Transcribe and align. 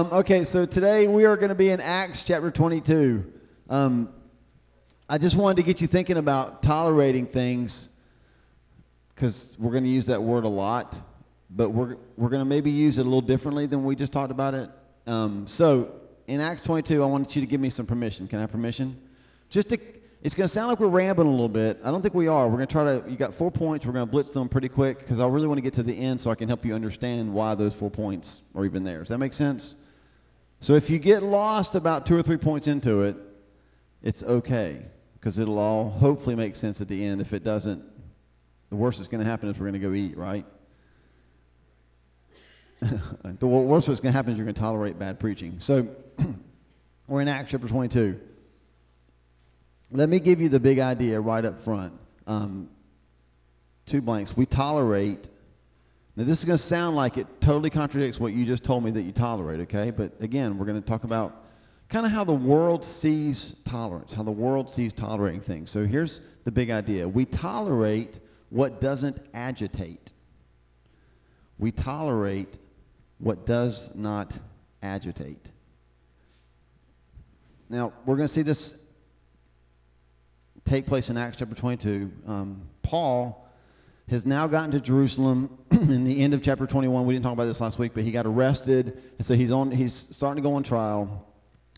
Um, 0.00 0.08
okay, 0.12 0.44
so 0.44 0.64
today 0.64 1.06
we 1.08 1.26
are 1.26 1.36
going 1.36 1.50
to 1.50 1.54
be 1.54 1.68
in 1.68 1.78
Acts 1.78 2.22
chapter 2.22 2.50
22. 2.50 3.22
Um, 3.68 4.08
I 5.10 5.18
just 5.18 5.36
wanted 5.36 5.58
to 5.58 5.62
get 5.62 5.82
you 5.82 5.86
thinking 5.86 6.16
about 6.16 6.62
tolerating 6.62 7.26
things 7.26 7.90
because 9.14 9.54
we're 9.58 9.72
going 9.72 9.84
to 9.84 9.90
use 9.90 10.06
that 10.06 10.22
word 10.22 10.44
a 10.44 10.48
lot, 10.48 10.96
but 11.50 11.68
we're, 11.68 11.98
we're 12.16 12.30
going 12.30 12.40
to 12.40 12.46
maybe 12.46 12.70
use 12.70 12.96
it 12.96 13.02
a 13.02 13.04
little 13.04 13.20
differently 13.20 13.66
than 13.66 13.84
we 13.84 13.94
just 13.94 14.10
talked 14.10 14.30
about 14.30 14.54
it. 14.54 14.70
Um, 15.06 15.46
so 15.46 15.92
in 16.26 16.40
Acts 16.40 16.62
22, 16.62 17.02
I 17.02 17.04
wanted 17.04 17.36
you 17.36 17.42
to 17.42 17.46
give 17.46 17.60
me 17.60 17.68
some 17.68 17.84
permission. 17.84 18.26
Can 18.26 18.38
I 18.38 18.40
have 18.40 18.52
permission? 18.52 18.98
Just 19.50 19.68
to, 19.68 19.78
it's 20.22 20.34
going 20.34 20.48
to 20.48 20.52
sound 20.52 20.68
like 20.68 20.80
we're 20.80 20.88
rambling 20.88 21.28
a 21.28 21.30
little 21.30 21.46
bit. 21.46 21.78
I 21.84 21.90
don't 21.90 22.00
think 22.00 22.14
we 22.14 22.26
are. 22.26 22.48
We're 22.48 22.56
going 22.56 22.68
to 22.68 22.72
try 22.72 22.84
to, 22.84 23.04
you 23.06 23.18
got 23.18 23.34
four 23.34 23.50
points. 23.50 23.84
We're 23.84 23.92
going 23.92 24.06
to 24.06 24.10
blitz 24.10 24.30
them 24.30 24.48
pretty 24.48 24.70
quick 24.70 25.00
because 25.00 25.20
I 25.20 25.26
really 25.26 25.46
want 25.46 25.58
to 25.58 25.62
get 25.62 25.74
to 25.74 25.82
the 25.82 25.92
end 25.92 26.22
so 26.22 26.30
I 26.30 26.36
can 26.36 26.48
help 26.48 26.64
you 26.64 26.74
understand 26.74 27.34
why 27.34 27.54
those 27.54 27.74
four 27.74 27.90
points 27.90 28.40
are 28.54 28.64
even 28.64 28.82
there. 28.82 29.00
Does 29.00 29.10
that 29.10 29.18
make 29.18 29.34
sense? 29.34 29.76
So 30.60 30.74
if 30.74 30.90
you 30.90 30.98
get 30.98 31.22
lost 31.22 31.74
about 31.74 32.04
two 32.06 32.16
or 32.16 32.22
three 32.22 32.36
points 32.36 32.66
into 32.66 33.02
it, 33.02 33.16
it's 34.02 34.22
okay 34.22 34.82
because 35.14 35.38
it'll 35.38 35.58
all 35.58 35.90
hopefully 35.90 36.36
make 36.36 36.54
sense 36.54 36.80
at 36.80 36.88
the 36.88 37.04
end. 37.04 37.20
If 37.20 37.32
it 37.32 37.44
doesn't, 37.44 37.82
the 38.68 38.76
worst 38.76 38.98
that's 38.98 39.08
going 39.08 39.24
to 39.24 39.28
happen 39.28 39.48
is 39.48 39.58
we're 39.58 39.70
going 39.70 39.80
to 39.80 39.86
go 39.86 39.94
eat, 39.94 40.16
right? 40.16 40.44
the 42.80 43.46
worst 43.46 43.86
that's 43.86 44.00
going 44.00 44.12
to 44.12 44.16
happen 44.16 44.32
is 44.32 44.38
you're 44.38 44.44
going 44.44 44.54
to 44.54 44.60
tolerate 44.60 44.98
bad 44.98 45.18
preaching. 45.18 45.56
So 45.60 45.88
we're 47.08 47.20
in 47.22 47.28
Acts 47.28 47.50
chapter 47.50 47.66
22. 47.66 48.20
Let 49.92 50.08
me 50.08 50.20
give 50.20 50.40
you 50.40 50.48
the 50.48 50.60
big 50.60 50.78
idea 50.78 51.20
right 51.20 51.44
up 51.44 51.62
front. 51.64 51.92
Um, 52.26 52.68
two 53.86 54.00
blanks. 54.00 54.36
We 54.36 54.46
tolerate. 54.46 55.28
Now, 56.16 56.24
this 56.24 56.38
is 56.38 56.44
going 56.44 56.56
to 56.56 56.62
sound 56.62 56.96
like 56.96 57.16
it 57.18 57.26
totally 57.40 57.70
contradicts 57.70 58.18
what 58.18 58.32
you 58.32 58.44
just 58.44 58.64
told 58.64 58.84
me 58.84 58.90
that 58.90 59.02
you 59.02 59.12
tolerate, 59.12 59.60
okay? 59.60 59.90
But 59.90 60.12
again, 60.20 60.58
we're 60.58 60.66
going 60.66 60.80
to 60.80 60.86
talk 60.86 61.04
about 61.04 61.44
kind 61.88 62.04
of 62.04 62.12
how 62.12 62.24
the 62.24 62.32
world 62.32 62.84
sees 62.84 63.56
tolerance, 63.64 64.12
how 64.12 64.22
the 64.22 64.30
world 64.30 64.70
sees 64.70 64.92
tolerating 64.92 65.40
things. 65.40 65.70
So 65.70 65.86
here's 65.86 66.20
the 66.44 66.50
big 66.50 66.70
idea 66.70 67.08
we 67.08 67.24
tolerate 67.24 68.18
what 68.50 68.80
doesn't 68.80 69.18
agitate. 69.34 70.12
We 71.58 71.72
tolerate 71.72 72.58
what 73.18 73.46
does 73.46 73.90
not 73.94 74.32
agitate. 74.82 75.50
Now, 77.68 77.92
we're 78.04 78.16
going 78.16 78.26
to 78.26 78.32
see 78.32 78.42
this 78.42 78.76
take 80.64 80.86
place 80.86 81.10
in 81.10 81.16
Acts 81.16 81.36
chapter 81.36 81.54
22. 81.54 82.10
Um, 82.26 82.62
Paul 82.82 83.46
has 84.10 84.26
now 84.26 84.48
gotten 84.48 84.72
to 84.72 84.80
Jerusalem 84.80 85.56
in 85.70 86.04
the 86.04 86.20
end 86.20 86.34
of 86.34 86.42
chapter 86.42 86.66
21. 86.66 87.06
We 87.06 87.14
didn't 87.14 87.24
talk 87.24 87.32
about 87.32 87.44
this 87.44 87.60
last 87.60 87.78
week, 87.78 87.92
but 87.94 88.02
he 88.02 88.10
got 88.10 88.26
arrested, 88.26 89.00
and 89.16 89.24
so 89.24 89.34
he's 89.34 89.52
on. 89.52 89.70
He's 89.70 90.08
starting 90.10 90.42
to 90.42 90.48
go 90.48 90.54
on 90.54 90.64
trial. 90.64 91.26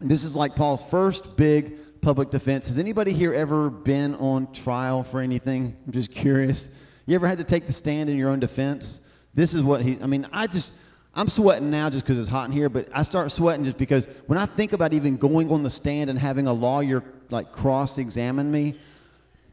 And 0.01 0.11
this 0.11 0.25
is 0.25 0.35
like 0.35 0.57
Paul's 0.57 0.83
first 0.83 1.37
big 1.37 2.01
public 2.01 2.31
defense. 2.31 2.69
Has 2.69 2.79
anybody 2.79 3.13
here 3.13 3.35
ever 3.35 3.69
been 3.69 4.15
on 4.15 4.51
trial 4.53 5.05
for 5.05 5.21
anything? 5.21 5.77
I'm 5.87 5.93
just 5.93 6.11
curious. 6.11 6.71
You 7.05 7.15
ever 7.15 7.27
had 7.27 7.39
to 7.39 7.45
take 7.45 7.67
the 7.67 7.73
stand 7.73 8.09
in 8.09 8.17
your 8.17 8.31
own 8.31 8.41
defense? 8.41 9.01
This 9.35 9.55
is 9.55 9.63
what 9.63 9.83
he, 9.83 9.99
I 10.03 10.07
mean, 10.07 10.27
I 10.33 10.47
just, 10.47 10.73
I'm 11.15 11.29
sweating 11.29 11.71
now 11.71 11.91
just 11.91 12.05
because 12.05 12.19
it's 12.19 12.29
hot 12.29 12.47
in 12.47 12.53
here, 12.53 12.69
but 12.69 12.89
I 12.95 13.03
start 13.03 13.31
sweating 13.31 13.65
just 13.65 13.77
because 13.77 14.09
when 14.27 14.39
I 14.39 14.47
think 14.47 14.73
about 14.73 14.95
even 14.95 15.17
going 15.17 15.51
on 15.51 15.63
the 15.63 15.71
stand 15.71 16.09
and 16.09 16.19
having 16.19 16.47
a 16.47 16.53
lawyer 16.53 17.05
like 17.31 17.53
cross 17.53 17.99
examine 17.99 18.51
me, 18.51 18.79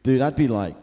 dude, 0.02 0.22
I'd 0.22 0.36
be 0.36 0.48
like, 0.48 0.76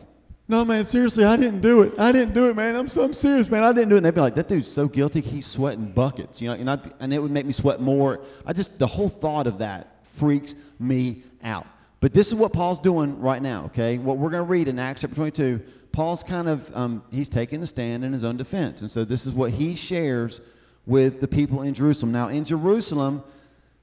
no, 0.50 0.64
man, 0.64 0.86
seriously, 0.86 1.26
I 1.26 1.36
didn't 1.36 1.60
do 1.60 1.82
it. 1.82 2.00
I 2.00 2.14
didn't 2.14 2.34
do 2.34 2.50
it, 2.50 2.56
man. 2.56 2.76
I'm 2.76 2.88
so 2.88 3.04
I'm 3.04 3.14
serious, 3.14 3.50
man. 3.50 3.64
I 3.64 3.74
didn't 3.74 3.90
do 3.90 3.96
it. 3.96 3.98
And 3.98 4.06
they'd 4.06 4.16
be 4.16 4.22
like, 4.22 4.36
that 4.36 4.48
dude's 4.48 4.72
so 4.72 4.88
guilty. 4.88 5.20
He's 5.20 5.46
sweating 5.46 5.92
buckets, 5.92 6.40
you 6.40 6.48
know. 6.48 6.54
And, 6.54 6.70
I'd, 6.70 6.94
and 7.02 7.14
it 7.14 7.22
would 7.22 7.32
make 7.32 7.46
me 7.46 7.52
sweat 7.52 7.82
more. 7.82 8.22
I 8.46 8.54
just 8.54 8.80
the 8.80 8.88
whole 8.88 9.10
thought 9.10 9.46
of 9.46 9.58
that 9.58 10.06
freaks 10.14 10.56
me 10.80 11.24
out. 11.44 11.68
But 12.00 12.14
this 12.14 12.28
is 12.28 12.36
what 12.36 12.54
Paul's 12.54 12.80
doing 12.80 13.20
right 13.20 13.42
now. 13.42 13.66
Okay, 13.66 13.98
what 13.98 14.18
we're 14.18 14.30
going 14.30 14.44
to 14.44 14.50
read 14.50 14.70
in 14.70 14.80
Acts 14.80 15.02
chapter 15.02 15.16
22. 15.16 15.62
Paul's 15.92 16.24
kind 16.24 16.48
of 16.48 16.74
um, 16.76 17.04
he's 17.12 17.28
taking 17.28 17.62
a 17.62 17.68
stand 17.68 18.06
in 18.06 18.14
his 18.14 18.24
own 18.24 18.38
defense, 18.38 18.82
and 18.82 18.90
so 18.90 19.04
this 19.04 19.26
is 19.26 19.34
what 19.34 19.52
he 19.52 19.76
shares 19.76 20.40
with 20.86 21.20
the 21.20 21.28
people 21.28 21.64
in 21.64 21.74
Jerusalem. 21.74 22.14
Now, 22.14 22.30
in 22.30 22.46
Jerusalem, 22.46 23.22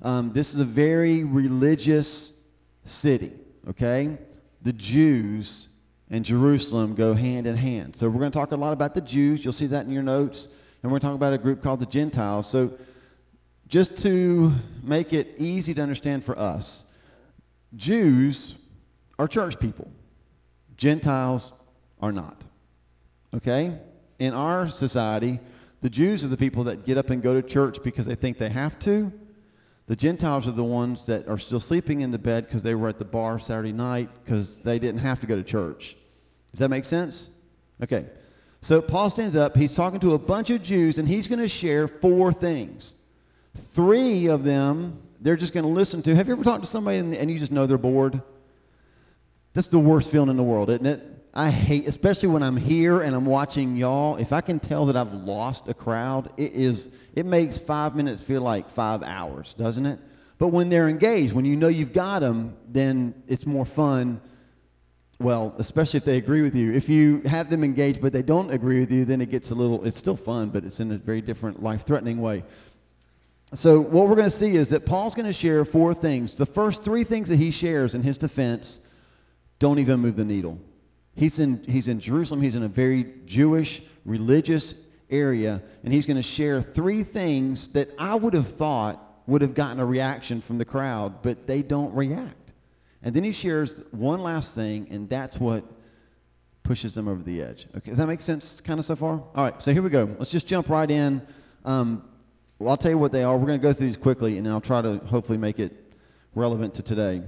um, 0.00 0.32
this 0.32 0.54
is 0.54 0.60
a 0.60 0.64
very 0.64 1.25
religious 1.25 2.32
city. 2.84 3.32
Okay, 3.69 4.16
the 4.62 4.72
Jews 4.72 5.69
and 6.10 6.25
Jerusalem 6.25 6.94
go 6.94 7.15
hand 7.15 7.47
in 7.47 7.56
hand. 7.56 7.97
So 7.97 8.09
we're 8.09 8.20
going 8.20 8.32
to 8.32 8.38
talk 8.38 8.53
a 8.53 8.56
lot 8.56 8.72
about 8.72 8.94
the 8.94 9.00
Jews. 9.00 9.44
You'll 9.44 9.53
see 9.53 9.66
that 9.66 9.87
in 9.87 9.92
your 9.92 10.03
notes. 10.03 10.48
And 10.82 10.92
we're 10.92 10.98
going 10.98 11.00
to 11.00 11.06
talk 11.06 11.15
about 11.15 11.32
a 11.32 11.38
group 11.38 11.62
called 11.62 11.81
the 11.81 11.87
Gentiles. 11.87 12.48
So 12.48 12.72
just 13.69 13.97
to 14.03 14.53
make 14.82 15.12
it 15.12 15.34
easy 15.38 15.72
to 15.75 15.81
understand 15.81 16.25
for 16.25 16.38
us, 16.38 16.84
Jews 17.76 18.54
are 19.19 19.26
church 19.26 19.59
people. 19.59 19.91
Gentiles 20.76 21.53
are 22.00 22.12
not. 22.12 22.43
Okay? 23.34 23.78
In 24.19 24.34
our 24.34 24.69
society, 24.69 25.41
the 25.81 25.91
Jews 25.91 26.22
are 26.22 26.28
the 26.28 26.37
people 26.37 26.64
that 26.64 26.84
get 26.84 26.98
up 26.98 27.10
and 27.10 27.22
go 27.22 27.34
to 27.34 27.43
church 27.43 27.82
because 27.82 28.06
they 28.06 28.14
think 28.14 28.38
they 28.38 28.50
have 28.50 28.78
to. 28.81 29.12
The 29.86 29.96
Gentiles 29.96 30.46
are 30.46 30.52
the 30.52 30.64
ones 30.64 31.02
that 31.04 31.28
are 31.28 31.38
still 31.38 31.60
sleeping 31.60 32.00
in 32.00 32.10
the 32.10 32.18
bed 32.18 32.46
because 32.46 32.62
they 32.62 32.74
were 32.74 32.88
at 32.88 32.98
the 32.98 33.04
bar 33.04 33.38
Saturday 33.38 33.72
night 33.72 34.08
because 34.24 34.58
they 34.60 34.78
didn't 34.78 35.00
have 35.00 35.20
to 35.20 35.26
go 35.26 35.36
to 35.36 35.42
church. 35.42 35.96
Does 36.52 36.60
that 36.60 36.70
make 36.70 36.86
sense? 36.86 37.28
Okay. 37.82 38.06
So 38.62 38.80
Paul 38.80 39.10
stands 39.10 39.36
up. 39.36 39.56
He's 39.56 39.74
talking 39.74 40.00
to 40.00 40.14
a 40.14 40.18
bunch 40.18 40.48
of 40.48 40.62
Jews, 40.62 40.98
and 40.98 41.06
he's 41.06 41.28
going 41.28 41.40
to 41.40 41.48
share 41.48 41.86
four 41.86 42.32
things. 42.32 42.94
Three 43.72 44.28
of 44.28 44.42
them, 44.42 45.02
they're 45.20 45.36
just 45.36 45.52
going 45.52 45.64
to 45.64 45.70
listen 45.70 46.02
to. 46.02 46.14
Have 46.14 46.28
you 46.28 46.32
ever 46.32 46.44
talked 46.44 46.64
to 46.64 46.70
somebody 46.70 46.96
and, 46.96 47.14
and 47.14 47.30
you 47.30 47.38
just 47.38 47.52
know 47.52 47.66
they're 47.66 47.76
bored? 47.76 48.22
That's 49.52 49.68
the 49.68 49.78
worst 49.78 50.10
feeling 50.10 50.30
in 50.30 50.36
the 50.36 50.42
world, 50.42 50.70
isn't 50.70 50.86
it? 50.86 51.02
I 51.36 51.50
hate, 51.50 51.88
especially 51.88 52.28
when 52.28 52.44
I'm 52.44 52.56
here 52.56 53.02
and 53.02 53.14
I'm 53.14 53.26
watching 53.26 53.76
y'all. 53.76 54.14
If 54.16 54.32
I 54.32 54.40
can 54.40 54.60
tell 54.60 54.86
that 54.86 54.96
I've 54.96 55.12
lost 55.12 55.68
a 55.68 55.74
crowd, 55.74 56.32
it 56.36 56.52
is 56.52 56.90
it 57.14 57.26
makes 57.26 57.58
five 57.58 57.96
minutes 57.96 58.22
feel 58.22 58.40
like 58.40 58.70
five 58.70 59.02
hours, 59.02 59.52
doesn't 59.54 59.84
it? 59.84 59.98
But 60.38 60.48
when 60.48 60.68
they're 60.68 60.88
engaged, 60.88 61.32
when 61.32 61.44
you 61.44 61.56
know 61.56 61.66
you've 61.66 61.92
got 61.92 62.20
them, 62.20 62.56
then 62.68 63.20
it's 63.26 63.46
more 63.46 63.64
fun. 63.64 64.20
Well, 65.18 65.54
especially 65.58 65.98
if 65.98 66.04
they 66.04 66.18
agree 66.18 66.42
with 66.42 66.54
you. 66.54 66.72
If 66.72 66.88
you 66.88 67.20
have 67.22 67.50
them 67.50 67.64
engaged 67.64 68.00
but 68.00 68.12
they 68.12 68.22
don't 68.22 68.50
agree 68.50 68.78
with 68.78 68.92
you, 68.92 69.04
then 69.04 69.20
it 69.20 69.30
gets 69.30 69.50
a 69.50 69.54
little. 69.56 69.84
It's 69.84 69.98
still 69.98 70.16
fun, 70.16 70.50
but 70.50 70.64
it's 70.64 70.78
in 70.78 70.92
a 70.92 70.98
very 70.98 71.20
different, 71.20 71.62
life-threatening 71.62 72.20
way. 72.20 72.44
So 73.54 73.80
what 73.80 74.08
we're 74.08 74.16
going 74.16 74.30
to 74.30 74.36
see 74.36 74.54
is 74.54 74.68
that 74.68 74.86
Paul's 74.86 75.16
going 75.16 75.26
to 75.26 75.32
share 75.32 75.64
four 75.64 75.94
things. 75.94 76.34
The 76.34 76.46
first 76.46 76.84
three 76.84 77.04
things 77.04 77.28
that 77.28 77.36
he 77.36 77.50
shares 77.50 77.94
in 77.94 78.02
his 78.02 78.16
defense 78.16 78.78
don't 79.58 79.78
even 79.80 80.00
move 80.00 80.16
the 80.16 80.24
needle. 80.24 80.58
He's 81.16 81.38
in, 81.38 81.62
he's 81.64 81.88
in 81.88 82.00
Jerusalem. 82.00 82.42
He's 82.42 82.56
in 82.56 82.62
a 82.64 82.69
very 82.69 83.14
Jewish, 83.26 83.82
religious 84.04 84.75
area, 85.10 85.62
and 85.82 85.92
he's 85.92 86.06
going 86.06 86.16
to 86.16 86.22
share 86.22 86.60
three 86.60 87.02
things 87.02 87.69
that 87.69 87.91
I 87.98 88.14
would 88.14 88.34
have 88.34 88.48
thought 88.48 89.00
would 89.26 89.42
have 89.42 89.54
gotten 89.54 89.80
a 89.80 89.86
reaction 89.86 90.41
from 90.41 90.58
the 90.58 90.64
crowd, 90.64 91.22
but 91.22 91.47
they 91.47 91.62
don't 91.62 91.94
react. 91.94 92.52
And 93.02 93.14
then 93.14 93.25
he 93.25 93.32
shares 93.32 93.82
one 93.91 94.20
last 94.22 94.54
thing, 94.54 94.88
and 94.91 95.08
that's 95.08 95.38
what 95.38 95.64
pushes 96.62 96.94
them 96.94 97.08
over 97.08 97.22
the 97.22 97.42
edge. 97.42 97.66
Okay, 97.76 97.91
does 97.91 97.98
that 97.98 98.06
make 98.06 98.22
sense 98.22 98.60
kind 98.60 98.78
of 98.78 98.84
so 98.84 98.96
far? 98.96 99.22
All 99.34 99.44
right, 99.44 99.62
so 99.62 99.72
here 99.72 99.82
we 99.82 99.91
go. 99.91 100.14
Let's 100.19 100.31
just 100.31 100.46
jump 100.46 100.69
right 100.69 100.91
in. 100.91 101.22
Um, 101.64 102.08
well, 102.58 102.70
I'll 102.70 102.76
tell 102.76 102.91
you 102.91 102.98
what 102.98 103.12
they 103.12 103.22
are. 103.22 103.36
We're 103.36 103.46
going 103.46 103.60
to 103.60 103.62
go 103.62 103.72
through 103.72 103.86
these 103.86 103.96
quickly, 103.96 104.36
and 104.36 104.46
then 104.46 104.52
I'll 104.52 104.60
try 104.60 104.81
to 104.81 104.96
hopefully 104.98 105.38
make 105.38 105.58
it 105.58 105.72
relevant 106.34 106.75
to 106.75 106.82
today. 106.82 107.22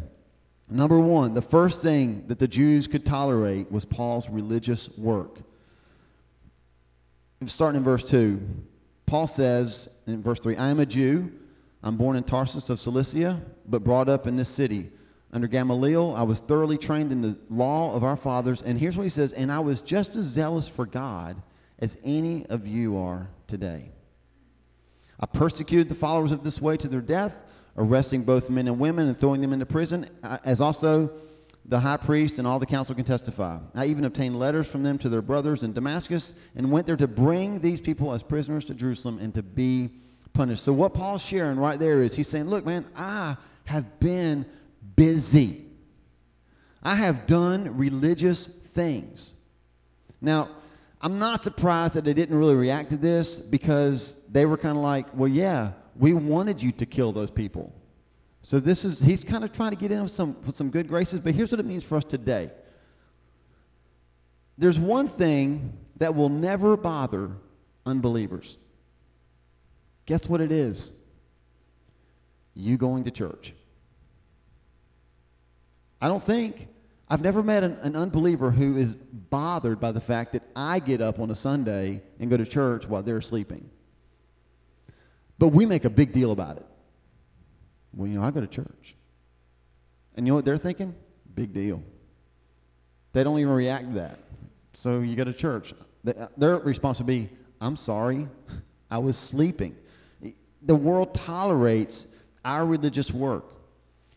Number 0.69 0.99
one, 0.99 1.35
the 1.35 1.43
first 1.43 1.81
thing 1.81 2.25
that 2.27 2.39
the 2.39 2.49
Jews 2.49 2.87
could 2.89 3.07
tolerate 3.07 3.71
was 3.71 3.85
Paul's 3.85 4.29
religious 4.29 4.89
work. 4.99 5.39
Starting 7.47 7.79
in 7.79 7.85
verse 7.85 8.03
2, 8.03 8.41
Paul 9.05 9.29
says 9.29 9.89
in 10.07 10.23
verse 10.23 10.41
3 10.41 10.57
I 10.57 10.71
am 10.71 10.81
a 10.81 10.87
Jew. 10.87 11.31
I'm 11.83 11.97
born 11.97 12.17
in 12.17 12.25
Tarsus 12.25 12.71
of 12.71 12.81
Cilicia, 12.81 13.41
but 13.69 13.85
brought 13.85 14.09
up 14.09 14.27
in 14.27 14.37
this 14.37 14.49
city. 14.49 14.91
Under 15.33 15.47
Gamaliel, 15.47 16.15
I 16.17 16.23
was 16.23 16.41
thoroughly 16.41 16.79
trained 16.79 17.13
in 17.13 17.21
the 17.21 17.39
law 17.49 17.95
of 17.95 18.03
our 18.03 18.17
fathers. 18.17 18.63
And 18.63 18.79
here's 18.79 18.97
what 18.97 19.05
he 19.05 19.11
says 19.11 19.33
And 19.33 19.53
I 19.53 19.61
was 19.61 19.83
just 19.83 20.17
as 20.17 20.25
zealous 20.25 20.67
for 20.67 20.87
God 20.87 21.41
as 21.79 21.97
any 22.03 22.47
of 22.47 22.67
you 22.67 22.99
are 22.99 23.29
today. 23.47 23.91
I 25.21 25.27
persecuted 25.27 25.89
the 25.89 25.95
followers 25.95 26.33
of 26.33 26.43
this 26.43 26.61
way 26.61 26.77
to 26.79 26.89
their 26.89 27.01
death 27.01 27.43
arresting 27.77 28.23
both 28.23 28.51
men 28.51 28.69
and 28.69 28.79
women 28.79 29.09
and 29.09 29.19
throwing 29.19 29.41
them 29.41 29.53
into 29.53 29.67
prison, 29.67 30.09
uh, 30.23 30.39
as 30.45 30.61
also 30.61 31.11
the 31.69 31.79
high 31.79 31.97
priest 31.97 32.39
and 32.39 32.47
all 32.47 32.59
the 32.59 32.67
council 32.67 32.95
can 32.95 33.05
testify. 33.05 33.59
I 33.75 33.87
even 33.87 34.05
obtained 34.05 34.39
letters 34.39 34.67
from 34.67 34.83
them 34.83 34.99
to 34.99 35.09
their 35.09 35.23
brothers 35.23 35.63
in 35.63 35.73
Damascus 35.73 36.33
and 36.55 36.71
went 36.71 36.87
there 36.87 36.97
to 36.97 37.09
bring 37.09 37.59
these 37.59 37.81
people 37.81 38.13
as 38.13 38.23
prisoners 38.23 38.65
to 38.67 38.75
Jerusalem 38.75 39.19
and 39.19 39.35
to 39.35 39.43
be 39.43 39.91
punished. 40.33 40.63
So, 40.63 40.73
what 40.73 40.95
Paul's 40.95 41.25
sharing 41.25 41.59
right 41.59 41.79
there 41.79 42.03
is 42.03 42.15
he's 42.15 42.29
saying, 42.29 42.49
Look, 42.49 42.65
man, 42.65 42.87
I 42.97 43.37
have 43.65 43.99
been 43.99 44.47
busy. 44.95 45.65
I 46.83 46.95
have 46.95 47.27
done 47.27 47.77
religious 47.77 48.47
things. 48.75 49.33
Now, 50.21 50.51
I'm 51.01 51.19
not 51.19 51.43
surprised 51.43 51.95
that 51.95 52.05
they 52.05 52.15
didn't 52.15 52.39
really 52.39 52.55
react 52.55 52.91
to 52.91 52.97
this 52.97 53.37
because 53.37 54.17
they 54.31 54.47
were 54.47 54.57
kind 54.57 54.77
of 54.77 54.85
like, 54.85 55.07
Well, 55.15 55.29
yeah, 55.29 55.73
we 55.99 56.15
wanted 56.15 56.63
you 56.63 56.73
to 56.73 56.87
kill 56.87 57.13
those 57.13 57.31
people. 57.31 57.73
So 58.43 58.61
this 58.61 58.85
is 58.85 59.01
he's 59.01 59.25
kind 59.25 59.45
of 59.45 59.53
trying 59.53 59.71
to 59.71 59.77
get 59.77 59.91
in 59.91 60.03
with 60.03 60.13
some 60.13 60.37
with 60.47 60.55
some 60.55 60.71
good 60.71 60.89
graces, 60.89 61.21
but 61.21 61.35
here's 61.35 61.51
what 61.51 61.61
it 61.61 61.67
means 61.67 61.85
for 61.85 61.97
us 61.97 62.05
today. 62.05 62.51
There's 64.59 64.79
one 64.79 65.09
thing 65.09 65.73
that 65.97 66.15
will 66.15 66.29
never 66.29 66.77
bother 66.77 67.31
unbelievers. 67.85 68.57
Guess 70.07 70.29
what 70.29 70.41
it 70.41 70.53
is? 70.53 70.93
You 72.55 72.77
going 72.77 73.05
to 73.05 73.11
church. 73.11 73.53
I 76.01 76.09
don't 76.09 76.23
think 76.23 76.69
I've 77.09 77.23
never 77.23 77.43
met 77.43 77.65
an, 77.65 77.79
an, 77.83 77.97
unbeliever 77.97 78.51
who 78.51 78.77
is 78.77 78.95
bothered 78.95 79.81
by 79.81 79.93
the 79.93 80.01
fact 80.01 80.33
that 80.33 80.43
I 80.55 80.79
get 80.79 81.01
up 81.01 81.21
on 81.21 81.31
a 81.31 81.35
Sunday 81.35 82.03
and 82.19 82.31
go 82.31 82.37
to 82.37 82.47
church 82.47 82.87
while 82.87 83.03
they're 83.03 83.21
sleeping. 83.21 83.69
But 85.39 85.49
we 85.49 85.67
make 85.67 85.85
a 85.85 85.91
big 85.91 86.13
deal 86.13 86.33
about 86.33 86.57
it. 86.57 86.67
Well, 87.93 88.09
you 88.09 88.19
know, 88.19 88.25
I 88.25 88.31
go 88.31 88.41
to 88.41 88.47
church. 88.47 88.95
And 90.15 90.27
you 90.27 90.33
know 90.33 90.37
what 90.37 90.45
they're 90.45 90.59
thinking? 90.59 90.95
Big 91.35 91.53
deal. 91.53 91.83
They 93.13 93.23
don't 93.25 93.39
even 93.39 93.53
react 93.53 93.89
to 93.89 93.95
that. 93.95 94.19
So 94.75 95.01
you 95.01 95.17
go 95.17 95.25
to 95.25 95.33
church. 95.33 95.75
Uh, 96.07 96.29
their 96.37 96.57
response 96.59 96.99
would 96.99 97.07
be, 97.07 97.31
I'm 97.61 97.77
sorry, 97.77 98.29
I 98.91 98.99
was 98.99 99.17
sleeping. 99.17 99.77
The 100.63 100.75
world 100.75 101.15
tolerates 101.15 102.07
our 102.45 102.65
religious 102.65 103.11
work 103.11 103.45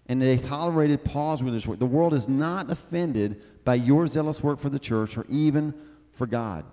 and 0.10 0.20
they 0.20 0.38
tolerated 0.38 1.06
Paul's 1.06 1.42
religious 1.42 1.68
work. 1.68 1.78
The 1.80 1.86
world 1.86 2.16
is 2.16 2.28
not 2.28 2.72
offended 2.72 3.42
by 3.64 3.76
your 3.76 4.08
zealous 4.08 4.42
work 4.42 4.60
for 4.60 4.70
the 4.70 4.80
church 4.80 5.16
or 5.18 5.26
even 5.30 5.74
for 6.14 6.26
God. 6.26 6.66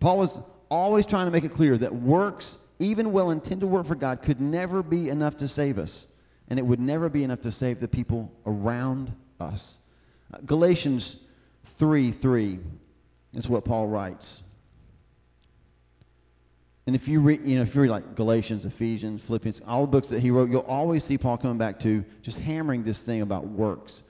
Paul 0.00 0.18
was 0.18 0.40
always 0.68 1.06
trying 1.06 1.26
to 1.26 1.30
make 1.30 1.44
it 1.44 1.52
clear 1.52 1.78
that 1.78 1.94
works, 1.94 2.58
even 2.78 3.12
well 3.12 3.30
intended 3.30 3.66
work 3.66 3.86
for 3.86 3.94
God, 3.94 4.22
could 4.22 4.40
never 4.40 4.82
be 4.82 5.08
enough 5.08 5.36
to 5.38 5.48
save 5.48 5.78
us, 5.78 6.06
and 6.48 6.58
it 6.58 6.62
would 6.62 6.80
never 6.80 7.08
be 7.08 7.24
enough 7.24 7.40
to 7.42 7.52
save 7.52 7.80
the 7.80 7.88
people 7.88 8.32
around 8.46 9.12
us. 9.40 9.78
Uh, 10.32 10.38
Galatians 10.46 11.16
3 11.78 12.12
3 12.12 12.58
is 13.34 13.48
what 13.48 13.64
Paul 13.64 13.86
writes. 13.88 14.42
And 16.86 16.96
if 16.96 17.06
you 17.06 17.20
read, 17.20 17.44
you 17.44 17.56
know, 17.56 17.62
if 17.62 17.74
you 17.74 17.82
read 17.82 17.90
like 17.90 18.14
Galatians, 18.14 18.64
Ephesians, 18.64 19.22
Philippians, 19.22 19.60
all 19.66 19.82
the 19.82 19.88
books 19.88 20.08
that 20.08 20.20
he 20.20 20.30
wrote, 20.30 20.48
you'll 20.48 20.60
always 20.62 21.04
see 21.04 21.18
Paul 21.18 21.36
coming 21.36 21.58
back 21.58 21.78
to 21.80 22.02
just 22.22 22.38
hammering 22.38 22.82
this 22.82 23.02
thing 23.02 23.20
about 23.20 23.46
works. 23.46 24.04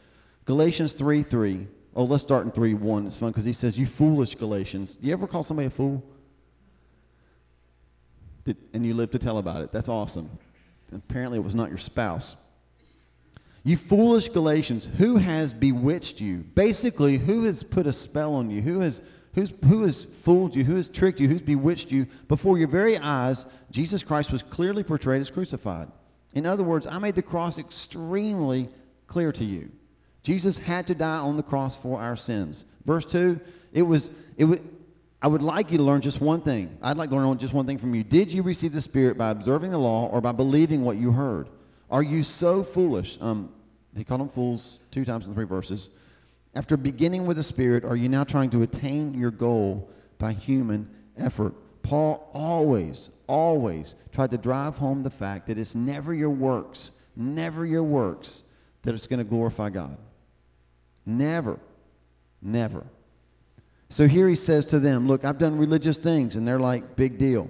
Galatians 0.45 0.93
3 0.93 1.23
3. 1.25 1.67
Oh, 1.97 2.05
let's 2.05 2.23
start 2.23 2.45
in 2.45 2.53
3 2.53 2.75
1. 2.75 3.07
It's 3.07 3.17
fun 3.17 3.31
because 3.31 3.45
he 3.45 3.53
says, 3.53 3.77
You 3.77 3.87
foolish 3.87 4.37
Galatians. 4.37 4.95
Do 4.95 5.07
you 5.07 5.13
ever 5.13 5.27
call 5.27 5.43
somebody 5.43 5.67
a 5.67 5.71
fool? 5.71 6.05
Did, 8.49 8.57
and 8.73 8.87
you 8.87 8.95
live 8.95 9.11
to 9.11 9.19
tell 9.19 9.37
about 9.37 9.61
it. 9.61 9.73
That's 9.73 9.91
awesome. 9.91 10.31
Apparently, 10.95 11.37
it 11.39 11.45
was 11.45 11.55
not 11.55 11.69
your 11.69 11.77
spouse. 11.77 12.35
You 13.63 13.77
foolish 13.77 14.31
Galatians, 14.31 14.89
who 14.97 15.17
has 15.17 15.53
bewitched 15.53 16.19
you? 16.19 16.39
Basically, 16.39 17.19
who 17.19 17.45
has 17.45 17.63
put 17.63 17.87
a 17.87 17.93
spell 17.93 18.35
on 18.35 18.51
you? 18.51 18.63
Who 18.63 18.81
has 18.81 19.03
Who's, 19.35 19.53
who 19.67 19.83
has 19.83 20.07
fooled 20.23 20.57
you? 20.57 20.65
Who 20.65 20.77
has 20.77 20.89
tricked 20.89 21.21
you? 21.21 21.29
Who's 21.29 21.43
bewitched 21.43 21.93
you? 21.93 22.07
Before 22.27 22.59
your 22.59 22.69
very 22.69 22.97
eyes, 22.97 23.45
Jesus 23.71 24.03
Christ 24.03 24.33
was 24.33 24.43
clearly 24.43 24.83
portrayed 24.83 25.21
as 25.21 25.31
crucified. 25.31 25.89
In 26.33 26.47
other 26.47 26.65
words, 26.65 26.87
I 26.87 26.99
made 26.99 27.15
the 27.15 27.23
cross 27.23 27.59
extremely 27.59 28.71
clear 29.07 29.31
to 29.33 29.45
you. 29.45 29.71
Jesus 30.23 30.57
had 30.57 30.87
to 30.87 30.95
die 30.95 31.19
on 31.19 31.37
the 31.37 31.43
cross 31.43 31.77
for 31.77 32.01
our 32.01 32.17
sins. 32.17 32.65
Verse 32.87 33.05
2, 33.05 33.39
it 33.75 33.83
was, 33.83 34.11
it 34.39 34.45
was, 34.45 34.61
I 35.21 35.27
would 35.27 35.43
like 35.43 35.73
you 35.73 35.79
to 35.79 35.85
learn 35.85 36.01
just 36.01 36.21
one 36.21 36.43
thing. 36.43 36.79
I'd 36.81 36.97
like 36.97 37.11
to 37.11 37.17
learn 37.17 37.39
just 37.39 37.53
one 37.53 37.67
thing 37.67 37.79
from 37.79 37.95
you. 37.95 38.05
Did 38.05 38.33
you 38.33 38.43
receive 38.43 38.73
the 38.73 38.81
Spirit 38.81 39.19
by 39.19 39.31
observing 39.31 39.73
the 39.73 39.79
law 39.79 40.07
or 40.07 40.21
by 40.21 40.33
believing 40.33 40.85
what 40.85 40.97
you 40.97 41.11
heard? 41.11 41.49
Are 41.91 42.03
you 42.03 42.23
so 42.23 42.63
foolish? 42.63 43.19
Um, 43.21 43.53
he 43.97 44.05
called 44.05 44.21
them 44.21 44.29
fools 44.29 44.79
two 44.93 45.05
times 45.05 45.27
in 45.27 45.35
three 45.35 45.45
verses. 45.45 45.91
After 46.55 46.77
beginning 46.77 47.27
with 47.27 47.37
the 47.37 47.43
Spirit, 47.43 47.85
are 47.85 47.97
you 47.97 48.09
now 48.09 48.25
trying 48.25 48.51
to 48.51 48.63
attain 48.63 49.15
your 49.15 49.33
goal 49.33 49.91
by 50.19 50.33
human 50.33 50.89
effort? 51.17 51.55
Paul 51.83 52.31
always, 52.33 53.11
always 53.27 53.95
tried 54.13 54.31
to 54.31 54.39
drive 54.39 54.77
home 54.77 55.03
the 55.03 55.11
fact 55.11 55.49
that 55.49 55.59
it's 55.59 55.75
never 55.75 56.15
your 56.15 56.31
works, 56.31 56.93
never 57.17 57.67
your 57.67 57.83
works 57.83 58.45
that 58.83 58.95
it's 58.95 59.07
going 59.07 59.19
to 59.19 59.25
glorify 59.25 59.71
God. 59.71 59.97
Never. 61.05 61.59
Never. 62.41 62.85
So 63.91 64.07
here 64.07 64.29
he 64.29 64.35
says 64.35 64.67
to 64.67 64.79
them, 64.79 65.07
Look, 65.07 65.25
I've 65.25 65.39
done 65.39 65.59
religious 65.59 65.99
things. 65.99 66.37
And 66.37 66.47
they're 66.47 66.61
like, 66.61 66.97
Big 66.97 67.19
deal. 67.19 67.49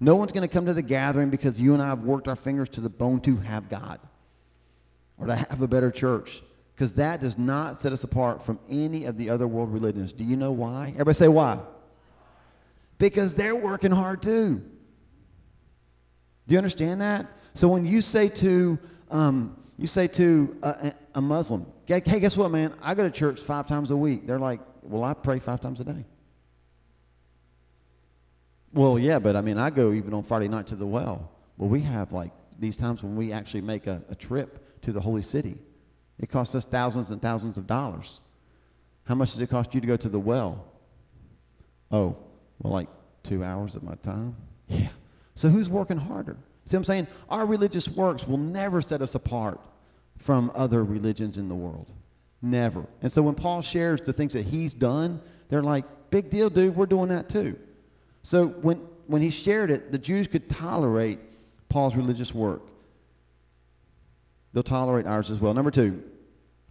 No 0.00 0.16
one's 0.16 0.32
going 0.32 0.46
to 0.46 0.52
come 0.52 0.66
to 0.66 0.74
the 0.74 0.82
gathering 0.82 1.30
because 1.30 1.60
you 1.60 1.74
and 1.74 1.82
I 1.82 1.88
have 1.88 2.02
worked 2.02 2.26
our 2.26 2.36
fingers 2.36 2.68
to 2.70 2.80
the 2.80 2.90
bone 2.90 3.20
to 3.20 3.36
have 3.36 3.68
God 3.68 4.00
or 5.16 5.26
to 5.28 5.36
have 5.36 5.62
a 5.62 5.68
better 5.68 5.90
church 5.90 6.42
because 6.74 6.94
that 6.94 7.20
does 7.20 7.38
not 7.38 7.76
set 7.76 7.92
us 7.92 8.02
apart 8.02 8.42
from 8.42 8.58
any 8.68 9.04
of 9.04 9.16
the 9.16 9.30
other 9.30 9.46
world 9.46 9.72
religions. 9.72 10.12
Do 10.12 10.24
you 10.24 10.36
know 10.36 10.50
why? 10.50 10.88
Everybody 10.88 11.14
say 11.14 11.28
why. 11.28 11.60
Because 12.98 13.34
they're 13.34 13.54
working 13.54 13.92
hard 13.92 14.22
too. 14.22 14.62
Do 16.48 16.52
you 16.52 16.58
understand 16.58 17.00
that? 17.00 17.26
So 17.54 17.68
when 17.68 17.86
you 17.86 18.00
say 18.00 18.28
to 18.28 18.78
um, 19.10 19.56
you 19.78 19.86
say 19.86 20.06
to 20.08 20.56
a, 20.62 20.92
a 21.14 21.20
Muslim, 21.20 21.66
hey, 21.86 22.00
guess 22.00 22.36
what, 22.36 22.50
man? 22.50 22.74
I 22.82 22.94
go 22.94 23.02
to 23.02 23.10
church 23.10 23.40
five 23.40 23.66
times 23.66 23.90
a 23.90 23.96
week. 23.96 24.26
They're 24.26 24.38
like, 24.38 24.60
well, 24.82 25.04
I 25.04 25.14
pray 25.14 25.38
five 25.38 25.60
times 25.60 25.80
a 25.80 25.84
day. 25.84 26.04
Well, 28.72 28.98
yeah, 28.98 29.18
but 29.18 29.36
I 29.36 29.42
mean, 29.42 29.58
I 29.58 29.70
go 29.70 29.92
even 29.92 30.14
on 30.14 30.22
Friday 30.22 30.48
night 30.48 30.68
to 30.68 30.76
the 30.76 30.86
well. 30.86 31.30
Well, 31.58 31.68
we 31.68 31.80
have 31.80 32.12
like 32.12 32.32
these 32.58 32.76
times 32.76 33.02
when 33.02 33.16
we 33.16 33.32
actually 33.32 33.60
make 33.60 33.86
a, 33.86 34.02
a 34.08 34.14
trip 34.14 34.80
to 34.82 34.92
the 34.92 35.00
holy 35.00 35.22
city. 35.22 35.58
It 36.18 36.30
costs 36.30 36.54
us 36.54 36.64
thousands 36.64 37.10
and 37.10 37.20
thousands 37.20 37.58
of 37.58 37.66
dollars. 37.66 38.20
How 39.04 39.14
much 39.14 39.32
does 39.32 39.40
it 39.40 39.48
cost 39.50 39.74
you 39.74 39.80
to 39.80 39.86
go 39.86 39.96
to 39.96 40.08
the 40.08 40.18
well? 40.18 40.64
Oh, 41.90 42.16
well, 42.60 42.72
like 42.72 42.88
two 43.22 43.44
hours 43.44 43.76
of 43.76 43.82
my 43.82 43.94
time? 43.96 44.36
Yeah. 44.68 44.88
So 45.34 45.48
who's 45.48 45.68
working 45.68 45.98
harder? 45.98 46.36
See 46.64 46.76
what 46.76 46.80
I'm 46.80 46.84
saying? 46.84 47.06
Our 47.28 47.44
religious 47.44 47.88
works 47.88 48.26
will 48.26 48.38
never 48.38 48.80
set 48.80 49.02
us 49.02 49.14
apart 49.14 49.60
from 50.18 50.52
other 50.54 50.84
religions 50.84 51.36
in 51.36 51.48
the 51.48 51.54
world. 51.54 51.90
Never. 52.42 52.86
And 53.00 53.10
so 53.10 53.22
when 53.22 53.36
Paul 53.36 53.62
shares 53.62 54.00
the 54.00 54.12
things 54.12 54.32
that 54.32 54.44
he's 54.44 54.74
done, 54.74 55.20
they're 55.48 55.62
like, 55.62 55.84
big 56.10 56.28
deal, 56.28 56.50
dude, 56.50 56.74
we're 56.74 56.86
doing 56.86 57.08
that 57.08 57.28
too. 57.28 57.56
So 58.22 58.48
when, 58.48 58.78
when 59.06 59.22
he 59.22 59.30
shared 59.30 59.70
it, 59.70 59.92
the 59.92 59.98
Jews 59.98 60.26
could 60.26 60.50
tolerate 60.50 61.20
Paul's 61.68 61.94
religious 61.94 62.34
work. 62.34 62.62
They'll 64.52 64.62
tolerate 64.62 65.06
ours 65.06 65.30
as 65.30 65.38
well. 65.38 65.54
Number 65.54 65.70
two, 65.70 66.02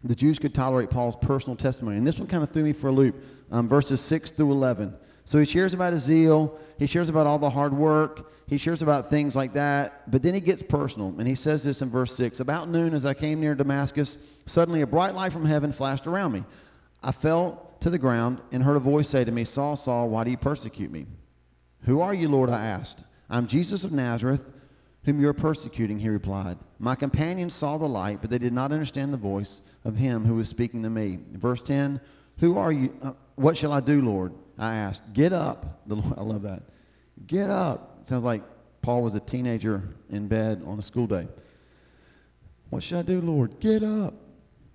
the 0.04 0.16
Jews 0.16 0.40
could 0.40 0.54
tolerate 0.54 0.90
Paul's 0.90 1.16
personal 1.16 1.56
testimony. 1.56 1.98
And 1.98 2.06
this 2.06 2.20
one 2.20 2.28
kind 2.28 2.44
of 2.44 2.52
threw 2.52 2.64
me 2.64 2.74
for 2.74 2.90
a 2.90 2.92
loop. 2.92 3.24
Um, 3.50 3.68
verses 3.68 4.02
6 4.02 4.32
through 4.32 4.52
11. 4.52 4.94
So 5.26 5.40
he 5.40 5.46
shares 5.46 5.74
about 5.74 5.94
his 5.94 6.04
zeal. 6.04 6.58
He 6.78 6.88
shares 6.88 7.10
about 7.10 7.28
all 7.28 7.40
the 7.40 7.50
hard 7.50 7.74
work. 7.74 8.32
He 8.48 8.58
shares 8.58 8.82
about 8.82 9.10
things 9.10 9.36
like 9.36 9.54
that. 9.54 10.10
But 10.12 10.24
then 10.24 10.34
he 10.34 10.42
gets 10.42 10.64
personal. 10.64 11.14
And 11.18 11.28
he 11.28 11.36
says 11.36 11.64
this 11.64 11.82
in 11.82 11.90
verse 11.90 12.16
6 12.16 12.40
About 12.40 12.70
noon, 12.70 12.94
as 12.94 13.06
I 13.06 13.14
came 13.14 13.40
near 13.40 13.56
Damascus, 13.56 14.18
suddenly 14.46 14.82
a 14.82 14.88
bright 14.88 15.16
light 15.16 15.32
from 15.32 15.46
heaven 15.46 15.72
flashed 15.72 16.08
around 16.08 16.34
me. 16.34 16.44
I 17.04 17.12
fell 17.12 17.72
to 17.80 17.90
the 17.90 17.98
ground 17.98 18.42
and 18.52 18.64
heard 18.64 18.76
a 18.76 18.80
voice 18.80 19.10
say 19.10 19.24
to 19.24 19.32
me, 19.32 19.44
Saul, 19.44 19.76
Saul, 19.76 20.10
why 20.10 20.24
do 20.24 20.32
you 20.32 20.38
persecute 20.38 20.92
me? 20.92 21.06
Who 21.84 22.02
are 22.02 22.14
you, 22.14 22.30
Lord? 22.30 22.50
I 22.50 22.66
asked. 22.66 23.04
I'm 23.30 23.48
Jesus 23.48 23.84
of 23.84 23.92
Nazareth 23.92 24.48
whom 25.04 25.20
you 25.20 25.28
are 25.28 25.34
persecuting, 25.34 25.98
he 25.98 26.10
replied. 26.10 26.58
My 26.80 26.96
companions 26.96 27.54
saw 27.54 27.78
the 27.78 27.88
light, 27.88 28.22
but 28.22 28.30
they 28.30 28.38
did 28.38 28.54
not 28.54 28.72
understand 28.72 29.12
the 29.12 29.18
voice 29.18 29.62
of 29.84 29.96
him 29.96 30.24
who 30.24 30.36
was 30.36 30.48
speaking 30.48 30.84
to 30.84 30.90
me. 30.90 31.20
Verse 31.34 31.62
10 31.62 32.00
Who 32.38 32.58
are 32.58 32.72
you? 32.72 32.94
Uh, 33.02 33.14
what 33.36 33.58
shall 33.58 33.72
I 33.72 33.80
do, 33.80 34.02
Lord? 34.02 34.34
I 34.62 34.76
asked. 34.76 35.02
Get 35.14 35.34
up. 35.34 35.80
The 35.88 35.96
Lord, 35.96 36.14
I 36.18 36.22
love 36.22 36.44
that. 36.44 36.64
Get 37.28 37.50
up. 37.50 38.08
Sounds 38.08 38.24
like 38.24 38.44
Paul 38.82 39.02
was 39.02 39.16
a 39.16 39.20
teenager 39.20 39.84
in 40.10 40.28
bed 40.28 40.62
on 40.66 40.80
a 40.80 40.82
school 40.82 41.08
day. 41.08 41.28
What 42.70 42.84
should 42.84 43.00
I 43.00 43.02
do, 43.02 43.20
Lord? 43.20 43.60
Get 43.60 43.84
up. 43.84 44.14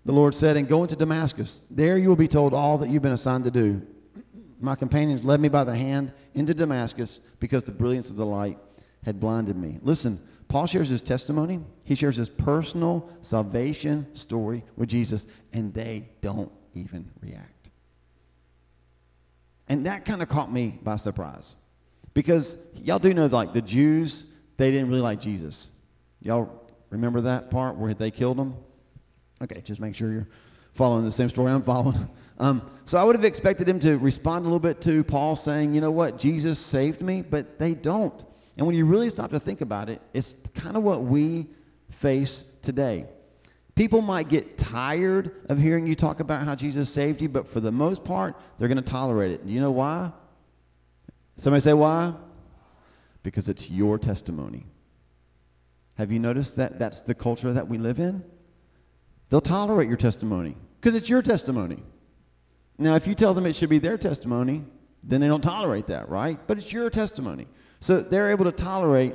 The 0.05 0.13
Lord 0.13 0.35
said, 0.35 0.57
And 0.57 0.69
go 0.69 0.83
into 0.83 0.97
Damascus. 0.97 1.63
There 1.71 1.97
you 1.97 2.09
will 2.09 2.17
be 2.17 2.29
told 2.29 2.53
all 2.53 2.79
that 2.79 2.91
you've 2.91 3.03
been 3.03 3.13
assigned 3.13 3.45
to 3.45 3.51
do. 3.51 3.83
My 4.61 4.75
companions 4.75 5.25
led 5.25 5.41
me 5.41 5.49
by 5.49 5.65
the 5.65 5.75
hand 5.75 6.13
into 6.35 6.53
Damascus 6.53 7.21
because 7.39 7.65
the 7.65 7.73
brilliance 7.73 8.11
of 8.11 8.17
the 8.17 8.27
light 8.27 8.59
had 9.05 9.21
blinded 9.21 9.57
me. 9.57 9.79
Listen, 9.83 10.21
Paul 10.49 10.67
shares 10.67 10.89
his 10.89 11.03
testimony. 11.03 11.61
He 11.85 11.95
shares 11.95 12.17
his 12.17 12.29
personal 12.29 13.09
salvation 13.23 14.15
story 14.15 14.65
with 14.77 14.89
Jesus, 14.89 15.27
and 15.53 15.73
they 15.73 16.09
don't 16.21 16.53
even 16.75 17.09
react. 17.23 17.56
And 19.69 19.87
that 19.87 20.05
kind 20.05 20.23
of 20.23 20.29
caught 20.29 20.53
me 20.53 20.79
by 20.83 20.97
surprise. 20.97 21.57
Because 22.15 22.57
y'all 22.75 22.99
do 22.99 23.13
know, 23.13 23.27
like, 23.27 23.53
the 23.53 23.63
Jews, 23.63 24.25
they 24.57 24.71
didn't 24.71 24.89
really 24.89 25.01
like 25.01 25.21
Jesus. 25.21 25.69
Y'all 26.21 26.63
remember 26.91 27.21
that 27.23 27.51
part 27.51 27.77
where 27.77 27.93
they 27.95 28.11
killed 28.11 28.39
him? 28.39 28.55
Okay, 29.43 29.61
just 29.61 29.81
make 29.81 29.95
sure 29.95 30.11
you're 30.11 30.29
following 30.75 31.05
the 31.05 31.11
same 31.11 31.29
story 31.29 31.53
I'm 31.53 31.63
following. 31.63 32.09
Um, 32.39 32.71
so 32.85 32.99
I 32.99 33.05
would 33.05 33.17
have 33.17 33.25
expected 33.25 33.67
him 33.67 33.81
to 33.81 33.97
respond 33.97 34.43
a 34.43 34.49
little 34.49 34.61
bit 34.61 34.83
to 34.83 35.03
Paul 35.05 35.37
saying, 35.37 35.73
you 35.73 35.81
know 35.81 35.91
what, 35.91 36.19
Jesus 36.19 36.59
saved 36.59 37.01
me, 37.01 37.23
but 37.23 37.59
they 37.59 37.75
don't. 37.75 38.23
And 38.59 38.67
when 38.67 38.77
you 38.77 38.85
really 38.85 39.09
stop 39.09 39.31
to 39.31 39.41
think 39.41 39.63
about 39.63 39.89
it, 39.89 40.03
it's 40.13 40.35
kind 40.55 40.77
of 40.77 40.83
what 40.83 41.03
we 41.03 41.47
face 41.89 42.45
today. 42.61 43.07
People 43.77 44.01
might 44.01 44.29
get 44.29 44.57
tired 44.57 45.33
of 45.51 45.59
hearing 45.59 45.87
you 45.87 45.95
talk 45.95 46.21
about 46.21 46.43
how 46.45 46.55
Jesus 46.55 46.91
saved 46.91 47.21
you, 47.21 47.29
but 47.29 47.47
for 47.47 47.61
the 47.61 47.71
most 47.71 48.05
part, 48.05 48.35
they're 48.59 48.69
going 48.69 48.83
to 48.83 48.91
tolerate 48.91 49.31
it. 49.31 49.47
Do 49.47 49.53
you 49.53 49.61
know 49.61 49.71
why? 49.71 50.11
Somebody 51.37 51.61
say 51.61 51.75
why? 51.75 52.15
Because 53.23 53.51
it's 53.51 53.69
your 53.71 53.99
testimony. 53.99 54.67
Have 55.99 56.11
you 56.11 56.19
noticed 56.19 56.57
that 56.57 56.79
that's 56.79 57.03
the 57.03 57.15
culture 57.15 57.53
that 57.53 57.69
we 57.69 57.77
live 57.77 58.01
in? 58.01 58.25
They'll 59.29 59.43
tolerate 59.43 59.89
your 59.89 59.99
testimony 59.99 60.57
because 60.81 60.95
it's 60.95 61.11
your 61.11 61.21
testimony. 61.21 61.83
Now, 62.79 62.95
if 62.95 63.07
you 63.07 63.15
tell 63.15 63.35
them 63.35 63.45
it 63.45 63.57
should 63.57 63.69
be 63.69 63.79
their 63.79 63.99
testimony, 63.99 64.65
then 65.03 65.21
they 65.21 65.29
don't 65.29 65.43
tolerate 65.43 65.89
that, 65.89 66.09
right? 66.09 66.39
But 66.47 66.57
it's 66.59 66.73
your 66.73 66.89
testimony. 66.89 67.47
So 67.81 68.01
they're 68.01 68.31
able 68.31 68.47
to 68.47 68.53
tolerate 68.53 69.15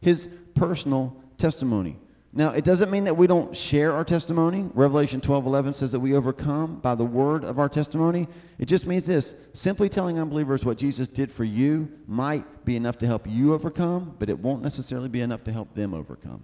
his 0.00 0.28
personal 0.54 1.16
testimony. 1.38 1.98
Now, 2.34 2.50
it 2.50 2.64
doesn't 2.64 2.90
mean 2.90 3.04
that 3.04 3.16
we 3.16 3.26
don't 3.26 3.54
share 3.54 3.92
our 3.92 4.04
testimony. 4.04 4.70
Revelation 4.72 5.20
12:11 5.20 5.74
says 5.74 5.92
that 5.92 6.00
we 6.00 6.14
overcome 6.14 6.76
by 6.76 6.94
the 6.94 7.04
word 7.04 7.44
of 7.44 7.58
our 7.58 7.68
testimony. 7.68 8.26
It 8.58 8.66
just 8.66 8.86
means 8.86 9.06
this: 9.06 9.34
simply 9.52 9.90
telling 9.90 10.18
unbelievers 10.18 10.64
what 10.64 10.78
Jesus 10.78 11.08
did 11.08 11.30
for 11.30 11.44
you 11.44 11.90
might 12.06 12.64
be 12.64 12.74
enough 12.76 12.96
to 12.98 13.06
help 13.06 13.26
you 13.28 13.52
overcome, 13.52 14.16
but 14.18 14.30
it 14.30 14.38
won't 14.38 14.62
necessarily 14.62 15.10
be 15.10 15.20
enough 15.20 15.44
to 15.44 15.52
help 15.52 15.74
them 15.74 15.92
overcome. 15.92 16.40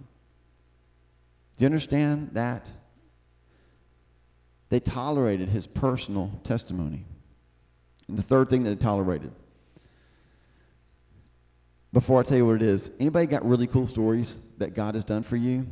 Do 1.57 1.63
you 1.63 1.65
understand 1.65 2.31
that? 2.33 2.71
They 4.69 4.79
tolerated 4.79 5.49
his 5.49 5.65
personal 5.65 6.31
testimony. 6.43 7.03
And 8.07 8.15
the 8.15 8.23
third 8.23 8.49
thing 8.51 8.63
that 8.63 8.69
they 8.69 8.75
tolerated. 8.75 9.31
Before 11.91 12.19
I 12.19 12.23
tell 12.23 12.37
you 12.37 12.45
what 12.45 12.57
it 12.57 12.61
is, 12.61 12.91
anybody 12.99 13.25
got 13.25 13.43
really 13.43 13.65
cool 13.65 13.87
stories 13.87 14.37
that 14.59 14.75
God 14.75 14.93
has 14.93 15.03
done 15.03 15.23
for 15.23 15.37
you? 15.37 15.65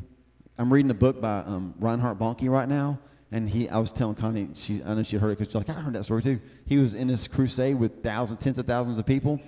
I'm 0.58 0.74
reading 0.74 0.90
a 0.90 0.96
book 0.96 1.22
by 1.22 1.42
um, 1.42 1.76
Reinhard 1.78 2.18
Bonnke 2.18 2.50
right 2.50 2.68
now, 2.68 2.98
and 3.32 3.48
he, 3.48 3.70
I 3.70 3.78
was 3.78 3.92
telling 3.92 4.16
Connie, 4.16 4.50
she, 4.56 4.82
I 4.84 4.96
know 4.96 5.04
she 5.04 5.18
heard 5.18 5.30
it 5.30 5.38
because 5.38 5.50
she's 5.50 5.56
like, 5.56 5.70
I 5.70 5.80
heard 5.80 5.94
that 5.94 6.06
story 6.06 6.24
too. 6.24 6.40
He 6.66 6.80
was 6.80 6.96
in 6.96 7.08
this 7.08 7.28
crusade 7.28 7.78
with 7.78 8.02
thousands, 8.02 8.40
tens 8.40 8.58
of 8.58 8.66
thousands 8.66 8.98
of 8.98 9.06
people, 9.06 9.40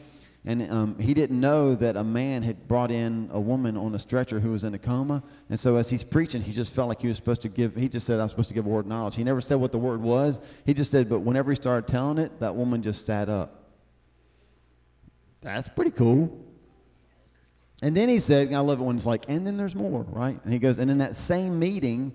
and 0.45 0.71
um, 0.71 0.99
he 0.99 1.15
didn't 1.15 1.39
know 1.39 1.73
that 1.73 1.97
a 1.97 2.03
man 2.03 2.43
had 2.43 2.67
brought 2.67 2.91
in 2.91 3.31
a 3.33 3.39
woman 3.39 3.75
on 3.75 3.95
a 3.95 3.99
stretcher 3.99 4.39
who 4.39 4.51
was 4.51 4.63
in 4.63 4.75
a 4.75 4.79
coma. 4.79 5.23
And 5.49 5.59
so 5.59 5.75
as 5.75 5.89
he's 5.89 6.03
preaching, 6.03 6.41
he 6.41 6.51
just 6.51 6.75
felt 6.75 6.88
like 6.88 7.01
he 7.01 7.07
was 7.07 7.17
supposed 7.17 7.41
to 7.41 7.49
give. 7.49 7.75
He 7.75 7.89
just 7.89 8.05
said, 8.05 8.19
"I'm 8.19 8.29
supposed 8.29 8.49
to 8.49 8.53
give 8.53 8.67
a 8.67 8.69
word 8.69 8.81
of 8.81 8.88
knowledge." 8.88 9.15
He 9.15 9.23
never 9.23 9.41
said 9.41 9.55
what 9.55 9.71
the 9.71 9.79
word 9.79 10.01
was. 10.01 10.39
He 10.65 10.75
just 10.75 10.91
said, 10.91 11.09
but 11.09 11.21
whenever 11.21 11.51
he 11.51 11.55
started 11.55 11.91
telling 11.91 12.19
it, 12.19 12.39
that 12.39 12.55
woman 12.55 12.83
just 12.83 13.07
sat 13.07 13.27
up. 13.27 13.73
That's 15.41 15.67
pretty 15.67 15.91
cool. 15.91 16.45
And 17.81 17.95
then 17.95 18.09
he 18.09 18.19
said, 18.19 18.53
I 18.53 18.59
love 18.59 18.81
it 18.81 18.83
when 18.83 18.98
it's 18.98 19.05
like, 19.05 19.25
and 19.27 19.48
then 19.48 19.55
there's 19.55 19.75
more, 19.75 20.03
right? 20.09 20.39
And 20.43 20.51
he 20.51 20.59
goes, 20.59 20.77
and 20.77 20.91
in 20.91 20.98
that 20.98 21.15
same 21.15 21.57
meeting, 21.59 22.13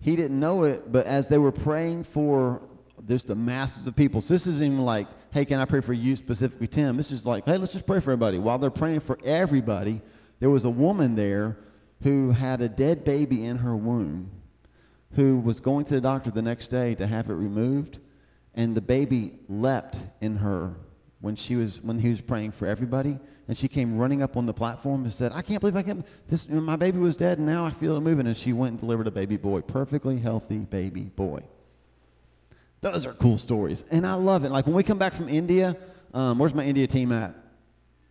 he 0.00 0.16
didn't 0.16 0.38
know 0.38 0.64
it, 0.64 0.90
but 0.90 1.06
as 1.06 1.28
they 1.28 1.38
were 1.38 1.52
praying 1.52 2.04
for 2.04 2.62
just 3.08 3.28
the 3.28 3.34
masses 3.34 3.86
of 3.86 3.94
people, 3.94 4.20
so 4.20 4.34
this 4.34 4.46
isn't 4.46 4.66
even 4.66 4.80
like, 4.80 5.06
hey, 5.32 5.44
can 5.44 5.60
I 5.60 5.64
pray 5.64 5.80
for 5.80 5.92
you 5.92 6.16
specifically, 6.16 6.66
Tim? 6.66 6.96
This 6.96 7.12
is 7.12 7.24
like, 7.24 7.44
hey, 7.44 7.56
let's 7.56 7.72
just 7.72 7.86
pray 7.86 8.00
for 8.00 8.10
everybody. 8.10 8.38
While 8.38 8.58
they're 8.58 8.70
praying 8.70 9.00
for 9.00 9.18
everybody, 9.24 10.00
there 10.40 10.50
was 10.50 10.64
a 10.64 10.70
woman 10.70 11.14
there 11.14 11.56
who 12.02 12.30
had 12.30 12.60
a 12.60 12.68
dead 12.68 13.04
baby 13.04 13.44
in 13.44 13.58
her 13.58 13.76
womb 13.76 14.30
who 15.12 15.38
was 15.38 15.60
going 15.60 15.84
to 15.84 15.94
the 15.94 16.00
doctor 16.00 16.30
the 16.30 16.42
next 16.42 16.68
day 16.68 16.94
to 16.96 17.06
have 17.06 17.30
it 17.30 17.34
removed, 17.34 17.98
and 18.54 18.74
the 18.74 18.80
baby 18.80 19.38
leapt 19.48 19.98
in 20.20 20.36
her 20.36 20.74
when 21.26 21.34
she 21.34 21.56
was 21.56 21.82
when 21.82 21.98
he 21.98 22.08
was 22.08 22.20
praying 22.20 22.52
for 22.52 22.66
everybody 22.66 23.18
and 23.48 23.58
she 23.58 23.66
came 23.66 23.98
running 23.98 24.22
up 24.22 24.36
on 24.36 24.46
the 24.46 24.54
platform 24.54 25.02
and 25.02 25.12
said, 25.12 25.32
I 25.34 25.42
can't 25.42 25.60
believe 25.60 25.76
I 25.76 25.82
can't. 25.82 26.06
This, 26.28 26.48
my 26.48 26.76
baby 26.76 26.98
was 26.98 27.16
dead, 27.16 27.38
and 27.38 27.46
now 27.46 27.64
I 27.64 27.70
feel 27.70 27.96
it 27.96 28.00
moving. 28.00 28.26
And 28.28 28.36
she 28.36 28.52
went 28.52 28.72
and 28.72 28.80
delivered 28.80 29.08
a 29.08 29.10
baby 29.10 29.36
boy, 29.36 29.60
perfectly 29.60 30.18
healthy 30.18 30.58
baby 30.58 31.02
boy. 31.02 31.42
Those 32.80 33.06
are 33.06 33.12
cool 33.14 33.38
stories, 33.38 33.84
and 33.90 34.06
I 34.06 34.14
love 34.14 34.44
it. 34.44 34.52
Like 34.52 34.66
when 34.66 34.74
we 34.76 34.84
come 34.84 34.98
back 34.98 35.14
from 35.14 35.28
India, 35.28 35.76
um, 36.14 36.38
where's 36.38 36.54
my 36.54 36.64
India 36.64 36.86
team 36.86 37.10
at? 37.10 37.34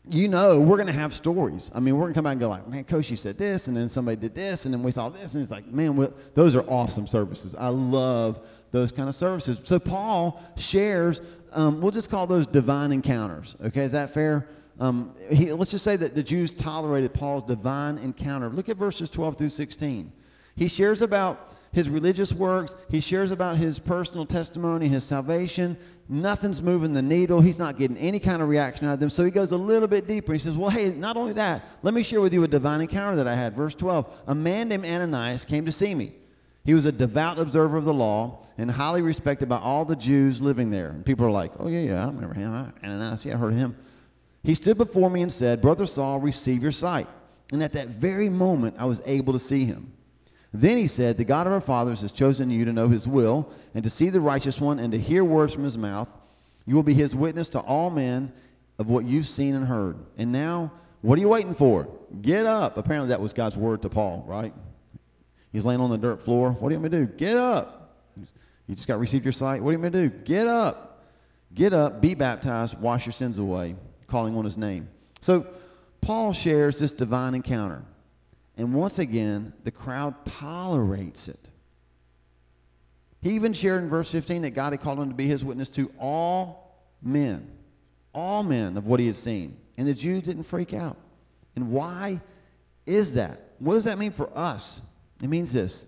You 0.10 0.28
know, 0.28 0.60
we're 0.60 0.78
going 0.78 0.88
to 0.88 0.94
have 0.94 1.14
stories. 1.14 1.72
I 1.74 1.80
mean, 1.80 1.96
we're 1.96 2.04
going 2.04 2.14
to 2.14 2.18
come 2.18 2.26
back 2.26 2.34
and 2.34 2.42
go 2.42 2.50
like, 2.50 2.68
man, 2.68 2.84
Koshi 2.84 3.18
said 3.18 3.38
this, 3.38 3.68
and 3.68 3.76
then 3.76 3.90
somebody 3.90 4.18
did 4.18 4.36
this, 4.36 4.66
and 4.66 4.74
then 4.74 4.84
we 4.84 4.92
saw 4.92 5.10
this, 5.10 5.34
and 5.34 5.42
it's 5.42 5.52
like, 5.52 5.66
man, 5.66 6.14
those 6.34 6.56
are 6.56 6.64
awesome 6.70 7.08
services. 7.08 7.56
I 7.56 7.70
love 7.70 8.40
those 8.72 8.92
kind 8.92 9.08
of 9.08 9.16
services. 9.16 9.60
So 9.64 9.80
Paul 9.80 10.44
shares, 10.58 11.22
um, 11.56 11.82
we'll 11.82 11.92
just 11.92 12.10
call 12.10 12.28
those 12.28 12.46
divine 12.46 12.92
encounters. 12.92 13.56
Okay, 13.66 13.84
is 13.84 13.94
that 13.94 14.14
fair? 14.14 14.48
Um, 14.80 15.16
he, 15.32 15.52
let's 15.54 15.72
just 15.72 15.86
say 15.86 15.96
that 15.96 16.16
the 16.16 16.24
Jews 16.24 16.52
tolerated 16.52 17.14
Paul's 17.14 17.44
divine 17.44 17.98
encounter. 17.98 18.50
Look 18.50 18.70
at 18.70 18.78
verses 18.78 19.10
12 19.10 19.38
through 19.38 19.50
16. 19.50 20.12
He 20.58 20.68
shares 20.68 21.02
about 21.02 21.54
his 21.72 21.90
religious 21.90 22.32
works, 22.32 22.78
he 22.90 23.02
shares 23.02 23.32
about 23.32 23.58
his 23.58 23.80
personal 23.80 24.26
testimony, 24.26 24.88
his 24.88 25.04
salvation. 25.04 25.78
Nothing's 26.08 26.62
moving 26.62 26.94
the 26.94 27.02
needle. 27.02 27.42
He's 27.42 27.60
not 27.60 27.78
getting 27.78 27.98
any 27.98 28.20
kind 28.20 28.42
of 28.42 28.48
reaction 28.48 28.88
out 28.88 28.94
of 28.94 29.00
them. 29.00 29.10
So 29.10 29.26
he 29.26 29.32
goes 29.32 29.52
a 29.52 29.58
little 29.58 29.88
bit 29.88 30.08
deeper. 30.08 30.34
He 30.34 30.40
says, 30.40 30.56
Well, 30.56 30.70
hey, 30.70 30.92
not 30.92 31.18
only 31.18 31.34
that, 31.34 31.68
let 31.82 31.94
me 31.94 32.04
share 32.04 32.22
with 32.22 32.34
you 32.34 32.44
a 32.44 32.48
divine 32.48 32.80
encounter 32.80 33.18
that 33.18 33.28
I 33.28 33.36
had. 33.36 33.56
Verse 33.56 33.76
12 33.76 34.10
A 34.28 34.36
man 34.36 34.70
named 34.70 34.86
Ananias 34.86 35.44
came 35.44 35.66
to 35.66 35.72
see 35.72 35.96
me. 35.96 36.14
He 36.66 36.74
was 36.74 36.86
a 36.86 36.92
devout 36.92 37.38
observer 37.38 37.78
of 37.78 37.86
the 37.86 37.94
law 37.94 38.40
and 38.58 38.70
highly 38.70 39.04
respected 39.04 39.48
by 39.48 39.60
all 39.60 39.86
the 39.86 39.96
Jews 39.96 40.42
living 40.42 40.72
there. 40.72 40.90
And 40.90 41.06
people 41.06 41.26
are 41.26 41.32
like, 41.32 41.52
Oh, 41.60 41.68
yeah, 41.68 41.82
yeah, 41.82 42.04
I 42.04 42.08
remember 42.08 42.34
him. 42.34 42.74
Ananias, 42.84 43.24
yeah, 43.24 43.36
I 43.36 43.38
heard 43.38 43.54
of 43.54 43.60
him. 43.60 43.78
He 44.44 44.56
stood 44.56 44.78
before 44.78 45.10
me 45.10 45.22
and 45.22 45.32
said, 45.32 45.62
Brother 45.62 45.86
Saul, 45.86 46.20
receive 46.20 46.64
your 46.64 46.72
sight. 46.72 47.08
And 47.52 47.64
at 47.64 47.74
that 47.74 47.90
very 47.90 48.30
moment, 48.30 48.76
I 48.80 48.86
was 48.86 49.02
able 49.06 49.34
to 49.34 49.40
see 49.40 49.66
him. 49.66 49.92
Then 50.54 50.78
he 50.78 50.88
said, 50.88 51.18
The 51.18 51.26
God 51.26 51.48
of 51.48 51.54
our 51.54 51.62
fathers 51.62 52.02
has 52.02 52.12
chosen 52.12 52.50
you 52.50 52.66
to 52.66 52.74
know 52.74 52.88
his 52.88 53.08
will, 53.08 53.52
and 53.74 53.84
to 53.84 53.90
see 53.90 54.10
the 54.10 54.22
righteous 54.22 54.60
one, 54.60 54.80
and 54.80 54.92
to 54.92 55.00
hear 55.00 55.24
words 55.24 55.54
from 55.54 55.64
his 55.64 55.78
mouth. 55.78 56.12
You 56.66 56.76
will 56.76 56.84
be 56.84 56.94
his 56.94 57.14
witness 57.14 57.50
to 57.50 57.60
all 57.60 57.90
men 57.92 58.32
of 58.80 58.90
what 58.90 59.06
you've 59.06 59.28
seen 59.28 59.54
and 59.56 59.66
heard. 59.66 59.98
And 60.18 60.32
now, 60.32 60.72
what 61.02 61.18
are 61.18 61.22
you 61.22 61.28
waiting 61.28 61.54
for? 61.54 61.88
Get 62.22 62.46
up. 62.46 62.78
Apparently, 62.78 63.10
that 63.10 63.22
was 63.22 63.34
God's 63.34 63.58
word 63.58 63.84
to 63.84 63.90
Paul, 63.90 64.24
right? 64.28 64.54
He's 65.56 65.64
laying 65.64 65.80
on 65.80 65.90
the 65.90 65.98
dirt 65.98 66.22
floor. 66.22 66.52
What 66.52 66.68
do 66.68 66.76
you 66.76 66.82
want 66.82 66.92
me 66.92 67.00
to 67.00 67.06
do? 67.06 67.14
Get 67.14 67.38
up. 67.38 67.98
You 68.68 68.76
just 68.76 68.90
got 68.90 69.00
received 69.00 69.24
your 69.24 69.32
sight. 69.32 69.64
What 69.64 69.72
do 69.72 69.78
you 69.78 69.82
want 69.82 69.94
me 69.94 70.02
to 70.02 70.10
do? 70.10 70.24
Get 70.26 70.48
up. 70.48 71.02
Get 71.54 71.72
up, 71.72 72.02
be 72.02 72.14
baptized, 72.14 72.78
wash 72.78 73.06
your 73.06 73.14
sins 73.14 73.40
away 73.40 73.78
calling 74.08 74.36
on 74.36 74.44
his 74.44 74.58
name. 74.58 74.90
So 75.22 75.48
Paul 76.02 76.34
shares 76.34 76.78
this 76.78 76.92
divine 76.92 77.36
encounter. 77.36 77.86
And 78.58 78.74
once 78.74 79.00
again, 79.00 79.54
the 79.64 79.72
crowd 79.72 80.14
tolerates 80.26 81.30
it. 81.30 81.40
He 83.22 83.32
even 83.36 83.54
shared 83.54 83.82
in 83.82 83.90
verse 83.90 84.12
15 84.12 84.42
that 84.42 84.50
God 84.52 84.74
had 84.74 84.82
called 84.82 85.00
him 85.00 85.08
to 85.08 85.16
be 85.16 85.26
his 85.26 85.42
witness 85.42 85.70
to 85.70 85.90
all 85.98 86.78
men, 87.02 87.50
all 88.14 88.44
men 88.44 88.76
of 88.76 88.86
what 88.88 89.00
he 89.00 89.08
had 89.08 89.16
seen. 89.16 89.56
And 89.78 89.88
the 89.88 89.94
Jews 89.94 90.24
didn't 90.24 90.44
freak 90.44 90.74
out. 90.74 90.98
And 91.56 91.72
why 91.72 92.20
is 92.86 93.14
that? 93.14 93.40
What 93.60 93.76
does 93.76 93.86
that 93.86 93.98
mean 93.98 94.12
for 94.12 94.30
us? 94.38 94.82
It 95.25 95.29
means 95.29 95.51
this. 95.51 95.88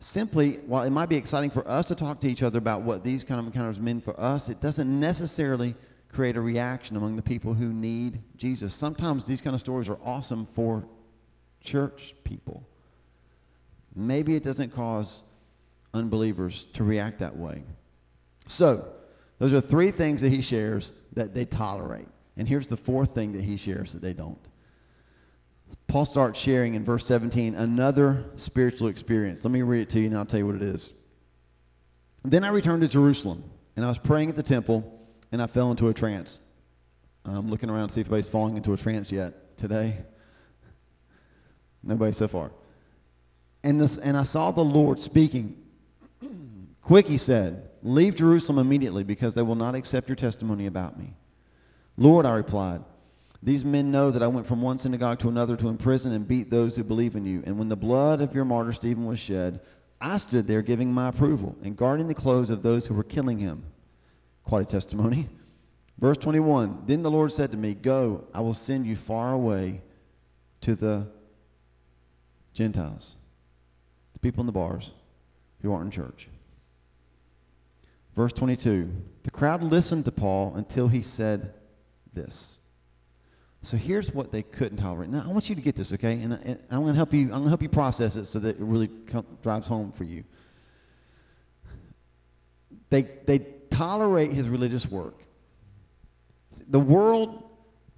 Simply, 0.00 0.56
while 0.66 0.82
it 0.82 0.90
might 0.90 1.08
be 1.08 1.16
exciting 1.16 1.48
for 1.48 1.66
us 1.66 1.88
to 1.88 1.94
talk 1.94 2.20
to 2.20 2.28
each 2.28 2.42
other 2.42 2.58
about 2.58 2.82
what 2.82 3.02
these 3.02 3.24
kind 3.24 3.40
of 3.40 3.46
encounters 3.46 3.80
mean 3.80 4.02
for 4.02 4.20
us, 4.20 4.50
it 4.50 4.60
doesn't 4.60 5.00
necessarily 5.00 5.74
create 6.12 6.36
a 6.36 6.42
reaction 6.42 6.98
among 6.98 7.16
the 7.16 7.22
people 7.22 7.54
who 7.54 7.72
need 7.72 8.20
Jesus. 8.36 8.74
Sometimes 8.74 9.24
these 9.24 9.40
kind 9.40 9.54
of 9.54 9.60
stories 9.60 9.88
are 9.88 9.96
awesome 10.04 10.46
for 10.52 10.84
church 11.62 12.14
people. 12.22 12.62
Maybe 13.96 14.36
it 14.36 14.42
doesn't 14.42 14.74
cause 14.74 15.22
unbelievers 15.94 16.66
to 16.74 16.84
react 16.84 17.20
that 17.20 17.34
way. 17.34 17.62
So, 18.46 18.92
those 19.38 19.54
are 19.54 19.60
three 19.62 19.90
things 19.90 20.20
that 20.20 20.28
he 20.28 20.42
shares 20.42 20.92
that 21.14 21.32
they 21.32 21.46
tolerate. 21.46 22.08
And 22.36 22.46
here's 22.46 22.66
the 22.66 22.76
fourth 22.76 23.14
thing 23.14 23.32
that 23.32 23.42
he 23.42 23.56
shares 23.56 23.94
that 23.94 24.02
they 24.02 24.12
don't. 24.12 24.38
Paul 25.86 26.04
starts 26.04 26.38
sharing 26.38 26.74
in 26.74 26.84
verse 26.84 27.06
17 27.06 27.54
another 27.54 28.24
spiritual 28.36 28.88
experience. 28.88 29.44
Let 29.44 29.52
me 29.52 29.62
read 29.62 29.82
it 29.82 29.90
to 29.90 30.00
you 30.00 30.06
and 30.06 30.16
I'll 30.16 30.26
tell 30.26 30.38
you 30.38 30.46
what 30.46 30.56
it 30.56 30.62
is. 30.62 30.92
Then 32.24 32.42
I 32.42 32.48
returned 32.48 32.82
to 32.82 32.88
Jerusalem, 32.88 33.44
and 33.76 33.84
I 33.84 33.88
was 33.88 33.98
praying 33.98 34.30
at 34.30 34.36
the 34.36 34.42
temple 34.42 35.06
and 35.30 35.42
I 35.42 35.46
fell 35.46 35.70
into 35.70 35.88
a 35.88 35.94
trance. 35.94 36.40
I'm 37.24 37.48
looking 37.50 37.70
around 37.70 37.88
to 37.88 37.94
see 37.94 38.00
if 38.00 38.06
anybody's 38.06 38.28
falling 38.28 38.56
into 38.56 38.72
a 38.72 38.76
trance 38.76 39.12
yet 39.12 39.56
today. 39.56 39.98
Nobody 41.82 42.12
so 42.12 42.28
far. 42.28 42.50
And 43.62 43.80
this, 43.80 43.98
and 43.98 44.16
I 44.16 44.24
saw 44.24 44.50
the 44.50 44.64
Lord 44.64 45.00
speaking. 45.00 45.56
Quick, 46.82 47.06
he 47.06 47.18
said, 47.18 47.70
leave 47.82 48.14
Jerusalem 48.14 48.58
immediately 48.58 49.04
because 49.04 49.34
they 49.34 49.42
will 49.42 49.54
not 49.54 49.74
accept 49.74 50.08
your 50.08 50.16
testimony 50.16 50.66
about 50.66 50.98
me. 50.98 51.14
Lord, 51.96 52.26
I 52.26 52.34
replied, 52.34 52.82
these 53.44 53.64
men 53.64 53.90
know 53.90 54.10
that 54.10 54.22
I 54.22 54.26
went 54.26 54.46
from 54.46 54.62
one 54.62 54.78
synagogue 54.78 55.18
to 55.18 55.28
another 55.28 55.54
to 55.58 55.68
imprison 55.68 56.12
and 56.12 56.26
beat 56.26 56.48
those 56.48 56.74
who 56.74 56.82
believe 56.82 57.14
in 57.14 57.26
you. 57.26 57.42
And 57.44 57.58
when 57.58 57.68
the 57.68 57.76
blood 57.76 58.22
of 58.22 58.34
your 58.34 58.46
martyr 58.46 58.72
Stephen 58.72 59.04
was 59.04 59.18
shed, 59.18 59.60
I 60.00 60.16
stood 60.16 60.46
there 60.46 60.62
giving 60.62 60.92
my 60.92 61.08
approval 61.08 61.54
and 61.62 61.76
guarding 61.76 62.08
the 62.08 62.14
clothes 62.14 62.48
of 62.48 62.62
those 62.62 62.86
who 62.86 62.94
were 62.94 63.04
killing 63.04 63.38
him. 63.38 63.62
Quite 64.44 64.62
a 64.62 64.70
testimony. 64.70 65.28
Verse 65.98 66.16
21 66.16 66.84
Then 66.86 67.02
the 67.02 67.10
Lord 67.10 67.32
said 67.32 67.50
to 67.50 67.58
me, 67.58 67.74
Go, 67.74 68.24
I 68.32 68.40
will 68.40 68.54
send 68.54 68.86
you 68.86 68.96
far 68.96 69.34
away 69.34 69.82
to 70.62 70.74
the 70.74 71.06
Gentiles, 72.54 73.14
the 74.14 74.20
people 74.20 74.40
in 74.40 74.46
the 74.46 74.52
bars 74.52 74.90
who 75.60 75.72
aren't 75.72 75.86
in 75.86 75.90
church. 75.90 76.28
Verse 78.16 78.32
22 78.32 78.90
The 79.22 79.30
crowd 79.30 79.62
listened 79.62 80.06
to 80.06 80.12
Paul 80.12 80.54
until 80.56 80.88
he 80.88 81.02
said 81.02 81.52
this. 82.14 82.58
So 83.64 83.78
here's 83.78 84.12
what 84.12 84.30
they 84.30 84.42
couldn't 84.42 84.76
tolerate. 84.76 85.08
Now 85.08 85.24
I 85.26 85.32
want 85.32 85.48
you 85.48 85.54
to 85.54 85.62
get 85.62 85.74
this, 85.74 85.92
okay? 85.94 86.20
And, 86.20 86.34
and 86.34 86.58
I'm 86.70 86.82
going 86.82 86.92
to 86.92 86.96
help 86.96 87.14
you. 87.14 87.22
I'm 87.22 87.30
going 87.30 87.44
to 87.44 87.48
help 87.48 87.62
you 87.62 87.70
process 87.70 88.16
it 88.16 88.26
so 88.26 88.38
that 88.40 88.56
it 88.56 88.62
really 88.62 88.90
drives 89.42 89.66
home 89.66 89.90
for 89.90 90.04
you. 90.04 90.22
They 92.90 93.02
they 93.26 93.38
tolerate 93.70 94.32
his 94.32 94.48
religious 94.50 94.86
work. 94.86 95.18
The 96.68 96.78
world 96.78 97.42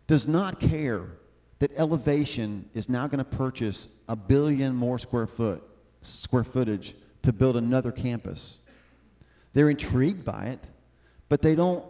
does 0.06 0.28
not 0.28 0.60
care 0.60 1.06
that 1.58 1.72
elevation 1.76 2.68
is 2.72 2.88
now 2.88 3.08
going 3.08 3.18
to 3.18 3.24
purchase 3.24 3.88
a 4.08 4.14
billion 4.14 4.74
more 4.74 4.98
square 4.98 5.26
foot 5.26 5.62
square 6.00 6.44
footage 6.44 6.94
to 7.22 7.32
build 7.32 7.56
another 7.56 7.90
campus. 7.90 8.58
They're 9.52 9.70
intrigued 9.70 10.24
by 10.24 10.46
it, 10.46 10.60
but 11.28 11.42
they 11.42 11.56
don't 11.56 11.84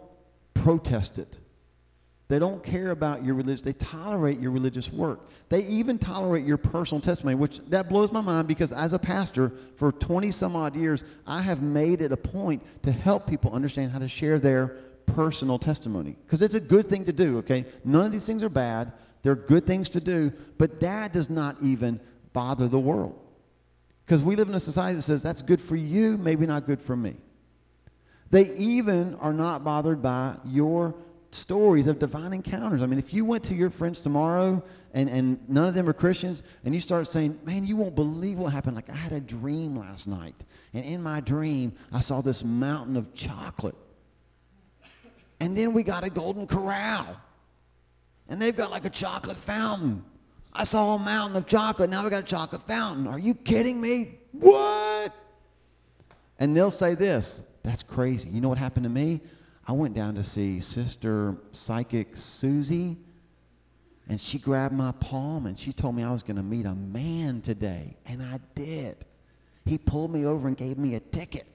protest 0.55 1.19
it. 1.19 1.37
They 2.29 2.39
don't 2.39 2.61
care 2.61 2.91
about 2.91 3.23
your 3.23 3.35
religion. 3.35 3.63
They 3.63 3.73
tolerate 3.73 4.39
your 4.39 4.51
religious 4.51 4.91
work. 4.91 5.29
They 5.47 5.63
even 5.65 5.97
tolerate 5.97 6.45
your 6.45 6.57
personal 6.57 6.99
testimony, 6.99 7.35
which 7.35 7.59
that 7.69 7.87
blows 7.87 8.11
my 8.11 8.19
mind 8.19 8.49
because 8.49 8.73
as 8.73 8.91
a 8.91 8.99
pastor 8.99 9.53
for 9.77 9.93
20 9.93 10.31
some 10.31 10.55
odd 10.55 10.75
years, 10.75 11.05
I 11.25 11.41
have 11.41 11.61
made 11.61 12.01
it 12.01 12.11
a 12.11 12.17
point 12.17 12.63
to 12.83 12.91
help 12.91 13.27
people 13.27 13.53
understand 13.53 13.91
how 13.91 13.99
to 13.99 14.09
share 14.09 14.39
their 14.39 14.75
personal 15.05 15.57
testimony 15.57 16.17
because 16.25 16.41
it's 16.41 16.53
a 16.53 16.59
good 16.59 16.89
thing 16.89 17.05
to 17.05 17.13
do, 17.13 17.37
okay? 17.37 17.65
None 17.85 18.05
of 18.05 18.11
these 18.11 18.25
things 18.25 18.43
are 18.43 18.49
bad. 18.49 18.91
They're 19.23 19.35
good 19.35 19.65
things 19.65 19.87
to 19.89 20.01
do, 20.01 20.33
but 20.57 20.81
that 20.81 21.13
does 21.13 21.29
not 21.29 21.55
even 21.61 21.99
bother 22.33 22.67
the 22.67 22.79
world. 22.79 23.17
Because 24.05 24.21
we 24.21 24.35
live 24.35 24.49
in 24.49 24.55
a 24.55 24.59
society 24.59 24.97
that 24.97 25.01
says 25.01 25.23
that's 25.23 25.41
good 25.41 25.61
for 25.61 25.77
you, 25.77 26.17
maybe 26.17 26.45
not 26.45 26.65
good 26.65 26.81
for 26.81 26.95
me. 26.95 27.15
They 28.31 28.53
even 28.55 29.15
are 29.15 29.33
not 29.33 29.63
bothered 29.63 30.01
by 30.01 30.35
your 30.45 30.95
stories 31.31 31.87
of 31.87 31.99
divine 31.99 32.33
encounters. 32.33 32.81
I 32.81 32.85
mean, 32.85 32.99
if 32.99 33.13
you 33.13 33.25
went 33.25 33.43
to 33.45 33.55
your 33.55 33.69
friends 33.69 33.99
tomorrow 33.99 34.63
and, 34.93 35.09
and 35.09 35.49
none 35.49 35.65
of 35.65 35.73
them 35.73 35.87
are 35.89 35.93
Christians, 35.93 36.43
and 36.63 36.73
you 36.73 36.79
start 36.79 37.07
saying, 37.07 37.39
Man, 37.45 37.65
you 37.65 37.75
won't 37.75 37.95
believe 37.95 38.37
what 38.37 38.53
happened. 38.53 38.75
Like, 38.75 38.89
I 38.89 38.95
had 38.95 39.11
a 39.11 39.19
dream 39.19 39.77
last 39.77 40.07
night, 40.07 40.35
and 40.73 40.85
in 40.85 41.03
my 41.03 41.19
dream, 41.19 41.73
I 41.91 41.99
saw 41.99 42.21
this 42.21 42.43
mountain 42.43 42.97
of 42.97 43.13
chocolate. 43.13 43.75
And 45.39 45.55
then 45.55 45.73
we 45.73 45.83
got 45.83 46.03
a 46.03 46.09
golden 46.09 46.47
corral. 46.47 47.05
And 48.29 48.41
they've 48.41 48.55
got 48.55 48.71
like 48.71 48.85
a 48.85 48.89
chocolate 48.89 49.37
fountain. 49.37 50.03
I 50.51 50.63
saw 50.63 50.95
a 50.95 50.99
mountain 50.99 51.37
of 51.37 51.45
chocolate. 51.45 51.89
Now 51.89 52.03
we 52.03 52.09
got 52.09 52.23
a 52.23 52.25
chocolate 52.25 52.65
fountain. 52.67 53.07
Are 53.07 53.19
you 53.19 53.35
kidding 53.35 53.79
me? 53.79 54.15
What? 54.31 55.13
And 56.39 56.55
they'll 56.55 56.71
say 56.71 56.95
this 56.95 57.43
That's 57.63 57.83
crazy. 57.83 58.29
You 58.29 58.41
know 58.41 58.49
what 58.49 58.57
happened 58.57 58.83
to 58.85 58.89
me? 58.89 59.21
I 59.67 59.73
went 59.73 59.93
down 59.93 60.15
to 60.15 60.23
see 60.23 60.61
Sister 60.61 61.35
Psychic 61.51 62.15
Susie, 62.15 62.95
and 64.07 64.19
she 64.19 64.39
grabbed 64.39 64.73
my 64.73 64.93
palm 64.93 65.45
and 65.45 65.59
she 65.59 65.73
told 65.73 65.93
me 65.93 66.03
I 66.03 66.11
was 66.11 66.23
going 66.23 66.37
to 66.37 66.43
meet 66.43 66.65
a 66.65 66.73
man 66.73 67.41
today. 67.41 67.97
And 68.05 68.23
I 68.23 68.39
did. 68.55 68.95
He 69.65 69.77
pulled 69.77 70.13
me 70.13 70.25
over 70.25 70.47
and 70.47 70.55
gave 70.55 70.77
me 70.77 70.95
a 70.95 71.01
ticket. 71.01 71.45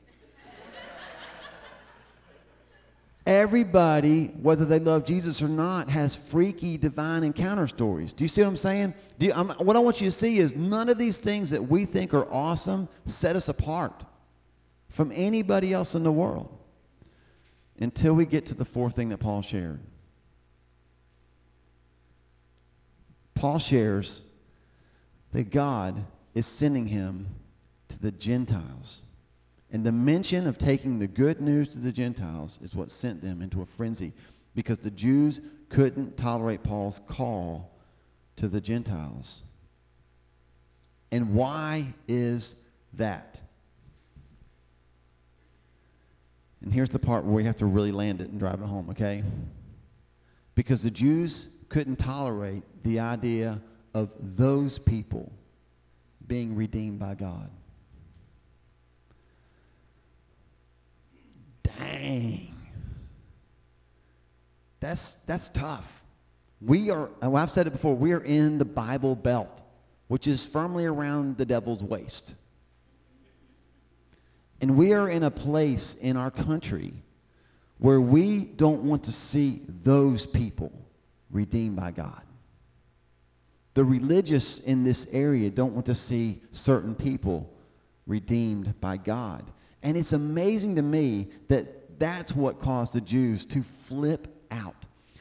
Everybody, 3.25 4.27
whether 4.43 4.67
they 4.67 4.81
love 4.81 5.07
Jesus 5.07 5.41
or 5.41 5.49
not, 5.49 5.89
has 5.89 6.15
freaky 6.15 6.77
divine 6.77 7.23
encounter 7.23 7.69
stories. 7.69 8.13
Do 8.13 8.25
you 8.25 8.29
see 8.29 8.43
what 8.43 8.49
I'm 8.49 8.57
saying? 8.57 8.95
You, 9.21 9.33
I'm, 9.33 9.49
what 9.51 9.77
I 9.77 9.79
want 9.79 10.01
you 10.01 10.11
to 10.11 10.17
see 10.17 10.39
is 10.39 10.55
none 10.57 10.91
of 10.91 10.99
these 10.99 11.19
things 11.19 11.49
that 11.51 11.63
we 11.63 11.87
think 11.87 12.13
are 12.13 12.29
awesome 12.31 12.89
set 13.07 13.37
us 13.37 13.49
apart 13.49 14.05
from 14.91 15.13
anybody 15.15 15.73
else 15.73 15.95
in 15.95 16.03
the 16.03 16.13
world 16.13 16.59
until 17.83 18.15
we 18.15 18.25
get 18.25 18.47
to 18.47 18.55
the 18.55 18.65
fourth 18.65 18.95
thing 18.95 19.09
that 19.09 19.19
Paul 19.19 19.43
shared. 19.43 19.81
Paul 23.35 23.59
shares 23.59 24.23
that 25.33 25.51
God 25.51 26.05
is 26.35 26.47
sending 26.47 26.87
him 26.87 27.27
to 27.89 27.99
the 27.99 28.13
Gentiles. 28.13 29.03
And 29.73 29.85
the 29.85 29.93
mention 29.93 30.47
of 30.47 30.59
taking 30.59 30.99
the 30.99 31.09
good 31.09 31.41
news 31.41 31.71
to 31.71 31.79
the 31.79 31.91
Gentiles 31.91 32.59
is 32.63 32.75
what 32.75 32.91
sent 32.91 33.21
them 33.21 33.43
into 33.43 33.63
a 33.63 33.67
frenzy 33.67 34.13
because 34.55 34.79
the 34.79 34.91
Jews 34.91 35.41
couldn't 35.69 36.17
tolerate 36.17 36.63
Paul's 36.63 37.01
call 37.09 37.79
to 38.37 38.49
the 38.49 38.61
Gentiles. 38.61 39.43
And 41.11 41.35
why 41.35 41.93
is 42.07 42.57
that? 42.95 43.41
And 46.63 46.73
here's 46.73 46.91
the 46.91 46.99
part 46.99 47.25
where 47.25 47.35
we 47.35 47.45
have 47.45 47.57
to 47.59 47.67
really 47.67 47.93
land 47.93 48.21
it 48.21 48.31
and 48.31 48.39
drive 48.39 48.61
it 48.61 48.67
home, 48.67 48.91
okay? 48.91 49.25
Because 50.55 50.83
the 50.83 50.91
Jews 50.91 51.49
couldn't 51.69 51.97
tolerate 51.97 52.63
the 52.85 53.01
idea 53.01 53.61
of 53.95 54.11
those 54.21 54.79
people 54.79 55.33
being 56.27 56.55
redeemed 56.55 56.99
by 56.99 57.15
God. 57.15 57.51
Dang. 61.63 62.55
That's, 64.81 65.13
that's 65.27 65.49
tough. 65.49 66.03
We 66.61 66.91
are, 66.91 67.09
well, 67.21 67.37
I've 67.37 67.51
said 67.51 67.67
it 67.67 67.71
before, 67.71 67.95
we 67.97 68.13
are 68.13 68.23
in 68.23 68.59
the 68.59 68.65
Bible 68.65 69.17
Belt, 69.17 69.63
which 70.07 70.29
is 70.29 70.47
firmly 70.47 70.85
around 70.85 71.39
the 71.39 71.47
devil's 71.47 71.83
waist. 71.83 72.35
And 74.63 74.77
we 74.77 74.93
are 74.93 75.11
in 75.11 75.25
a 75.25 75.31
place 75.31 75.97
in 75.97 76.17
our 76.17 76.31
country 76.31 76.95
where 77.79 78.01
we 78.01 78.45
don't 78.45 78.85
want 78.85 79.05
to 79.05 79.13
see 79.13 79.61
those 79.83 80.25
people 80.25 80.73
redeemed 81.31 81.75
by 81.75 81.91
God. 81.91 82.23
The 83.75 83.85
religious 83.85 84.61
in 84.61 84.85
this 84.85 85.09
area 85.11 85.51
don't 85.51 85.75
want 85.75 85.87
to 85.87 85.97
see 85.97 86.41
certain 86.53 86.95
people 86.95 87.53
redeemed 88.07 88.81
by 88.81 88.99
God. 88.99 89.43
And 89.83 89.97
it's 89.97 90.13
amazing 90.13 90.77
to 90.77 90.83
me 90.83 91.29
that 91.49 91.99
that's 91.99 92.37
what 92.37 92.61
caused 92.61 92.93
the 92.93 93.01
Jews 93.01 93.45
to 93.47 93.65
flip 93.89 94.29
out. 94.53 94.77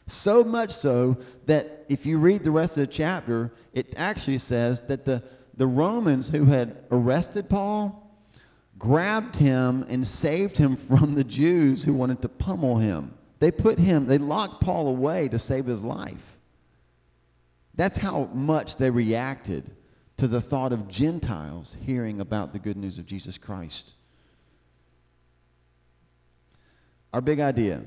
So 0.06 0.44
much 0.44 0.72
so 0.72 1.18
that 1.48 1.86
if 1.90 2.06
you 2.06 2.20
read 2.20 2.44
the 2.44 2.52
rest 2.52 2.78
of 2.78 2.82
the 2.88 2.94
chapter, 2.94 3.52
it 3.74 3.94
actually 3.98 4.38
says 4.38 4.82
that 4.82 5.04
the, 5.04 5.24
the 5.58 5.66
Romans 5.66 6.30
who 6.30 6.46
had 6.46 6.78
arrested 6.92 7.50
Paul 7.50 8.11
grabbed 8.82 9.36
him 9.36 9.86
and 9.89 10.06
saved 10.06 10.58
him 10.58 10.76
from 10.89 11.13
the 11.13 11.24
Jews 11.24 11.84
who 11.84 11.94
wanted 11.94 12.22
to 12.24 12.30
pummel 12.30 12.78
him. 12.78 13.13
They 13.39 13.52
put 13.52 13.78
him, 13.78 14.08
they 14.08 14.17
locked 14.17 14.62
Paul 14.62 14.88
away 14.88 15.28
to 15.30 15.39
save 15.39 15.65
his 15.65 15.84
life. 15.84 16.38
That's 17.76 17.98
how 17.98 18.26
much 18.34 18.78
they 18.78 18.89
reacted 18.89 19.70
to 20.17 20.28
the 20.28 20.41
thought 20.41 20.74
of 20.74 20.88
Gentiles 20.88 21.76
hearing 21.82 22.22
about 22.22 22.54
the 22.54 22.60
good 22.60 22.76
news 22.76 22.98
of 22.98 23.06
Jesus 23.06 23.38
Christ. 23.38 23.91
Our 27.13 27.22
big 27.22 27.39
idea. 27.39 27.84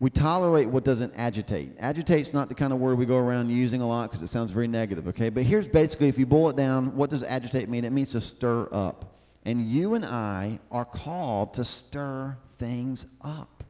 We 0.00 0.10
tolerate 0.10 0.68
what 0.68 0.84
doesn't 0.84 1.12
agitate. 1.16 1.78
Agitate's 1.78 2.32
not 2.32 2.48
the 2.48 2.54
kind 2.54 2.72
of 2.72 2.80
word 2.80 2.98
we 2.98 3.06
go 3.06 3.18
around 3.18 3.50
using 3.50 3.82
a 3.82 3.86
lot 3.86 4.10
because 4.10 4.22
it 4.22 4.28
sounds 4.28 4.50
very 4.50 4.68
negative, 4.68 5.06
okay? 5.08 5.28
But 5.28 5.44
here's 5.44 5.68
basically, 5.68 6.08
if 6.08 6.18
you 6.18 6.26
boil 6.26 6.50
it 6.50 6.56
down, 6.56 6.96
what 6.96 7.10
does 7.10 7.22
agitate 7.22 7.68
mean? 7.68 7.84
It 7.84 7.92
means 7.92 8.12
to 8.12 8.20
stir 8.20 8.68
up. 8.72 9.11
And 9.44 9.66
you 9.68 9.94
and 9.94 10.04
I 10.04 10.60
are 10.70 10.84
called 10.84 11.54
to 11.54 11.64
stir 11.64 12.36
things 12.58 13.06
up. 13.20 13.64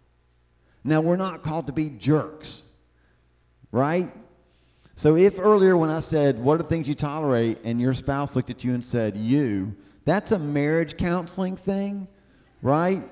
Now, 0.84 1.00
we're 1.00 1.16
not 1.16 1.42
called 1.42 1.66
to 1.68 1.72
be 1.72 1.90
jerks, 1.90 2.62
right? 3.70 4.12
So, 4.94 5.16
if 5.16 5.38
earlier 5.38 5.76
when 5.76 5.90
I 5.90 6.00
said, 6.00 6.38
What 6.38 6.54
are 6.54 6.62
the 6.62 6.68
things 6.68 6.88
you 6.88 6.94
tolerate? 6.94 7.58
and 7.64 7.80
your 7.80 7.94
spouse 7.94 8.36
looked 8.36 8.50
at 8.50 8.64
you 8.64 8.74
and 8.74 8.84
said, 8.84 9.16
You, 9.16 9.74
that's 10.04 10.32
a 10.32 10.38
marriage 10.38 10.96
counseling 10.96 11.56
thing, 11.56 12.08
right? 12.60 13.02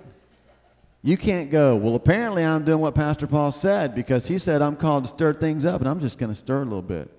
You 1.03 1.16
can't 1.16 1.51
go, 1.51 1.77
well, 1.77 1.94
apparently 1.94 2.44
I'm 2.44 2.64
doing 2.64 2.81
what 2.81 2.94
Pastor 2.94 3.27
Paul 3.27 3.53
said 3.53 3.94
because 3.94 4.27
he 4.27 4.37
said 4.37 4.61
I'm 4.61 4.77
called 4.77 5.05
to 5.05 5.11
stir 5.11 5.33
things 5.33 5.64
up 5.64 5.81
and 5.81 5.88
I'm 5.88 6.01
just 6.01 6.18
going 6.18 6.31
to 6.31 6.38
stir 6.38 6.61
a 6.61 6.64
little 6.64 6.83
bit. 6.83 7.11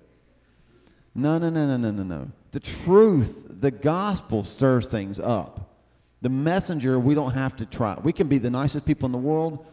No, 1.14 1.38
no, 1.38 1.50
no, 1.50 1.66
no, 1.66 1.76
no, 1.76 1.90
no, 1.90 2.02
no. 2.04 2.30
The 2.52 2.60
truth, 2.60 3.46
the 3.48 3.70
gospel 3.70 4.44
stirs 4.44 4.86
things 4.86 5.18
up. 5.18 5.74
The 6.20 6.28
messenger, 6.28 7.00
we 7.00 7.14
don't 7.14 7.32
have 7.32 7.56
to 7.56 7.66
try. 7.66 7.98
We 8.02 8.12
can 8.12 8.28
be 8.28 8.38
the 8.38 8.50
nicest 8.50 8.86
people 8.86 9.06
in 9.06 9.12
the 9.12 9.18
world, 9.18 9.66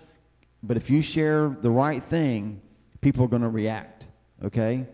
but 0.64 0.78
if 0.78 0.90
you 0.90 1.02
share 1.02 1.50
the 1.62 1.70
right 1.70 2.02
thing, 2.02 2.62
people 3.02 3.24
are 3.26 3.28
going 3.28 3.44
to 3.44 3.50
react. 3.50 4.08
Okay? 4.44 4.88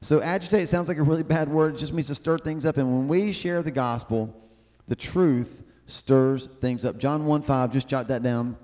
So 0.00 0.22
agitate 0.22 0.68
sounds 0.68 0.88
like 0.88 0.96
a 0.96 1.02
really 1.02 1.22
bad 1.22 1.48
word. 1.48 1.74
It 1.74 1.78
just 1.78 1.92
means 1.92 2.08
to 2.08 2.14
stir 2.14 2.38
things 2.38 2.64
up. 2.64 2.78
And 2.78 2.90
when 2.90 3.06
we 3.06 3.32
share 3.32 3.62
the 3.62 3.70
gospel, 3.70 4.34
the 4.88 4.96
truth 4.96 5.62
stirs 5.86 6.48
things 6.60 6.84
up. 6.86 6.98
John 6.98 7.26
1 7.26 7.42
5, 7.42 7.72
just 7.72 7.86
jot 7.86 8.08
that 8.08 8.22
down. 8.22 8.56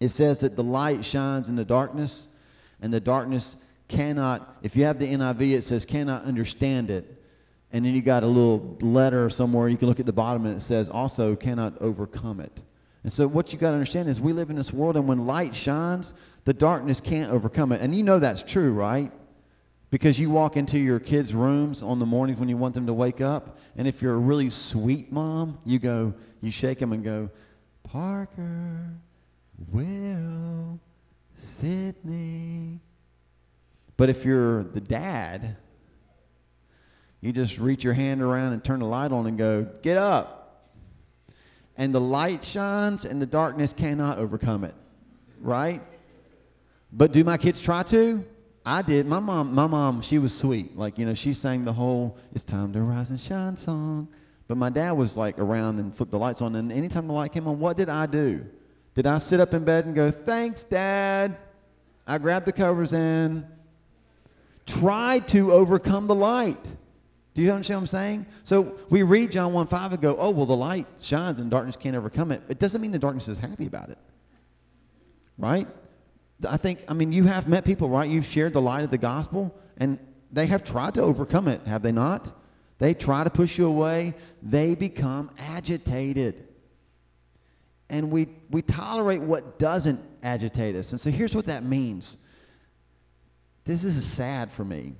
it 0.00 0.10
says 0.10 0.38
that 0.38 0.54
the 0.54 0.62
light 0.62 1.04
shines 1.04 1.48
in 1.48 1.56
the 1.56 1.64
darkness, 1.64 2.28
and 2.82 2.92
the 2.92 3.00
darkness 3.00 3.56
cannot, 3.88 4.58
if 4.62 4.76
you 4.76 4.84
have 4.84 4.98
the 4.98 5.06
NIV, 5.06 5.52
it 5.52 5.62
says 5.62 5.86
cannot 5.86 6.24
understand 6.24 6.90
it. 6.90 7.15
And 7.76 7.84
then 7.84 7.94
you 7.94 8.00
got 8.00 8.22
a 8.22 8.26
little 8.26 8.78
letter 8.80 9.28
somewhere, 9.28 9.68
you 9.68 9.76
can 9.76 9.86
look 9.86 10.00
at 10.00 10.06
the 10.06 10.12
bottom, 10.12 10.46
and 10.46 10.56
it 10.56 10.60
says 10.60 10.88
also 10.88 11.36
cannot 11.36 11.74
overcome 11.82 12.40
it. 12.40 12.62
And 13.04 13.12
so 13.12 13.28
what 13.28 13.52
you 13.52 13.58
got 13.58 13.68
to 13.68 13.74
understand 13.74 14.08
is 14.08 14.18
we 14.18 14.32
live 14.32 14.48
in 14.48 14.56
this 14.56 14.72
world, 14.72 14.96
and 14.96 15.06
when 15.06 15.26
light 15.26 15.54
shines, 15.54 16.14
the 16.44 16.54
darkness 16.54 17.02
can't 17.02 17.30
overcome 17.30 17.72
it. 17.72 17.82
And 17.82 17.94
you 17.94 18.02
know 18.02 18.18
that's 18.18 18.42
true, 18.42 18.72
right? 18.72 19.12
Because 19.90 20.18
you 20.18 20.30
walk 20.30 20.56
into 20.56 20.78
your 20.78 20.98
kids' 20.98 21.34
rooms 21.34 21.82
on 21.82 21.98
the 21.98 22.06
mornings 22.06 22.40
when 22.40 22.48
you 22.48 22.56
want 22.56 22.72
them 22.72 22.86
to 22.86 22.94
wake 22.94 23.20
up, 23.20 23.58
and 23.76 23.86
if 23.86 24.00
you're 24.00 24.14
a 24.14 24.18
really 24.18 24.48
sweet 24.48 25.12
mom, 25.12 25.58
you 25.66 25.78
go, 25.78 26.14
you 26.40 26.50
shake 26.50 26.78
them 26.78 26.94
and 26.94 27.04
go, 27.04 27.28
Parker, 27.82 28.88
Will, 29.70 30.80
Sydney. 31.34 32.80
But 33.98 34.08
if 34.08 34.24
you're 34.24 34.64
the 34.64 34.80
dad, 34.80 35.58
you 37.20 37.32
just 37.32 37.58
reach 37.58 37.82
your 37.84 37.94
hand 37.94 38.22
around 38.22 38.52
and 38.52 38.62
turn 38.62 38.80
the 38.80 38.86
light 38.86 39.12
on 39.12 39.26
and 39.26 39.38
go, 39.38 39.66
Get 39.82 39.96
up. 39.96 40.42
And 41.76 41.94
the 41.94 42.00
light 42.00 42.44
shines 42.44 43.04
and 43.04 43.20
the 43.20 43.26
darkness 43.26 43.72
cannot 43.72 44.18
overcome 44.18 44.64
it. 44.64 44.74
Right? 45.40 45.82
But 46.92 47.12
do 47.12 47.22
my 47.24 47.36
kids 47.36 47.60
try 47.60 47.82
to? 47.84 48.24
I 48.64 48.82
did. 48.82 49.06
My 49.06 49.20
mom, 49.20 49.54
my 49.54 49.66
mom, 49.66 50.00
she 50.00 50.18
was 50.18 50.36
sweet. 50.36 50.76
Like, 50.76 50.98
you 50.98 51.06
know, 51.06 51.14
she 51.14 51.34
sang 51.34 51.64
the 51.64 51.72
whole 51.72 52.16
"It's 52.34 52.42
Time 52.42 52.72
to 52.72 52.80
Rise 52.80 53.10
and 53.10 53.20
Shine" 53.20 53.56
song. 53.56 54.08
But 54.48 54.56
my 54.56 54.70
dad 54.70 54.92
was 54.92 55.16
like 55.16 55.38
around 55.38 55.78
and 55.78 55.94
flipped 55.94 56.12
the 56.12 56.18
lights 56.18 56.42
on. 56.42 56.56
And 56.56 56.72
anytime 56.72 57.06
the 57.06 57.12
light 57.12 57.32
came 57.32 57.46
on, 57.46 57.60
what 57.60 57.76
did 57.76 57.88
I 57.88 58.06
do? 58.06 58.44
Did 58.94 59.06
I 59.06 59.18
sit 59.18 59.40
up 59.40 59.54
in 59.54 59.64
bed 59.64 59.86
and 59.86 59.94
go, 59.94 60.10
"Thanks, 60.10 60.64
Dad"? 60.64 61.36
I 62.06 62.18
grabbed 62.18 62.46
the 62.46 62.52
covers 62.52 62.92
and 62.92 63.44
tried 64.64 65.28
to 65.28 65.52
overcome 65.52 66.06
the 66.06 66.14
light. 66.14 66.66
Do 67.36 67.42
you 67.42 67.52
understand 67.52 67.76
what 67.76 67.82
I'm 67.82 67.86
saying? 67.88 68.26
So 68.44 68.78
we 68.88 69.02
read 69.02 69.30
John 69.30 69.52
1 69.52 69.66
5 69.66 69.92
and 69.92 70.00
go, 70.00 70.16
oh, 70.18 70.30
well, 70.30 70.46
the 70.46 70.56
light 70.56 70.86
shines 71.02 71.38
and 71.38 71.50
darkness 71.50 71.76
can't 71.76 71.94
overcome 71.94 72.32
it. 72.32 72.42
It 72.48 72.58
doesn't 72.58 72.80
mean 72.80 72.92
the 72.92 72.98
darkness 72.98 73.28
is 73.28 73.36
happy 73.36 73.66
about 73.66 73.90
it. 73.90 73.98
Right? 75.36 75.68
I 76.48 76.56
think, 76.56 76.80
I 76.88 76.94
mean, 76.94 77.12
you 77.12 77.24
have 77.24 77.46
met 77.46 77.66
people, 77.66 77.90
right? 77.90 78.08
You've 78.08 78.24
shared 78.24 78.54
the 78.54 78.62
light 78.62 78.84
of 78.84 78.90
the 78.90 78.96
gospel, 78.96 79.54
and 79.76 79.98
they 80.32 80.46
have 80.46 80.64
tried 80.64 80.94
to 80.94 81.02
overcome 81.02 81.46
it, 81.46 81.60
have 81.66 81.82
they 81.82 81.92
not? 81.92 82.32
They 82.78 82.94
try 82.94 83.22
to 83.22 83.28
push 83.28 83.58
you 83.58 83.66
away, 83.66 84.14
they 84.42 84.74
become 84.74 85.30
agitated. 85.38 86.48
And 87.90 88.10
we, 88.10 88.28
we 88.50 88.62
tolerate 88.62 89.20
what 89.20 89.58
doesn't 89.58 90.02
agitate 90.22 90.74
us. 90.74 90.92
And 90.92 91.00
so 91.00 91.10
here's 91.10 91.34
what 91.34 91.46
that 91.46 91.64
means. 91.64 92.16
This 93.66 93.84
is 93.84 94.02
sad 94.06 94.50
for 94.50 94.64
me. 94.64 94.94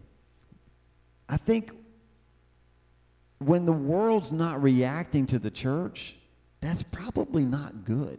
I 1.31 1.39
think 1.39 1.73
when 3.39 3.67
the 3.67 3.73
world's 3.73 4.33
not 4.33 4.63
reacting 4.63 5.27
to 5.29 5.39
the 5.39 5.51
church, 5.51 6.17
that's 6.61 6.83
probably 6.83 7.45
not 7.45 7.85
good. 7.85 8.19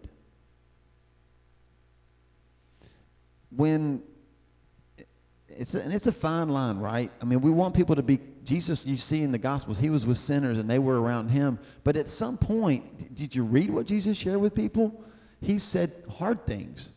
when 3.58 4.01
it's 5.49 5.75
a, 5.75 5.82
and 5.82 5.93
it's 5.93 6.08
a 6.08 6.12
fine 6.12 6.49
line, 6.49 6.77
right? 6.77 7.12
I 7.21 7.25
mean, 7.25 7.41
we 7.41 7.51
want 7.51 7.75
people 7.75 7.95
to 7.95 8.03
be 8.03 8.19
Jesus. 8.43 8.86
You 8.86 8.97
see 8.97 9.23
in 9.23 9.32
the 9.32 9.38
Gospels, 9.38 9.77
he 9.77 9.89
was 9.89 10.06
with 10.06 10.17
sinners 10.17 10.58
and 10.58 10.69
they 10.69 10.80
were 10.80 11.01
around 11.01 11.30
him. 11.30 11.60
But 11.84 11.97
at 11.97 12.08
some 12.08 12.38
point, 12.38 13.15
did 13.15 13.36
you 13.36 13.43
read 13.43 13.69
what 13.69 13.86
Jesus 13.86 14.17
shared 14.17 14.39
with 14.39 14.53
people? 14.53 15.03
He 15.41 15.60
said 15.60 15.91
hard 16.10 16.45
things, 16.45 16.91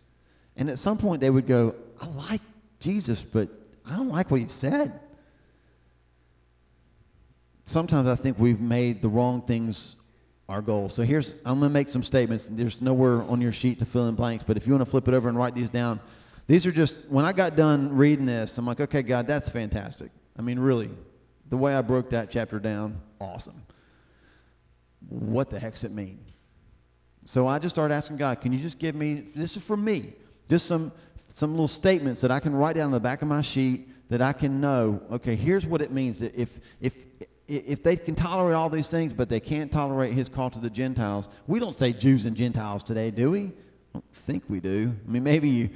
and 0.56 0.70
at 0.70 0.78
some 0.78 0.98
point 0.98 1.20
they 1.20 1.30
would 1.30 1.46
go, 1.46 1.74
"I 2.00 2.06
like 2.08 2.40
Jesus, 2.78 3.22
but 3.22 3.48
I 3.84 3.96
don't 3.96 4.08
like 4.08 4.30
what 4.30 4.40
he 4.40 4.48
said." 4.48 4.98
Sometimes 7.70 8.08
I 8.08 8.16
think 8.16 8.36
we've 8.36 8.60
made 8.60 9.00
the 9.00 9.08
wrong 9.08 9.42
things 9.42 9.94
our 10.48 10.60
goal. 10.60 10.88
So 10.88 11.04
here's 11.04 11.36
I'm 11.44 11.60
going 11.60 11.70
to 11.70 11.72
make 11.72 11.88
some 11.88 12.02
statements. 12.02 12.48
There's 12.50 12.80
nowhere 12.82 13.22
on 13.22 13.40
your 13.40 13.52
sheet 13.52 13.78
to 13.78 13.84
fill 13.84 14.08
in 14.08 14.16
blanks, 14.16 14.42
but 14.44 14.56
if 14.56 14.66
you 14.66 14.72
want 14.72 14.84
to 14.84 14.90
flip 14.90 15.06
it 15.06 15.14
over 15.14 15.28
and 15.28 15.38
write 15.38 15.54
these 15.54 15.68
down, 15.68 16.00
these 16.48 16.66
are 16.66 16.72
just, 16.72 16.96
when 17.08 17.24
I 17.24 17.30
got 17.30 17.54
done 17.54 17.94
reading 17.94 18.26
this, 18.26 18.58
I'm 18.58 18.66
like, 18.66 18.80
okay, 18.80 19.02
God, 19.02 19.28
that's 19.28 19.48
fantastic. 19.48 20.10
I 20.36 20.42
mean, 20.42 20.58
really, 20.58 20.90
the 21.48 21.56
way 21.56 21.72
I 21.72 21.80
broke 21.80 22.10
that 22.10 22.28
chapter 22.28 22.58
down, 22.58 23.00
awesome. 23.20 23.62
What 25.08 25.48
the 25.48 25.60
heck's 25.60 25.84
it 25.84 25.92
mean? 25.92 26.18
So 27.24 27.46
I 27.46 27.60
just 27.60 27.76
started 27.76 27.94
asking 27.94 28.16
God, 28.16 28.40
can 28.40 28.52
you 28.52 28.58
just 28.58 28.80
give 28.80 28.96
me, 28.96 29.26
this 29.36 29.56
is 29.56 29.62
for 29.62 29.76
me, 29.76 30.14
just 30.48 30.66
some, 30.66 30.90
some 31.28 31.52
little 31.52 31.68
statements 31.68 32.20
that 32.22 32.32
I 32.32 32.40
can 32.40 32.52
write 32.52 32.74
down 32.74 32.86
on 32.86 32.90
the 32.90 32.98
back 32.98 33.22
of 33.22 33.28
my 33.28 33.42
sheet 33.42 34.08
that 34.10 34.20
I 34.20 34.32
can 34.32 34.60
know, 34.60 35.00
okay, 35.12 35.36
here's 35.36 35.64
what 35.64 35.80
it 35.80 35.92
means. 35.92 36.20
If, 36.20 36.58
if, 36.80 36.96
if 37.50 37.82
they 37.82 37.96
can 37.96 38.14
tolerate 38.14 38.54
all 38.54 38.70
these 38.70 38.88
things, 38.88 39.12
but 39.12 39.28
they 39.28 39.40
can't 39.40 39.72
tolerate 39.72 40.14
his 40.14 40.28
call 40.28 40.50
to 40.50 40.60
the 40.60 40.70
Gentiles, 40.70 41.28
we 41.48 41.58
don't 41.58 41.74
say 41.74 41.92
Jews 41.92 42.26
and 42.26 42.36
Gentiles 42.36 42.84
today, 42.84 43.10
do 43.10 43.30
we? 43.32 43.40
I 43.40 43.50
don't 43.94 44.04
think 44.26 44.44
we 44.48 44.60
do. 44.60 44.94
I 45.06 45.10
mean, 45.10 45.24
maybe 45.24 45.48
you, 45.48 45.70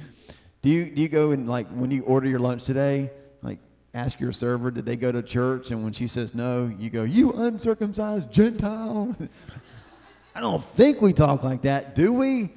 do 0.61 0.69
you 0.69 0.85
do 0.85 1.01
you 1.01 1.09
go 1.09 1.31
and 1.31 1.49
like 1.49 1.67
when 1.69 1.91
you 1.91 2.03
order 2.03 2.29
your 2.29 2.39
lunch 2.39 2.63
today, 2.63 3.11
like 3.41 3.59
ask 3.93 4.19
your 4.21 4.31
server, 4.31 4.71
did 4.71 4.85
they 4.85 4.95
go 4.95 5.11
to 5.11 5.21
church? 5.21 5.71
And 5.71 5.83
when 5.83 5.91
she 5.91 6.07
says 6.07 6.33
no, 6.33 6.73
you 6.79 6.89
go, 6.89 7.03
you 7.03 7.33
uncircumcised 7.33 8.31
Gentile. 8.31 9.15
I 10.35 10.39
don't 10.39 10.63
think 10.63 11.01
we 11.01 11.13
talk 11.13 11.43
like 11.43 11.61
that, 11.63 11.93
do 11.93 12.13
we? 12.13 12.51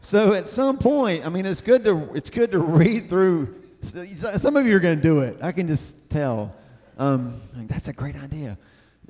So 0.00 0.32
at 0.32 0.48
some 0.48 0.78
point, 0.78 1.24
I 1.24 1.28
mean, 1.28 1.46
it's 1.46 1.60
good 1.60 1.84
to 1.84 2.12
it's 2.14 2.30
good 2.30 2.50
to 2.50 2.58
read 2.58 3.08
through. 3.08 3.54
Some 3.82 4.56
of 4.56 4.66
you 4.66 4.76
are 4.76 4.80
going 4.80 4.96
to 4.96 5.02
do 5.02 5.20
it. 5.20 5.38
I 5.40 5.52
can 5.52 5.68
just 5.68 6.10
tell. 6.10 6.54
Um, 7.00 7.40
that's 7.54 7.88
a 7.88 7.94
great 7.94 8.22
idea. 8.22 8.58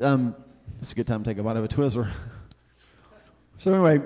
Um, 0.00 0.36
it's 0.78 0.92
a 0.92 0.94
good 0.94 1.08
time 1.08 1.24
to 1.24 1.30
take 1.30 1.38
a 1.38 1.42
bite 1.42 1.56
of 1.56 1.64
a 1.64 1.68
Twizzler. 1.68 2.08
so 3.58 3.74
anyway, 3.74 4.00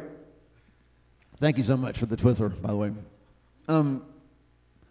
thank 1.38 1.58
you 1.58 1.64
so 1.64 1.76
much 1.76 1.98
for 1.98 2.06
the 2.06 2.16
Twizzler, 2.16 2.50
by 2.62 2.70
the 2.70 2.76
way. 2.78 2.92
Um, 3.68 4.02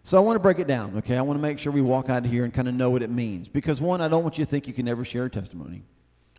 so 0.04 0.16
I 0.16 0.20
want 0.20 0.36
to 0.36 0.40
break 0.40 0.60
it 0.60 0.68
down, 0.68 0.98
okay? 0.98 1.16
I 1.16 1.22
want 1.22 1.36
to 1.40 1.42
make 1.42 1.58
sure 1.58 1.72
we 1.72 1.82
walk 1.82 2.08
out 2.08 2.24
of 2.24 2.30
here 2.30 2.44
and 2.44 2.54
kind 2.54 2.68
of 2.68 2.74
know 2.74 2.88
what 2.88 3.02
it 3.02 3.10
means. 3.10 3.48
Because 3.48 3.80
one, 3.80 4.00
I 4.00 4.06
don't 4.06 4.22
want 4.22 4.38
you 4.38 4.44
to 4.44 4.50
think 4.50 4.68
you 4.68 4.72
can 4.72 4.84
never 4.84 5.04
share 5.04 5.24
a 5.24 5.30
testimony. 5.30 5.82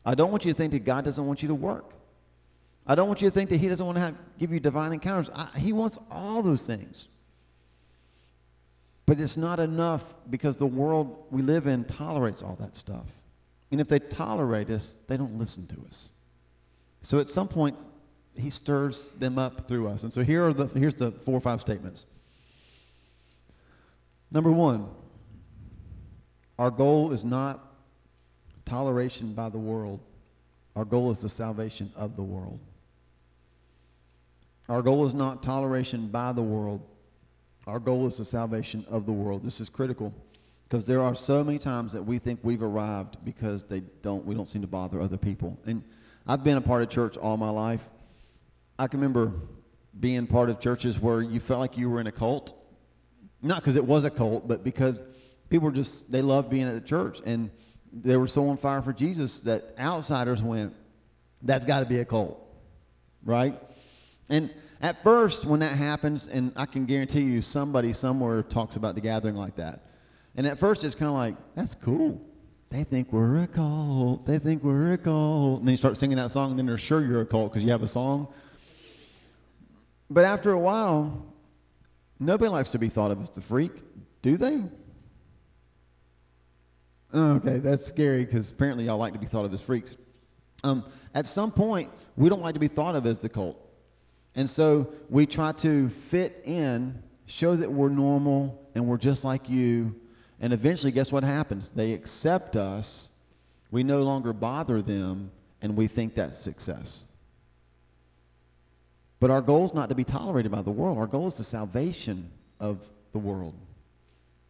I 0.06 0.16
don't 0.16 0.32
want 0.32 0.46
you 0.46 0.54
to 0.54 0.58
think 0.58 0.72
that 0.72 0.86
God 0.86 1.04
doesn't 1.04 1.28
want 1.28 1.42
you 1.42 1.50
to 1.50 1.56
work. 1.56 1.92
I 2.88 2.96
don't 2.96 3.10
want 3.10 3.22
you 3.22 3.28
to 3.28 3.34
think 3.34 3.50
that 3.50 3.58
He 3.58 3.68
doesn't 3.68 3.86
want 3.86 3.98
to 3.98 4.02
have, 4.02 4.16
give 4.40 4.54
you 4.54 4.62
divine 4.62 4.94
encounters. 4.94 5.30
I, 5.36 5.50
he 5.60 5.74
wants 5.74 6.00
all 6.10 6.42
those 6.42 6.66
things. 6.66 7.10
But 9.06 9.20
it's 9.20 9.38
not 9.38 9.60
enough 9.60 10.14
because 10.30 10.56
the 10.56 10.66
world 10.66 11.26
we 11.30 11.42
live 11.42 11.68
in 11.68 11.86
tolerates 11.86 12.42
all 12.42 12.56
that 12.60 12.76
stuff. 12.76 13.06
And 13.72 13.80
if 13.80 13.88
they 13.88 14.00
tolerate 14.00 14.70
us, 14.70 14.98
they 15.08 15.18
don't 15.18 15.38
listen 15.38 15.68
to 15.68 15.76
us. 15.88 16.10
So 17.02 17.20
at 17.20 17.30
some 17.30 17.48
point, 17.48 17.78
He 18.36 18.50
stirs 18.50 19.10
them 19.20 19.38
up 19.38 19.68
through 19.68 19.88
us. 19.90 20.04
And 20.04 20.14
so 20.14 20.24
here 20.24 20.48
are 20.48 20.54
the, 20.54 20.68
here's 20.68 20.96
the 20.96 21.12
four 21.12 21.36
or 21.36 21.42
five 21.42 21.62
statements. 21.62 22.06
Number 24.32 24.52
one, 24.52 24.90
our 26.58 26.72
goal 26.72 27.12
is 27.12 27.24
not 27.24 27.62
toleration 28.66 29.34
by 29.34 29.50
the 29.50 29.58
world. 29.58 30.00
Our 30.76 30.86
goal 30.86 31.12
is 31.12 31.20
the 31.20 31.30
salvation 31.30 31.92
of 31.96 32.16
the 32.16 32.24
world. 32.24 32.60
Our 34.68 34.82
goal 34.82 35.06
is 35.06 35.14
not 35.14 35.44
toleration 35.44 36.08
by 36.08 36.32
the 36.34 36.42
world. 36.42 36.82
Our 37.68 37.80
goal 37.80 38.08
is 38.08 38.18
the 38.18 38.26
salvation 38.26 38.86
of 38.90 39.06
the 39.06 39.12
world. 39.12 39.44
This 39.44 39.60
is 39.60 39.70
critical 39.70 40.14
because 40.68 40.86
there 40.86 41.02
are 41.02 41.16
so 41.16 41.44
many 41.44 41.58
times 41.58 41.94
that 41.94 42.04
we 42.04 42.20
think 42.20 42.40
we've 42.44 42.64
arrived 42.64 43.18
because 43.24 43.64
they 43.64 43.82
don't 44.02 44.26
we 44.26 44.36
don't 44.36 44.48
seem 44.48 44.62
to 44.62 44.68
bother 44.68 45.02
other 45.02 45.18
people. 45.18 45.58
And 45.66 45.84
I've 46.28 46.44
been 46.44 46.58
a 46.58 46.62
part 46.62 46.84
of 46.84 46.90
church 46.90 47.18
all 47.18 47.38
my 47.38 47.50
life. 47.50 47.82
I 48.78 48.88
can 48.88 49.00
remember 49.00 49.32
being 50.00 50.28
part 50.28 50.50
of 50.50 50.60
churches 50.60 51.00
where 51.00 51.22
you 51.22 51.40
felt 51.40 51.60
like 51.60 51.78
you 51.78 51.90
were 51.90 52.02
in 52.02 52.08
a 52.08 52.12
cult 52.12 52.54
not 53.46 53.62
because 53.62 53.76
it 53.76 53.86
was 53.86 54.06
a 54.06 54.10
cult, 54.10 54.48
but 54.48 54.64
because 54.64 55.02
people 55.50 55.68
were 55.70 55.76
just, 55.76 56.12
they 56.12 56.24
loved 56.24 56.50
being 56.50 56.68
at 56.68 56.74
the 56.74 56.82
church. 56.82 57.22
And 57.26 57.52
they 57.94 58.18
were 58.18 58.28
so 58.28 58.50
on 58.50 58.58
fire 58.58 58.82
for 58.82 58.92
Jesus 58.92 59.42
that 59.42 59.76
outsiders 59.80 60.42
went, 60.42 60.74
that's 61.44 61.66
got 61.66 61.82
to 61.82 61.86
be 61.86 62.00
a 62.00 62.06
cult, 62.06 62.44
right? 63.24 63.62
And 64.30 64.52
at 64.82 65.04
first, 65.04 65.46
when 65.46 65.60
that 65.62 65.76
happens, 65.76 66.28
and 66.28 66.52
I 66.56 66.66
can 66.66 66.86
guarantee 66.86 67.22
you 67.22 67.42
somebody 67.42 67.94
somewhere 67.94 68.44
talks 68.44 68.76
about 68.76 68.96
the 68.96 69.02
gathering 69.02 69.36
like 69.36 69.56
that. 69.56 69.82
And 70.36 70.46
at 70.46 70.60
first, 70.60 70.84
it's 70.84 70.96
kind 70.96 71.10
of 71.10 71.16
like, 71.16 71.36
that's 71.56 71.76
cool. 71.76 72.22
They 72.70 72.84
think 72.84 73.14
we're 73.14 73.44
a 73.44 73.48
cult. 73.48 74.26
They 74.26 74.40
think 74.40 74.64
we're 74.64 74.94
a 74.94 74.98
cult. 74.98 75.60
And 75.60 75.68
then 75.68 75.72
you 75.72 75.78
start 75.78 75.98
singing 75.98 76.18
that 76.18 76.32
song, 76.32 76.52
and 76.52 76.60
then 76.60 76.66
they're 76.66 76.78
sure 76.78 77.02
you're 77.06 77.22
a 77.22 77.26
cult 77.26 77.52
because 77.52 77.64
you 77.64 77.72
have 77.72 77.84
a 77.84 77.88
song. 77.88 78.28
But 80.10 80.26
after 80.26 80.52
a 80.52 80.60
while, 80.60 81.26
Nobody 82.20 82.50
likes 82.50 82.70
to 82.72 82.80
be 82.80 82.90
thought 82.90 83.12
of 83.12 83.22
as 83.22 83.30
the 83.30 83.42
freak, 83.42 83.74
do 84.22 84.38
they? 84.38 84.64
Okay, 87.14 87.60
that's 87.60 87.86
scary 87.86 88.26
because 88.26 88.52
apparently 88.52 88.86
y'all 88.86 88.98
like 88.98 89.14
to 89.14 89.20
be 89.20 89.26
thought 89.26 89.46
of 89.46 89.54
as 89.54 89.62
freaks. 89.62 89.98
Um, 90.64 90.86
at 91.14 91.28
some 91.28 91.52
point, 91.52 91.90
we 92.16 92.30
don't 92.30 92.42
like 92.42 92.54
to 92.54 92.60
be 92.60 92.68
thought 92.68 92.96
of 92.96 93.06
as 93.06 93.20
the 93.20 93.30
cult. 93.30 93.62
And 94.36 94.50
so 94.50 94.88
we 95.10 95.26
try 95.26 95.54
to 95.54 95.90
fit 95.90 96.42
in, 96.44 97.02
show 97.26 97.56
that 97.56 97.72
we're 97.72 97.90
normal 97.90 98.62
and 98.76 98.86
we're 98.88 98.98
just 98.98 99.24
like 99.24 99.50
you. 99.50 99.96
And 100.42 100.52
eventually, 100.52 100.92
guess 100.92 101.12
what 101.12 101.24
happens? 101.24 101.70
They 101.70 101.94
accept 101.94 102.56
us. 102.56 103.10
We 103.72 103.84
no 103.84 104.04
longer 104.04 104.34
bother 104.34 104.82
them, 104.82 105.32
and 105.62 105.76
we 105.76 105.88
think 105.88 106.16
that's 106.16 106.38
success. 106.38 107.06
But 109.20 109.32
our 109.32 109.42
goal 109.42 109.66
is 109.66 109.74
not 109.74 109.90
to 109.90 109.96
be 109.96 110.04
tolerated 110.04 110.52
by 110.52 110.62
the 110.62 110.72
world. 110.72 110.98
Our 110.98 111.08
goal 111.08 111.28
is 111.28 111.36
the 111.36 111.44
salvation 111.44 112.30
of 112.60 112.80
the 113.14 113.20
world. 113.20 113.56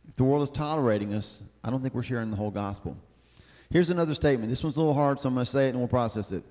If 0.09 0.15
the 0.15 0.23
world 0.23 0.43
is 0.43 0.49
tolerating 0.49 1.13
us, 1.13 1.43
I 1.63 1.69
don't 1.69 1.81
think 1.81 1.93
we're 1.93 2.03
sharing 2.03 2.31
the 2.31 2.37
whole 2.37 2.51
gospel. 2.51 2.97
Here's 3.69 3.89
another 3.89 4.13
statement. 4.13 4.49
This 4.49 4.63
one's 4.63 4.75
a 4.75 4.79
little 4.79 4.93
hard, 4.93 5.21
so 5.21 5.29
I'm 5.29 5.35
going 5.35 5.45
to 5.45 5.51
say 5.51 5.67
it 5.67 5.69
and 5.69 5.79
we'll 5.79 5.87
process 5.87 6.31
it. 6.31 6.43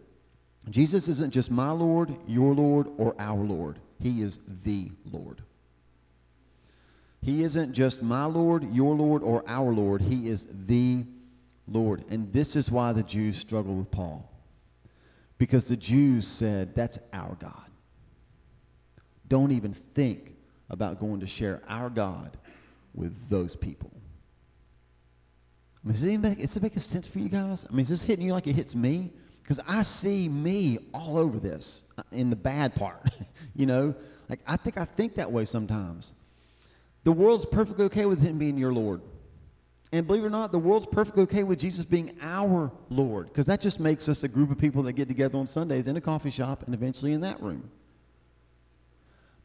Jesus 0.71 1.09
isn't 1.09 1.33
just 1.33 1.51
my 1.51 1.71
Lord, 1.71 2.15
your 2.27 2.55
Lord, 2.55 2.89
or 2.97 3.15
our 3.19 3.43
Lord. 3.43 3.79
He 4.01 4.23
is 4.23 4.39
the 4.65 4.91
Lord. 5.11 5.43
He 7.23 7.43
isn't 7.43 7.73
just 7.73 8.03
my 8.03 8.25
Lord, 8.27 8.71
your 8.75 8.95
Lord, 8.95 9.23
or 9.23 9.43
our 9.47 9.73
Lord. 9.73 10.01
He 10.01 10.29
is 10.29 10.47
the 10.67 11.05
Lord. 11.67 12.05
And 12.11 12.33
this 12.33 12.57
is 12.57 12.71
why 12.71 12.93
the 12.93 13.03
Jews 13.03 13.39
struggled 13.39 13.79
with 13.79 13.91
Paul. 13.91 14.31
Because 15.39 15.67
the 15.67 15.77
Jews 15.77 16.27
said, 16.27 16.75
that's 16.75 16.99
our 17.13 17.35
God. 17.41 17.71
Don't 19.29 19.53
even 19.53 19.73
think 19.73 20.35
about 20.71 21.01
going 21.01 21.21
to 21.21 21.27
share 21.27 21.63
our 21.67 21.91
God 21.91 22.37
with 22.95 23.15
those 23.29 23.57
people. 23.57 23.91
I 25.83 25.89
mean, 25.89 25.93
does 25.93 26.03
it, 26.03 26.19
make, 26.19 26.39
does 26.39 26.57
it 26.57 26.63
make 26.63 26.79
sense 26.79 27.07
for 27.07 27.19
you 27.19 27.29
guys? 27.29 27.67
I 27.69 27.73
mean, 27.73 27.83
is 27.83 27.89
this 27.89 28.03
hitting 28.03 28.27
you 28.27 28.33
like 28.33 28.47
it 28.47 28.55
hits 28.55 28.75
me? 28.75 29.11
Because 29.45 29.61
I 29.69 29.83
see 29.83 30.27
me 30.27 30.79
all 30.95 31.19
over 31.19 31.39
this 31.39 31.83
uh, 31.99 32.03
in 32.13 32.31
the 32.31 32.37
bad 32.37 32.75
part. 32.75 33.11
you 33.55 33.67
know, 33.67 33.95
like 34.31 34.41
I 34.47 34.57
think 34.57 34.79
I 34.79 34.87
think 34.87 35.17
that 35.17 35.31
way 35.31 35.45
sometimes. 35.45 36.15
The 37.05 37.13
world's 37.13 37.45
perfectly 37.45 37.85
okay 37.85 38.07
with 38.07 38.21
him 38.21 38.39
being 38.39 38.57
your 38.57 38.73
Lord. 38.73 39.03
And 39.93 40.07
believe 40.07 40.25
it 40.25 40.27
or 40.27 40.31
not, 40.31 40.51
the 40.51 40.59
world's 40.59 40.87
perfectly 40.87 41.23
okay 41.25 41.45
with 41.45 41.59
Jesus 41.59 41.85
being 41.85 42.17
our 42.23 42.73
Lord. 42.89 43.29
Because 43.29 43.45
that 43.47 43.61
just 43.61 43.79
makes 43.79 44.09
us 44.09 44.25
a 44.25 44.29
group 44.29 44.51
of 44.51 44.57
people 44.57 44.83
that 44.85 44.95
get 44.95 45.09
together 45.09 45.39
on 45.39 45.47
Sundays 45.47 45.87
in 45.87 45.97
a 45.97 46.01
coffee 46.01 46.31
shop 46.31 46.63
and 46.65 46.75
eventually 46.75 47.13
in 47.13 47.21
that 47.21 47.41
room. 47.43 47.71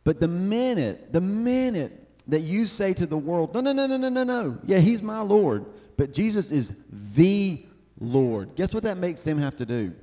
But 0.05 0.21
the 0.21 0.29
minute, 0.29 1.11
the 1.11 1.21
minute 1.21 2.07
that 2.29 2.41
you 2.41 2.65
say 2.65 2.93
to 2.93 3.05
the 3.05 3.17
world, 3.17 3.53
no, 3.53 3.59
no, 3.59 3.73
no, 3.73 3.85
no, 3.85 3.97
no, 3.97 4.09
no, 4.09 4.23
no, 4.23 4.57
yeah, 4.63 4.79
he's 4.79 5.01
my 5.01 5.19
Lord, 5.19 5.65
but 5.97 6.13
Jesus 6.13 6.51
is 6.51 6.73
the 7.13 7.63
Lord, 7.99 8.55
guess 8.55 8.73
what 8.73 8.83
that 8.83 8.97
makes 8.97 9.23
them 9.23 9.37
have 9.37 9.57
to 9.57 9.65
do? 9.65 9.93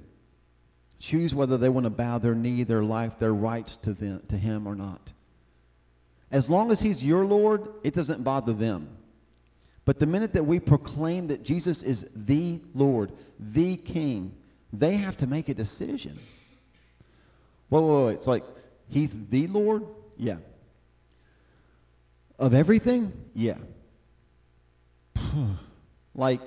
Choose 0.99 1.35
whether 1.35 1.57
they 1.57 1.69
want 1.69 1.85
to 1.85 1.91
bow 1.91 2.19
their 2.19 2.35
knee, 2.35 2.63
their 2.63 2.83
life, 2.83 3.19
their 3.19 3.35
rights 3.35 3.77
to, 3.77 3.93
them, 3.93 4.23
to 4.29 4.37
him 4.37 4.67
or 4.67 4.75
not. 4.75 5.13
As 6.31 6.51
long 6.51 6.71
as 6.71 6.81
he's 6.81 7.03
your 7.03 7.25
Lord, 7.25 7.69
it 7.85 7.95
doesn't 7.95 8.25
bother 8.25 8.53
them. 8.53 8.89
But 9.85 9.99
the 9.99 10.07
minute 10.07 10.33
that 10.33 10.45
we 10.45 10.59
proclaim 10.59 11.29
that 11.29 11.45
Jesus 11.45 11.83
is 11.83 12.09
the 12.15 12.61
Lord, 12.75 13.13
the 13.39 13.77
King, 13.77 14.35
they 14.73 14.97
have 14.97 15.17
to 15.19 15.27
make 15.27 15.49
a 15.49 15.55
decision. 15.55 16.19
Whoa, 17.69 17.81
whoa, 17.81 18.03
whoa. 18.03 18.09
It's 18.09 18.27
like, 18.27 18.45
he's 18.89 19.19
the 19.29 19.47
Lord? 19.47 19.85
Yeah. 20.17 20.39
Of 22.39 22.53
everything? 22.53 23.13
Yeah. 23.35 23.59
like, 26.15 26.41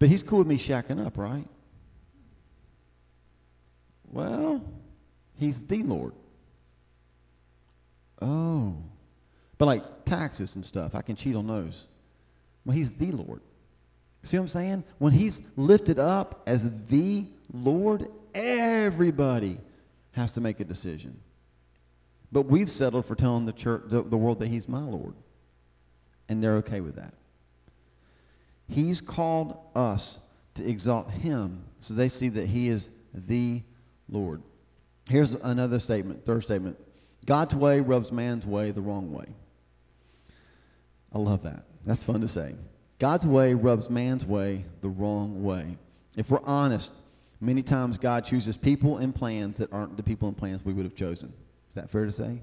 but 0.00 0.08
he's 0.08 0.24
cool 0.24 0.38
with 0.38 0.48
me 0.48 0.56
shacking 0.56 1.04
up, 1.04 1.16
right? 1.16 1.46
Well, 4.10 4.64
he's 5.36 5.62
the 5.62 5.82
Lord. 5.84 6.14
Oh. 8.20 8.74
But 9.58 9.66
like 9.66 10.04
taxes 10.06 10.56
and 10.56 10.64
stuff, 10.64 10.94
I 10.94 11.02
can 11.02 11.16
cheat 11.16 11.36
on 11.36 11.46
those. 11.46 11.86
Well, 12.64 12.74
he's 12.74 12.94
the 12.94 13.12
Lord. 13.12 13.42
See 14.22 14.38
what 14.38 14.44
I'm 14.44 14.48
saying? 14.48 14.84
When 14.98 15.12
he's 15.12 15.42
lifted 15.56 15.98
up 15.98 16.42
as 16.46 16.68
the 16.86 17.26
Lord, 17.52 18.08
everybody 18.34 19.58
has 20.12 20.32
to 20.32 20.40
make 20.40 20.60
a 20.60 20.64
decision. 20.64 21.20
But 22.32 22.42
we've 22.46 22.70
settled 22.70 23.04
for 23.04 23.14
telling 23.14 23.44
the 23.44 23.52
church, 23.52 23.82
the, 23.86 24.02
the 24.02 24.16
world 24.16 24.38
that 24.40 24.48
he's 24.48 24.66
my 24.66 24.82
Lord. 24.82 25.14
And 26.28 26.42
they're 26.42 26.56
okay 26.56 26.80
with 26.80 26.96
that. 26.96 27.12
He's 28.70 29.00
called 29.00 29.58
us 29.74 30.18
to 30.54 30.68
exalt 30.68 31.10
him 31.10 31.64
so 31.80 31.94
they 31.94 32.08
see 32.08 32.28
that 32.28 32.46
he 32.46 32.68
is 32.68 32.88
the 33.12 33.62
Lord. 34.08 34.42
Here's 35.08 35.34
another 35.34 35.80
statement, 35.80 36.24
third 36.24 36.42
statement. 36.42 36.78
God's 37.26 37.54
way 37.54 37.80
rubs 37.80 38.12
man's 38.12 38.46
way 38.46 38.70
the 38.70 38.80
wrong 38.80 39.12
way. 39.12 39.26
I 41.12 41.18
love 41.18 41.42
that. 41.42 41.64
That's 41.84 42.02
fun 42.02 42.20
to 42.20 42.28
say. 42.28 42.54
God's 42.98 43.26
way 43.26 43.54
rubs 43.54 43.90
man's 43.90 44.24
way 44.24 44.64
the 44.82 44.88
wrong 44.88 45.42
way. 45.42 45.76
If 46.16 46.30
we're 46.30 46.44
honest, 46.44 46.92
many 47.40 47.62
times 47.62 47.98
God 47.98 48.24
chooses 48.24 48.56
people 48.56 48.98
and 48.98 49.14
plans 49.14 49.58
that 49.58 49.72
aren't 49.72 49.96
the 49.96 50.02
people 50.02 50.28
and 50.28 50.36
plans 50.36 50.64
we 50.64 50.72
would 50.72 50.84
have 50.84 50.94
chosen. 50.94 51.32
Is 51.68 51.74
that 51.74 51.90
fair 51.90 52.04
to 52.04 52.12
say? 52.12 52.40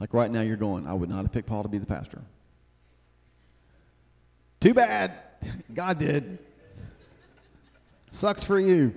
Like 0.00 0.14
right 0.14 0.30
now, 0.30 0.40
you're 0.40 0.56
going, 0.56 0.86
I 0.86 0.94
would 0.94 1.08
not 1.08 1.22
have 1.22 1.32
picked 1.32 1.48
Paul 1.48 1.62
to 1.62 1.68
be 1.68 1.78
the 1.78 1.86
pastor. 1.86 2.22
Too 4.64 4.72
bad. 4.72 5.12
God 5.74 5.98
did. 5.98 6.38
Sucks 8.12 8.42
for 8.42 8.58
you. 8.58 8.94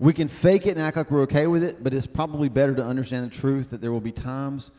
We 0.00 0.12
can 0.12 0.26
fake 0.26 0.66
it 0.66 0.70
and 0.70 0.80
act 0.80 0.96
like 0.96 1.12
we're 1.12 1.22
okay 1.22 1.46
with 1.46 1.62
it, 1.62 1.84
but 1.84 1.94
it's 1.94 2.08
probably 2.08 2.48
better 2.48 2.74
to 2.74 2.84
understand 2.84 3.30
the 3.30 3.32
truth 3.36 3.70
that 3.70 3.80
there 3.80 3.92
will 3.92 4.00
be 4.00 4.10
times 4.10 4.72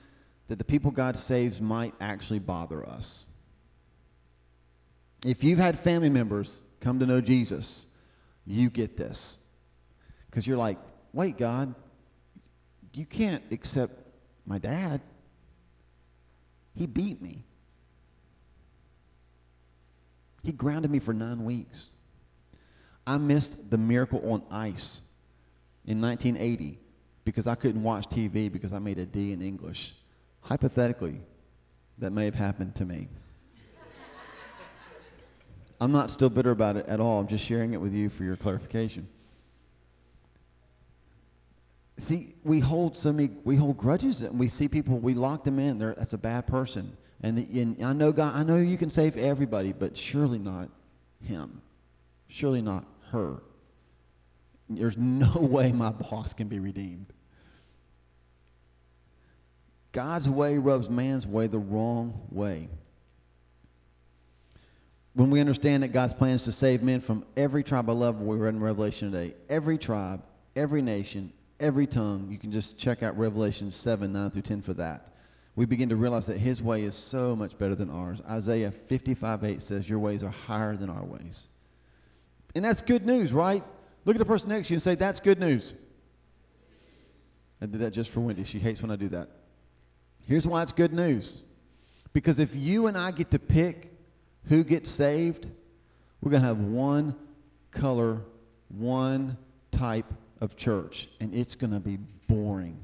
that 0.49 0.57
the 0.57 0.65
people 0.65 0.91
God 0.91 1.17
saves 1.17 1.61
might 1.61 1.93
actually 2.01 2.39
bother 2.39 2.85
us. 2.85 3.25
If 5.25 5.41
you've 5.41 5.57
had 5.57 5.79
family 5.79 6.09
members 6.09 6.61
come 6.81 6.99
to 6.99 7.05
know 7.05 7.21
Jesus, 7.21 7.85
you 8.45 8.69
get 8.69 8.97
this. 8.97 9.39
Because 10.29 10.45
you're 10.45 10.57
like, 10.57 10.77
wait, 11.13 11.37
God, 11.37 11.73
you 12.93 13.05
can't 13.05 13.43
accept 13.49 13.93
my 14.45 14.57
dad. 14.57 14.99
He 16.75 16.87
beat 16.87 17.21
me. 17.21 17.43
He 20.43 20.51
grounded 20.51 20.91
me 20.91 20.99
for 20.99 21.13
nine 21.13 21.43
weeks. 21.43 21.89
I 23.07 23.17
missed 23.17 23.69
the 23.69 23.77
miracle 23.77 24.21
on 24.31 24.43
ice 24.51 25.01
in 25.85 26.01
1980 26.01 26.77
because 27.23 27.47
I 27.47 27.55
couldn't 27.55 27.81
watch 27.81 28.07
TV 28.09 28.51
because 28.51 28.73
I 28.73 28.79
made 28.79 28.99
a 28.99 29.05
D 29.05 29.31
in 29.31 29.41
English. 29.41 29.95
Hypothetically, 30.41 31.19
that 31.97 32.11
may 32.11 32.25
have 32.25 32.35
happened 32.35 32.75
to 32.75 32.85
me. 32.85 33.07
I'm 35.81 35.91
not 35.91 36.11
still 36.11 36.29
bitter 36.29 36.51
about 36.51 36.77
it 36.77 36.85
at 36.87 36.99
all. 36.99 37.19
I'm 37.19 37.27
just 37.27 37.43
sharing 37.43 37.73
it 37.73 37.81
with 37.81 37.93
you 37.93 38.09
for 38.09 38.23
your 38.23 38.35
clarification. 38.35 39.07
See, 41.97 42.35
we 42.43 42.59
hold 42.59 42.97
so 42.97 43.13
many, 43.13 43.31
we 43.45 43.55
hold 43.55 43.77
grudges, 43.77 44.21
and 44.21 44.37
we 44.37 44.49
see 44.49 44.67
people, 44.67 44.97
we 44.97 45.13
lock 45.13 45.43
them 45.43 45.59
in. 45.59 45.79
They're, 45.79 45.95
that's 45.95 46.13
a 46.13 46.17
bad 46.17 46.45
person. 46.45 46.95
And, 47.21 47.37
the, 47.37 47.61
and 47.61 47.83
I 47.83 47.93
know 47.93 48.11
God, 48.11 48.35
I 48.35 48.43
know 48.43 48.57
you 48.57 48.77
can 48.77 48.89
save 48.89 49.17
everybody, 49.17 49.71
but 49.71 49.97
surely 49.97 50.37
not 50.37 50.69
him. 51.23 51.61
Surely 52.27 52.61
not 52.61 52.85
her. 53.11 53.41
There's 54.69 54.97
no 54.97 55.31
way 55.39 55.71
my 55.71 55.91
boss 55.91 56.33
can 56.33 56.47
be 56.47 56.59
redeemed. 56.59 57.07
God's 59.93 60.27
way 60.27 60.57
rubs 60.57 60.89
man's 60.89 61.25
way 61.25 61.47
the 61.47 61.57
wrong 61.57 62.27
way. 62.29 62.67
When 65.13 65.29
we 65.29 65.39
understand 65.39 65.83
that 65.83 65.93
God's 65.93 66.13
plan 66.13 66.35
is 66.35 66.43
to 66.43 66.51
save 66.51 66.83
men 66.83 66.99
from 66.99 67.23
every 67.37 67.63
tribe, 67.63 67.89
I 67.89 67.93
love 67.93 68.19
we 68.19 68.35
read 68.35 68.53
in 68.53 68.59
Revelation 68.59 69.13
today. 69.13 69.33
Every 69.47 69.77
tribe, 69.77 70.21
every 70.57 70.81
nation, 70.81 71.31
every 71.59 71.87
tongue. 71.87 72.27
You 72.29 72.37
can 72.37 72.51
just 72.51 72.77
check 72.77 73.03
out 73.03 73.17
Revelation 73.17 73.71
7, 73.71 74.11
9 74.11 74.31
through 74.31 74.41
10 74.41 74.61
for 74.61 74.73
that. 74.75 75.09
We 75.55 75.65
begin 75.65 75.89
to 75.89 75.95
realize 75.95 76.25
that 76.25 76.37
his 76.37 76.61
way 76.61 76.83
is 76.83 76.95
so 76.95 77.35
much 77.35 77.57
better 77.57 77.75
than 77.75 77.89
ours. 77.89 78.21
Isaiah 78.29 78.71
55, 78.71 79.43
8 79.43 79.61
says, 79.61 79.89
Your 79.89 79.99
ways 79.99 80.23
are 80.23 80.29
higher 80.29 80.75
than 80.75 80.89
our 80.89 81.05
ways. 81.05 81.47
And 82.55 82.65
that's 82.65 82.81
good 82.81 83.05
news, 83.05 83.31
right? 83.31 83.63
Look 84.03 84.15
at 84.15 84.19
the 84.19 84.25
person 84.25 84.49
next 84.49 84.67
to 84.67 84.73
you 84.73 84.75
and 84.75 84.83
say, 84.83 84.95
That's 84.95 85.19
good 85.19 85.39
news. 85.39 85.73
I 87.61 87.67
did 87.67 87.79
that 87.79 87.91
just 87.91 88.11
for 88.11 88.19
Wendy. 88.19 88.43
She 88.43 88.59
hates 88.59 88.81
when 88.81 88.91
I 88.91 88.97
do 88.97 89.07
that. 89.09 89.29
Here's 90.27 90.45
why 90.45 90.61
it's 90.61 90.73
good 90.73 90.93
news. 90.93 91.41
Because 92.11 92.39
if 92.39 92.53
you 92.55 92.87
and 92.87 92.97
I 92.97 93.11
get 93.11 93.31
to 93.31 93.39
pick 93.39 93.91
who 94.47 94.63
gets 94.63 94.89
saved, 94.89 95.49
we're 96.21 96.31
going 96.31 96.41
to 96.41 96.47
have 96.47 96.59
one 96.59 97.15
color, 97.71 98.21
one 98.69 99.37
type 99.71 100.05
of 100.41 100.55
church, 100.55 101.09
and 101.19 101.33
it's 101.33 101.55
going 101.55 101.73
to 101.73 101.79
be 101.79 101.97
boring. 102.27 102.77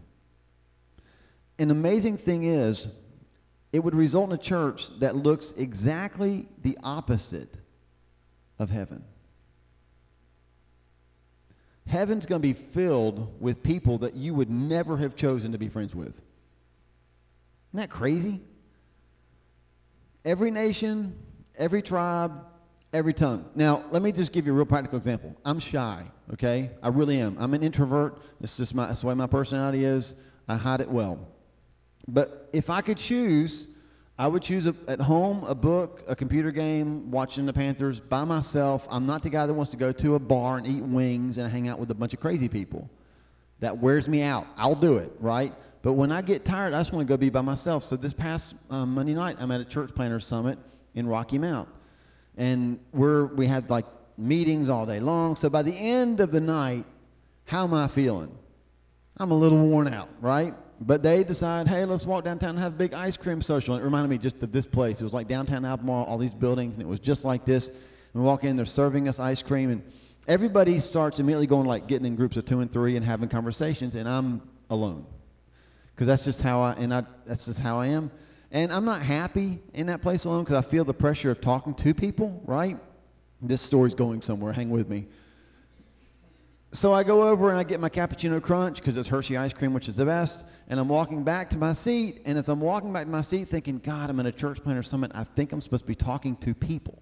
An 1.60 1.72
amazing 1.72 2.18
thing 2.18 2.46
is, 2.46 2.88
it 3.72 3.84
would 3.84 3.96
result 3.96 4.30
in 4.30 4.36
a 4.36 4.42
church 4.42 4.88
that 5.00 5.16
looks 5.16 5.52
exactly 5.54 6.48
the 6.64 6.78
opposite 6.84 7.58
of 8.60 8.70
heaven. 8.70 9.04
heaven's 11.92 12.26
going 12.26 12.42
to 12.42 12.48
be 12.48 12.54
filled 12.54 13.42
with 13.42 13.62
people 13.62 14.00
that 14.00 14.16
you 14.16 14.34
would 14.34 14.50
never 14.50 14.98
have 14.98 15.16
chosen 15.16 15.52
to 15.52 15.58
be 15.58 15.68
friends 15.68 15.94
with. 15.94 16.16
Isn't 17.70 17.80
that 17.80 17.90
crazy? 17.90 18.40
Every 20.24 20.52
nation, 20.52 21.16
every 21.58 21.82
tribe, 21.82 22.46
every 22.94 23.14
tongue. 23.14 23.46
Now, 23.56 23.84
let 23.92 24.02
me 24.02 24.12
just 24.12 24.32
give 24.32 24.46
you 24.46 24.54
a 24.54 24.56
real 24.56 24.66
practical 24.66 24.98
example. 24.98 25.36
I'm 25.46 25.60
shy, 25.60 26.06
okay? 26.34 26.72
I 26.84 26.90
really 26.90 27.20
am. 27.20 27.38
I'm 27.40 27.54
an 27.54 27.64
introvert. 27.64 28.22
It's 28.42 28.58
just 28.58 28.76
my, 28.76 28.88
that's 28.88 29.02
the 29.02 29.08
way 29.08 29.14
my 29.14 29.28
personality 29.28 29.86
is. 29.86 30.16
I 30.48 30.56
hide 30.56 30.82
it 30.82 30.90
well. 30.90 31.20
But 32.08 32.50
if 32.52 32.70
I 32.70 32.82
could 32.82 32.98
choose, 32.98 33.68
I 34.18 34.28
would 34.28 34.42
choose 34.44 34.66
a, 34.68 34.76
at 34.88 35.00
home 35.00 35.44
a 35.46 35.56
book, 35.56 36.04
a 36.08 36.16
computer 36.16 36.52
game, 36.52 37.10
watching 37.10 37.46
the 37.46 37.54
Panthers 37.54 38.00
by 38.00 38.24
myself. 38.24 38.86
I'm 38.90 39.06
not 39.06 39.24
the 39.24 39.30
guy 39.30 39.46
that 39.46 39.54
wants 39.54 39.72
to 39.72 39.78
go 39.78 39.92
to 39.92 40.16
a 40.16 40.20
bar 40.20 40.58
and 40.58 40.68
eat 40.68 40.84
wings 40.84 41.38
and 41.38 41.50
hang 41.50 41.68
out 41.68 41.80
with 41.80 41.92
a 41.92 41.96
bunch 41.96 42.14
of 42.14 42.20
crazy 42.20 42.50
people. 42.50 42.90
That 43.60 43.78
wears 43.78 44.10
me 44.10 44.24
out. 44.24 44.48
I'll 44.58 44.76
do 44.76 44.98
it, 44.98 45.12
right? 45.20 45.54
But 45.84 45.94
when 45.94 46.12
I 46.12 46.22
get 46.22 46.46
tired, 46.46 46.74
I 46.74 46.80
just 46.80 46.92
want 46.92 47.08
to 47.08 47.12
go 47.12 47.18
be 47.18 47.30
by 47.30 47.42
myself. 47.42 47.84
So 47.84 47.96
this 47.96 48.14
past 48.14 48.56
um, 48.70 48.94
Monday 48.94 49.14
night, 49.14 49.38
I'm 49.40 49.52
at 49.52 49.62
a 49.62 49.66
church 49.66 49.94
planter 49.96 50.20
summit 50.20 50.60
in 50.96 51.08
Rocky 51.08 51.38
Mount, 51.38 51.70
and 52.38 52.80
we're 52.94 53.26
we 53.26 53.46
had 53.48 53.70
like 53.70 53.86
meetings 54.18 54.70
all 54.70 54.86
day 54.86 55.00
long. 55.00 55.36
So 55.36 55.50
by 55.50 55.62
the 55.62 55.74
end 55.74 56.20
of 56.20 56.32
the 56.32 56.42
night, 56.42 56.86
how 57.46 57.64
am 57.64 57.74
I 57.74 57.88
feeling? 57.88 58.36
I'm 59.18 59.32
a 59.32 59.36
little 59.36 59.68
worn 59.68 59.88
out, 59.94 60.10
right? 60.22 60.54
But 60.80 61.04
they 61.04 61.24
decide, 61.24 61.68
hey, 61.68 61.86
let's 61.86 62.06
walk 62.06 62.24
downtown 62.24 62.52
and 62.52 62.60
have 62.60 62.74
a 62.74 62.78
big 62.78 62.94
ice 62.94 63.16
cream 63.16 63.42
social. 63.42 63.76
And 63.76 63.82
it 63.82 63.86
reminded 63.86 64.10
me 64.10 64.18
just 64.18 64.42
of 64.42 64.52
this 64.52 64.66
place. 64.66 65.00
It 65.00 65.04
was 65.04 65.14
like 65.14 65.28
downtown 65.28 65.64
Albemarle, 65.64 66.06
all 66.06 66.18
these 66.18 66.34
buildings, 66.34 66.74
and 66.76 66.82
it 66.82 66.88
was 66.88 67.00
just 67.00 67.24
like 67.24 67.46
this. 67.46 67.68
And 67.68 67.78
we 68.14 68.22
walk 68.22 68.44
in, 68.44 68.56
they're 68.56 68.66
serving 68.66 69.08
us 69.08 69.20
ice 69.20 69.44
cream, 69.44 69.70
and 69.70 69.84
everybody 70.28 70.80
starts 70.80 71.20
immediately 71.20 71.48
going 71.48 71.68
like 71.68 71.88
getting 71.88 72.08
in 72.08 72.16
groups 72.16 72.36
of 72.38 72.46
two 72.46 72.62
and 72.62 72.72
three 72.72 72.96
and 72.96 73.06
having 73.06 73.30
conversations, 73.30 73.96
and 73.96 74.10
I'm 74.10 74.42
alone 74.70 75.06
because 76.02 76.08
that's 76.08 76.26
just 76.26 76.42
how 76.42 76.62
I 76.62 76.74
and 76.74 76.94
I 76.94 77.04
that's 77.26 77.46
just 77.46 77.60
how 77.60 77.80
I 77.80 77.88
am. 77.88 78.10
And 78.52 78.72
I'm 78.72 78.86
not 78.86 79.02
happy 79.02 79.60
in 79.74 79.88
that 79.88 80.02
place 80.02 80.26
alone 80.26 80.44
because 80.44 80.64
I 80.64 80.68
feel 80.68 80.84
the 80.84 80.94
pressure 80.94 81.32
of 81.32 81.40
talking 81.40 81.74
to 81.76 81.94
people. 81.94 82.42
Right? 82.46 82.78
This 83.42 83.62
story's 83.62 83.96
going 83.96 84.22
somewhere. 84.22 84.54
Hang 84.54 84.70
with 84.70 84.90
me. 84.90 85.08
So 86.74 86.94
I 86.94 87.04
go 87.04 87.28
over 87.28 87.50
and 87.50 87.58
I 87.58 87.64
get 87.64 87.80
my 87.80 87.90
cappuccino 87.90 88.42
crunch 88.42 88.78
because 88.78 88.96
it's 88.96 89.08
Hershey 89.08 89.36
ice 89.36 89.52
cream, 89.52 89.74
which 89.74 89.90
is 89.90 89.96
the 89.96 90.06
best. 90.06 90.46
And 90.70 90.80
I'm 90.80 90.88
walking 90.88 91.24
back 91.24 91.50
to 91.50 91.58
my 91.58 91.74
seat. 91.74 92.22
And 92.26 92.38
as 92.38 92.48
I'm 92.48 92.62
walking 92.62 92.94
back 92.94 93.06
to 93.06 93.12
my 93.12 93.22
seat, 93.22 93.50
thinking, 93.50 93.80
God, 93.80 94.10
I'm 94.10 94.20
in 94.22 94.26
a 94.26 94.32
church 94.32 94.64
planter 94.64 94.84
summit. 94.84 95.12
I 95.14 95.26
think 95.26 95.52
I'm 95.52 95.60
supposed 95.60 95.84
to 95.84 95.88
be 95.88 95.96
talking 95.96 96.38
to 96.38 96.54
people, 96.54 97.02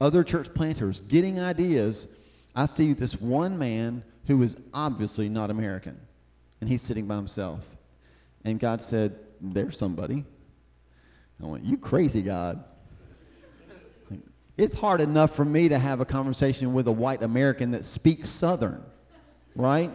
other 0.00 0.24
church 0.24 0.52
planters, 0.54 1.00
getting 1.02 1.40
ideas. 1.40 2.08
I 2.54 2.64
see 2.64 2.94
this 2.94 3.20
one 3.20 3.58
man 3.58 4.02
who 4.26 4.42
is 4.42 4.56
obviously 4.72 5.28
not 5.28 5.50
American, 5.50 5.98
and 6.60 6.68
he's 6.68 6.80
sitting 6.80 7.06
by 7.06 7.16
himself. 7.16 7.60
And 8.44 8.58
God 8.58 8.82
said, 8.82 9.18
There's 9.42 9.76
somebody. 9.76 10.24
I 11.42 11.46
went, 11.46 11.64
You 11.64 11.76
crazy, 11.76 12.22
God. 12.22 12.64
It's 14.56 14.74
hard 14.74 15.00
enough 15.00 15.34
for 15.34 15.44
me 15.44 15.70
to 15.70 15.78
have 15.78 16.00
a 16.00 16.04
conversation 16.04 16.74
with 16.74 16.86
a 16.86 16.92
white 16.92 17.22
American 17.22 17.70
that 17.70 17.86
speaks 17.86 18.28
Southern, 18.28 18.82
right? 19.56 19.90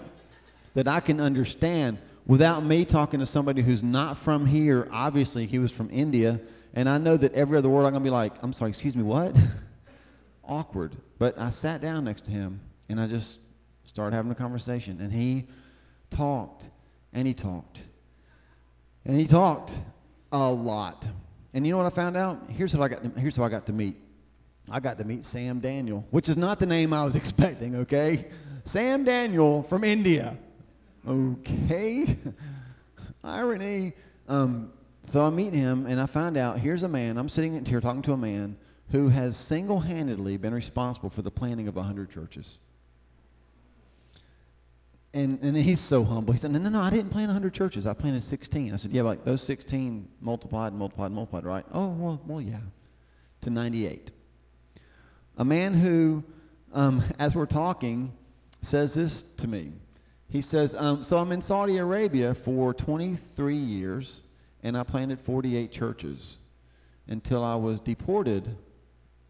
That 0.73 0.87
I 0.87 0.99
can 1.01 1.21
understand 1.21 1.99
without 2.25 2.65
me 2.65 2.83
talking 2.83 3.19
to 3.19 3.27
somebody 3.27 3.61
who's 3.61 3.83
not 3.83 4.17
from 4.17 4.45
here. 4.45 4.87
Obviously, 4.91 5.45
he 5.45 5.59
was 5.59 5.71
from 5.71 5.89
India. 5.91 6.39
And 6.73 6.89
I 6.89 6.97
know 6.97 7.15
that 7.15 7.33
every 7.33 7.57
other 7.57 7.69
word 7.69 7.85
I'm 7.85 7.91
going 7.91 8.03
to 8.03 8.07
be 8.07 8.09
like, 8.09 8.33
I'm 8.41 8.53
sorry, 8.53 8.69
excuse 8.69 8.95
me, 8.95 9.03
what? 9.03 9.37
Awkward. 10.43 10.95
But 11.19 11.37
I 11.37 11.51
sat 11.51 11.81
down 11.81 12.03
next 12.05 12.25
to 12.25 12.31
him 12.31 12.59
and 12.89 12.99
I 12.99 13.07
just 13.07 13.37
started 13.85 14.15
having 14.15 14.31
a 14.31 14.35
conversation. 14.35 14.99
And 14.99 15.11
he 15.11 15.45
talked 16.09 16.69
and 17.13 17.27
he 17.27 17.33
talked 17.33 17.85
and 19.05 19.17
he 19.19 19.27
talked 19.27 19.73
a 20.31 20.49
lot. 20.49 21.07
And 21.55 21.65
you 21.65 21.71
know 21.71 21.77
what 21.77 21.87
I 21.87 21.95
found 21.95 22.17
out? 22.17 22.41
Here's 22.49 22.75
what 22.75 22.83
I 22.83 22.93
got. 22.93 23.01
To, 23.01 23.19
here's 23.19 23.37
how 23.37 23.45
I 23.45 23.49
got 23.49 23.65
to 23.67 23.73
meet. 23.73 23.95
I 24.69 24.81
got 24.81 24.97
to 24.97 25.05
meet 25.05 25.23
Sam 25.23 25.61
Daniel, 25.61 26.05
which 26.11 26.27
is 26.27 26.35
not 26.35 26.59
the 26.59 26.65
name 26.65 26.91
I 26.91 27.05
was 27.05 27.15
expecting. 27.21 27.77
Okay, 27.77 28.25
Sam 28.65 29.05
Daniel 29.05 29.63
from 29.63 29.85
India. 29.85 30.37
Okay, 31.07 32.17
irony. 33.23 33.93
Um, 34.27 34.73
so 35.07 35.21
I 35.21 35.29
meet 35.29 35.53
him, 35.53 35.85
and 35.85 36.01
I 36.01 36.07
find 36.07 36.35
out 36.35 36.59
here's 36.59 36.83
a 36.83 36.89
man. 36.89 37.17
I'm 37.17 37.29
sitting 37.29 37.63
here 37.63 37.79
talking 37.79 38.01
to 38.01 38.13
a 38.13 38.17
man 38.17 38.57
who 38.91 39.07
has 39.07 39.37
single-handedly 39.37 40.35
been 40.37 40.53
responsible 40.53 41.09
for 41.09 41.21
the 41.21 41.31
planning 41.31 41.69
of 41.69 41.77
100 41.77 42.09
churches. 42.09 42.57
And, 45.15 45.39
and 45.41 45.55
he's 45.55 45.79
so 45.79 46.03
humble. 46.03 46.33
He 46.33 46.39
said, 46.39 46.51
no, 46.51 46.59
no, 46.59 46.69
no, 46.69 46.81
I 46.81 46.89
didn't 46.89 47.09
plant 47.09 47.29
100 47.29 47.53
churches. 47.53 47.85
I 47.85 47.93
planted 47.93 48.21
16. 48.21 48.73
I 48.73 48.75
said, 48.75 48.91
yeah, 48.91 49.01
like 49.03 49.23
those 49.23 49.41
16 49.41 50.09
multiplied, 50.19 50.73
and 50.73 50.79
multiplied, 50.79 51.05
and 51.05 51.15
multiplied, 51.15 51.45
right? 51.45 51.65
Oh, 51.71 51.87
well, 51.87 52.21
well 52.27 52.41
yeah, 52.41 52.59
to 53.41 53.49
98. 53.49 54.11
A 55.37 55.45
man 55.45 55.73
who, 55.73 56.21
um, 56.73 57.01
as 57.19 57.33
we're 57.33 57.45
talking, 57.45 58.11
says 58.59 58.93
this 58.93 59.21
to 59.37 59.47
me. 59.47 59.71
He 60.29 60.41
says, 60.41 60.75
um, 60.75 61.01
so 61.01 61.17
I'm 61.17 61.31
in 61.31 61.41
Saudi 61.41 61.77
Arabia 61.77 62.33
for 62.33 62.73
23 62.73 63.55
years, 63.55 64.21
and 64.63 64.77
I 64.77 64.83
planted 64.83 65.21
48 65.21 65.71
churches 65.71 66.39
until 67.07 67.41
I 67.41 67.55
was 67.55 67.79
deported 67.79 68.53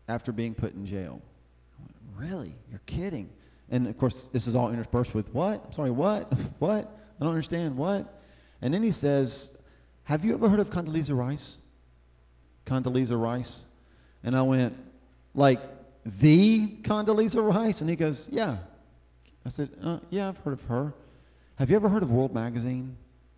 after 0.08 0.32
being 0.32 0.56
put 0.56 0.74
in 0.74 0.88
jail. 0.88 1.22
Went, 1.80 2.32
really? 2.32 2.56
You're 2.72 2.82
kidding? 2.88 3.30
And 3.70 3.88
of 3.88 3.98
course, 3.98 4.30
this 4.32 4.48
is 4.48 4.56
all 4.56 4.70
interspersed 4.70 5.14
with 5.14 5.34
what? 5.34 5.64
I'm 5.66 5.74
sorry, 5.74 5.92
what? 5.92 6.32
what? 6.60 6.92
I 7.20 7.24
don't 7.24 7.30
understand. 7.30 7.78
What? 7.78 8.22
And 8.62 8.74
then 8.74 8.84
he 8.84 8.92
says, 8.92 9.58
Have 10.04 10.24
you 10.24 10.34
ever 10.34 10.50
heard 10.50 10.60
of 10.60 10.70
Condoleezza 10.70 11.16
Rice? 11.18 11.58
Condoleezza 12.66 13.20
Rice? 13.20 13.64
And 14.24 14.36
I 14.36 14.42
went, 14.42 14.76
Like 15.34 15.60
the 16.06 16.68
Condoleezza 16.84 17.42
Rice? 17.42 17.82
And 17.82 17.90
he 17.90 17.96
goes, 17.96 18.30
Yeah. 18.32 18.58
I 19.46 19.50
said, 19.50 19.70
uh, 19.84 20.00
Yeah, 20.10 20.30
I've 20.30 20.38
heard 20.38 20.54
of 20.54 20.64
her. 20.64 20.94
Have 21.58 21.70
you 21.70 21.76
ever 21.76 21.90
heard 21.90 22.04
of 22.04 22.12
World 22.12 22.34
Magazine? 22.34 22.98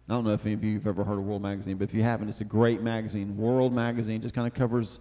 I 0.10 0.14
don't 0.14 0.24
know 0.24 0.32
if 0.32 0.46
any 0.46 0.54
of 0.54 0.64
you 0.64 0.76
have 0.76 0.88
ever 0.88 1.04
heard 1.04 1.18
of 1.18 1.26
World 1.26 1.42
Magazine, 1.42 1.78
but 1.78 1.90
if 1.90 1.94
you 1.94 2.02
haven't, 2.02 2.30
it's 2.30 2.40
a 2.40 2.46
great 2.46 2.82
magazine. 2.82 3.36
World 3.36 3.74
Magazine 3.74 4.22
just 4.22 4.34
kind 4.34 4.48
of 4.48 4.54
covers 4.54 5.00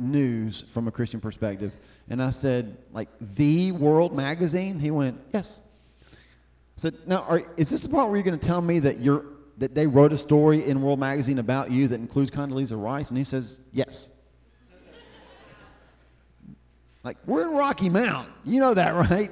news 0.00 0.64
from 0.72 0.88
a 0.88 0.90
Christian 0.90 1.20
perspective. 1.20 1.72
And 2.08 2.22
I 2.22 2.30
said, 2.30 2.76
like, 2.92 3.08
the 3.20 3.72
World 3.72 4.14
Magazine? 4.14 4.80
He 4.80 4.90
went, 4.90 5.20
yes. 5.32 5.62
I 6.12 6.16
said, 6.76 6.94
now, 7.06 7.22
are, 7.28 7.42
is 7.56 7.70
this 7.70 7.82
the 7.82 7.88
part 7.88 8.08
where 8.08 8.16
you're 8.16 8.24
going 8.24 8.38
to 8.38 8.46
tell 8.46 8.60
me 8.60 8.78
that 8.80 9.00
you're 9.00 9.24
that 9.58 9.74
they 9.74 9.86
wrote 9.86 10.10
a 10.10 10.16
story 10.16 10.64
in 10.64 10.80
World 10.80 10.98
Magazine 10.98 11.38
about 11.38 11.70
you 11.70 11.86
that 11.88 12.00
includes 12.00 12.30
Condoleezza 12.30 12.82
Rice? 12.82 13.10
And 13.10 13.18
he 13.18 13.24
says, 13.24 13.60
yes. 13.72 14.08
like, 17.04 17.18
we're 17.26 17.46
in 17.46 17.54
Rocky 17.54 17.90
Mount. 17.90 18.30
You 18.44 18.60
know 18.60 18.72
that, 18.72 18.94
right? 19.10 19.30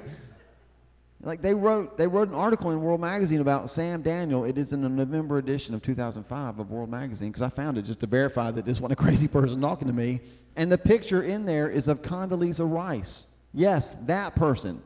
Like 1.21 1.41
they 1.41 1.53
wrote, 1.53 1.97
they 1.97 2.07
wrote 2.07 2.29
an 2.29 2.33
article 2.35 2.71
in 2.71 2.81
World 2.81 3.01
Magazine 3.01 3.41
about 3.41 3.69
Sam 3.69 4.01
Daniel. 4.01 4.45
It 4.45 4.57
is 4.57 4.71
in 4.71 4.81
the 4.81 4.89
November 4.89 5.37
edition 5.37 5.75
of 5.75 5.81
2005 5.81 6.59
of 6.59 6.71
World 6.71 6.89
Magazine 6.89 7.29
because 7.29 7.41
I 7.41 7.49
found 7.49 7.77
it 7.77 7.81
just 7.81 7.99
to 7.99 8.07
verify 8.07 8.51
that 8.51 8.65
this 8.65 8.79
wasn't 8.79 8.99
a 8.99 9.03
crazy 9.03 9.27
person 9.27 9.59
talking 9.59 9.87
to 9.87 9.93
me. 9.93 10.21
And 10.55 10.71
the 10.71 10.77
picture 10.77 11.23
in 11.23 11.45
there 11.45 11.69
is 11.69 11.89
of 11.89 12.01
Condoleezza 12.01 12.69
Rice. 12.69 13.25
Yes, 13.53 13.97
that 14.05 14.35
person 14.35 14.81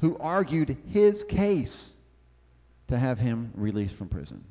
who 0.00 0.16
argued 0.18 0.76
his 0.92 1.22
case 1.22 1.94
to 2.88 2.98
have 2.98 3.18
him 3.18 3.52
released 3.56 3.94
from 3.94 4.08
prison. 4.08 4.42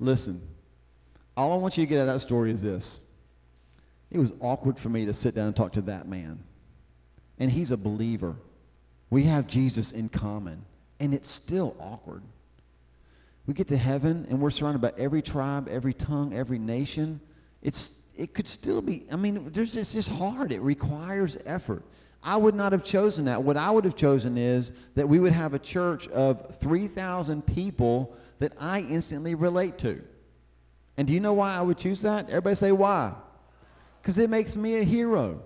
Listen, 0.00 0.42
all 1.36 1.52
I 1.52 1.56
want 1.56 1.76
you 1.76 1.84
to 1.84 1.88
get 1.88 1.98
out 1.98 2.08
of 2.08 2.14
that 2.14 2.20
story 2.20 2.50
is 2.50 2.60
this. 2.60 3.00
It 4.10 4.18
was 4.18 4.32
awkward 4.40 4.78
for 4.78 4.88
me 4.88 5.06
to 5.06 5.14
sit 5.14 5.34
down 5.34 5.46
and 5.48 5.56
talk 5.56 5.72
to 5.74 5.82
that 5.82 6.08
man 6.08 6.42
and 7.38 7.50
he's 7.50 7.70
a 7.70 7.76
believer. 7.76 8.36
We 9.10 9.24
have 9.24 9.46
Jesus 9.46 9.92
in 9.92 10.08
common, 10.08 10.64
and 11.00 11.14
it's 11.14 11.30
still 11.30 11.76
awkward. 11.78 12.22
We 13.46 13.54
get 13.54 13.68
to 13.68 13.76
heaven, 13.76 14.26
and 14.28 14.40
we're 14.40 14.50
surrounded 14.50 14.80
by 14.80 14.92
every 14.98 15.22
tribe, 15.22 15.68
every 15.68 15.94
tongue, 15.94 16.34
every 16.34 16.58
nation. 16.58 17.20
It's 17.62 17.90
it 18.16 18.34
could 18.34 18.48
still 18.48 18.80
be. 18.82 19.04
I 19.12 19.16
mean, 19.16 19.50
there's 19.52 19.76
it's 19.76 19.92
just 19.92 20.08
hard. 20.08 20.50
It 20.50 20.60
requires 20.60 21.36
effort. 21.46 21.84
I 22.22 22.36
would 22.36 22.54
not 22.54 22.72
have 22.72 22.82
chosen 22.82 23.26
that. 23.26 23.42
What 23.42 23.56
I 23.56 23.70
would 23.70 23.84
have 23.84 23.94
chosen 23.94 24.36
is 24.36 24.72
that 24.96 25.08
we 25.08 25.20
would 25.20 25.32
have 25.32 25.54
a 25.54 25.60
church 25.60 26.08
of 26.08 26.56
3,000 26.58 27.46
people 27.46 28.16
that 28.40 28.52
I 28.58 28.80
instantly 28.80 29.36
relate 29.36 29.78
to. 29.78 30.02
And 30.96 31.06
do 31.06 31.14
you 31.14 31.20
know 31.20 31.34
why 31.34 31.54
I 31.54 31.60
would 31.60 31.78
choose 31.78 32.02
that? 32.02 32.28
Everybody 32.28 32.56
say 32.56 32.72
why? 32.72 33.14
Because 34.02 34.18
it 34.18 34.28
makes 34.28 34.56
me 34.56 34.78
a 34.78 34.82
hero 34.82 35.40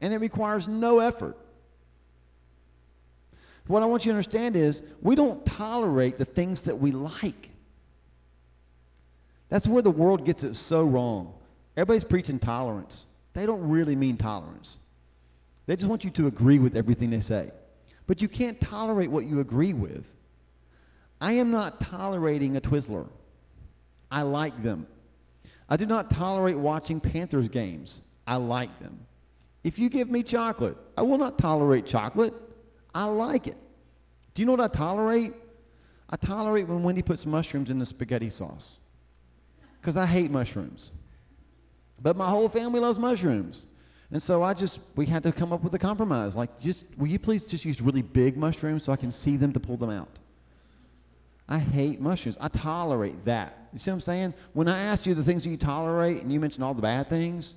and 0.00 0.12
it 0.12 0.18
requires 0.18 0.68
no 0.68 0.98
effort. 0.98 1.36
What 3.66 3.82
I 3.82 3.86
want 3.86 4.04
you 4.04 4.12
to 4.12 4.16
understand 4.16 4.56
is 4.56 4.82
we 5.00 5.14
don't 5.14 5.44
tolerate 5.46 6.18
the 6.18 6.24
things 6.24 6.62
that 6.62 6.78
we 6.78 6.90
like. 6.90 7.50
That's 9.48 9.66
where 9.66 9.82
the 9.82 9.90
world 9.90 10.24
gets 10.24 10.44
it 10.44 10.54
so 10.54 10.84
wrong. 10.84 11.34
Everybody's 11.76 12.04
preaching 12.04 12.38
tolerance. 12.38 13.06
They 13.32 13.46
don't 13.46 13.68
really 13.68 13.96
mean 13.96 14.16
tolerance. 14.16 14.78
They 15.66 15.76
just 15.76 15.88
want 15.88 16.04
you 16.04 16.10
to 16.10 16.26
agree 16.26 16.58
with 16.58 16.76
everything 16.76 17.10
they 17.10 17.20
say. 17.20 17.50
But 18.06 18.20
you 18.20 18.28
can't 18.28 18.60
tolerate 18.60 19.10
what 19.10 19.24
you 19.24 19.40
agree 19.40 19.72
with. 19.72 20.04
I 21.20 21.34
am 21.34 21.50
not 21.50 21.80
tolerating 21.80 22.56
a 22.56 22.60
Twizzler. 22.60 23.06
I 24.10 24.22
like 24.22 24.62
them. 24.62 24.86
I 25.68 25.76
do 25.76 25.86
not 25.86 26.10
tolerate 26.10 26.56
watching 26.56 26.98
Panthers 26.98 27.48
games. 27.48 28.00
I 28.26 28.36
like 28.36 28.76
them. 28.80 28.98
If 29.62 29.78
you 29.78 29.90
give 29.90 30.10
me 30.10 30.22
chocolate, 30.22 30.76
I 30.96 31.02
will 31.02 31.18
not 31.18 31.38
tolerate 31.38 31.86
chocolate. 31.86 32.34
I 32.94 33.04
like 33.04 33.46
it. 33.46 33.56
Do 34.34 34.42
you 34.42 34.46
know 34.46 34.52
what 34.52 34.60
I 34.60 34.68
tolerate? 34.68 35.34
I 36.08 36.16
tolerate 36.16 36.66
when 36.66 36.82
Wendy 36.82 37.02
puts 37.02 37.26
mushrooms 37.26 37.70
in 37.70 37.78
the 37.78 37.86
spaghetti 37.86 38.30
sauce. 38.30 38.78
Because 39.80 39.96
I 39.96 40.06
hate 40.06 40.30
mushrooms. 40.30 40.92
But 42.02 42.16
my 42.16 42.28
whole 42.28 42.48
family 42.48 42.80
loves 42.80 42.98
mushrooms. 42.98 43.66
And 44.10 44.22
so 44.22 44.42
I 44.42 44.54
just, 44.54 44.80
we 44.96 45.06
had 45.06 45.22
to 45.22 45.32
come 45.32 45.52
up 45.52 45.62
with 45.62 45.74
a 45.74 45.78
compromise. 45.78 46.36
Like, 46.36 46.58
just, 46.58 46.84
will 46.96 47.06
you 47.06 47.18
please 47.18 47.44
just 47.44 47.64
use 47.64 47.80
really 47.80 48.02
big 48.02 48.36
mushrooms 48.36 48.84
so 48.84 48.92
I 48.92 48.96
can 48.96 49.12
see 49.12 49.36
them 49.36 49.52
to 49.52 49.60
pull 49.60 49.76
them 49.76 49.90
out? 49.90 50.18
I 51.48 51.58
hate 51.58 52.00
mushrooms. 52.00 52.36
I 52.40 52.48
tolerate 52.48 53.24
that. 53.24 53.68
You 53.72 53.78
see 53.78 53.90
what 53.90 53.96
I'm 53.96 54.00
saying? 54.00 54.34
When 54.52 54.68
I 54.68 54.82
asked 54.82 55.06
you 55.06 55.14
the 55.14 55.22
things 55.22 55.44
that 55.44 55.50
you 55.50 55.56
tolerate 55.56 56.22
and 56.22 56.32
you 56.32 56.40
mentioned 56.40 56.64
all 56.64 56.74
the 56.74 56.82
bad 56.82 57.08
things, 57.08 57.54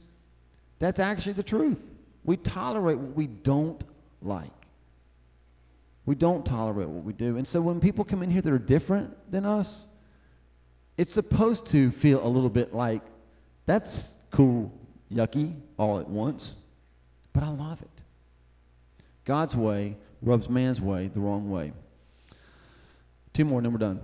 that's 0.79 0.99
actually 0.99 1.33
the 1.33 1.43
truth. 1.43 1.92
We 2.23 2.37
tolerate 2.37 2.97
what 2.97 3.15
we 3.15 3.27
don't 3.27 3.83
like. 4.21 4.49
We 6.05 6.15
don't 6.15 6.45
tolerate 6.45 6.89
what 6.89 7.03
we 7.03 7.13
do. 7.13 7.37
And 7.37 7.47
so 7.47 7.61
when 7.61 7.79
people 7.79 8.03
come 8.03 8.23
in 8.23 8.29
here 8.29 8.41
that 8.41 8.51
are 8.51 8.59
different 8.59 9.13
than 9.31 9.45
us, 9.45 9.87
it's 10.97 11.13
supposed 11.13 11.65
to 11.67 11.91
feel 11.91 12.25
a 12.25 12.27
little 12.27 12.49
bit 12.49 12.73
like, 12.73 13.01
that's 13.65 14.13
cool, 14.31 14.71
yucky, 15.11 15.55
all 15.77 15.99
at 15.99 16.07
once. 16.07 16.57
But 17.31 17.43
I 17.43 17.49
love 17.49 17.81
it. 17.81 17.89
God's 19.25 19.55
way 19.55 19.95
rubs 20.21 20.49
man's 20.49 20.81
way 20.81 21.07
the 21.07 21.19
wrong 21.19 21.49
way. 21.49 21.73
Two 23.33 23.45
more, 23.45 23.59
and 23.59 23.65
then 23.65 23.73
we're 23.73 23.79
done. 23.79 24.01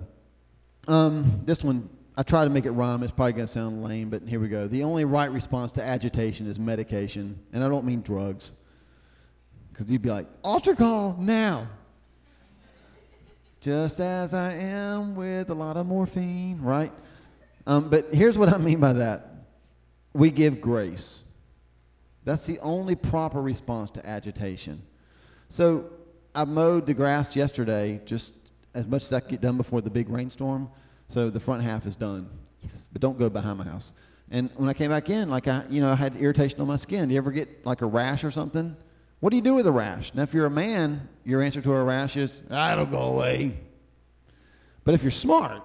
Um, 0.88 1.42
this 1.44 1.62
one, 1.62 1.88
I 2.20 2.22
try 2.22 2.44
to 2.44 2.50
make 2.50 2.66
it 2.66 2.72
rhyme. 2.72 3.02
It's 3.02 3.12
probably 3.12 3.32
going 3.32 3.46
to 3.46 3.52
sound 3.52 3.82
lame, 3.82 4.10
but 4.10 4.20
here 4.28 4.40
we 4.40 4.48
go. 4.48 4.68
The 4.68 4.84
only 4.84 5.06
right 5.06 5.32
response 5.32 5.72
to 5.72 5.82
agitation 5.82 6.46
is 6.46 6.58
medication, 6.58 7.38
and 7.54 7.64
I 7.64 7.68
don't 7.70 7.86
mean 7.86 8.02
drugs. 8.02 8.52
Because 9.72 9.90
you'd 9.90 10.02
be 10.02 10.10
like, 10.10 10.26
altar 10.44 10.74
call 10.74 11.16
now. 11.18 11.66
Just 13.62 14.00
as 14.00 14.34
I 14.34 14.52
am 14.52 15.16
with 15.16 15.48
a 15.48 15.54
lot 15.54 15.78
of 15.78 15.86
morphine, 15.86 16.60
right? 16.60 16.92
Um, 17.66 17.88
but 17.88 18.12
here's 18.12 18.36
what 18.36 18.52
I 18.52 18.58
mean 18.58 18.80
by 18.80 18.92
that 18.92 19.46
we 20.12 20.30
give 20.30 20.60
grace. 20.60 21.24
That's 22.24 22.44
the 22.44 22.58
only 22.58 22.96
proper 22.96 23.40
response 23.40 23.88
to 23.92 24.06
agitation. 24.06 24.82
So 25.48 25.86
I 26.34 26.44
mowed 26.44 26.84
the 26.84 26.92
grass 26.92 27.34
yesterday, 27.34 27.98
just 28.04 28.34
as 28.74 28.86
much 28.86 29.04
as 29.04 29.12
I 29.14 29.20
could 29.20 29.30
get 29.30 29.40
done 29.40 29.56
before 29.56 29.80
the 29.80 29.88
big 29.88 30.10
rainstorm. 30.10 30.68
So 31.10 31.28
the 31.28 31.40
front 31.40 31.62
half 31.62 31.86
is 31.86 31.96
done. 31.96 32.30
Yes. 32.62 32.88
But 32.92 33.02
don't 33.02 33.18
go 33.18 33.28
behind 33.28 33.58
my 33.58 33.64
house. 33.64 33.92
And 34.30 34.48
when 34.54 34.68
I 34.68 34.74
came 34.74 34.90
back 34.90 35.10
in, 35.10 35.28
like 35.28 35.48
I, 35.48 35.64
you 35.68 35.80
know, 35.80 35.90
I 35.90 35.96
had 35.96 36.14
irritation 36.14 36.60
on 36.60 36.68
my 36.68 36.76
skin. 36.76 37.08
Do 37.08 37.14
you 37.14 37.18
ever 37.18 37.32
get 37.32 37.66
like 37.66 37.82
a 37.82 37.86
rash 37.86 38.22
or 38.22 38.30
something? 38.30 38.76
What 39.18 39.30
do 39.30 39.36
you 39.36 39.42
do 39.42 39.54
with 39.54 39.66
a 39.66 39.72
rash? 39.72 40.14
Now, 40.14 40.22
if 40.22 40.32
you're 40.32 40.46
a 40.46 40.50
man, 40.50 41.08
your 41.24 41.42
answer 41.42 41.60
to 41.60 41.72
a 41.72 41.82
rash 41.82 42.16
is, 42.16 42.40
ah, 42.48 42.72
"I 42.72 42.76
don't 42.76 42.92
go 42.92 43.02
away." 43.02 43.58
But 44.84 44.94
if 44.94 45.02
you're 45.02 45.10
smart, 45.10 45.62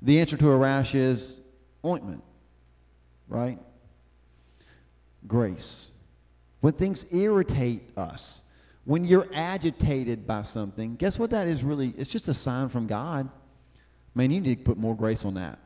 the 0.00 0.20
answer 0.20 0.36
to 0.36 0.50
a 0.50 0.56
rash 0.56 0.94
is 0.94 1.36
ointment, 1.84 2.22
right? 3.28 3.58
Grace. 5.26 5.90
When 6.60 6.72
things 6.74 7.04
irritate 7.10 7.90
us, 7.96 8.44
when 8.84 9.04
you're 9.04 9.26
agitated 9.34 10.24
by 10.24 10.42
something, 10.42 10.94
guess 10.94 11.18
what 11.18 11.30
that 11.30 11.48
is 11.48 11.64
really? 11.64 11.88
It's 11.98 12.08
just 12.08 12.28
a 12.28 12.34
sign 12.34 12.68
from 12.68 12.86
God. 12.86 13.28
Man, 14.14 14.30
you 14.30 14.40
need 14.40 14.58
to 14.58 14.64
put 14.64 14.76
more 14.76 14.96
grace 14.96 15.24
on 15.24 15.34
that. 15.34 15.58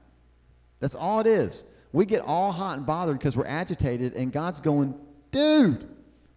That's 0.80 0.95
all 0.95 1.20
it 1.20 1.26
is. 1.26 1.64
We 1.92 2.07
get 2.07 2.22
all 2.22 2.53
hot 2.53 2.78
and 2.78 2.86
bothered 2.86 3.18
because 3.18 3.36
we're 3.36 3.47
agitated, 3.47 4.14
and 4.14 4.32
God's 4.32 4.61
going, 4.61 4.95
dude, 5.30 5.88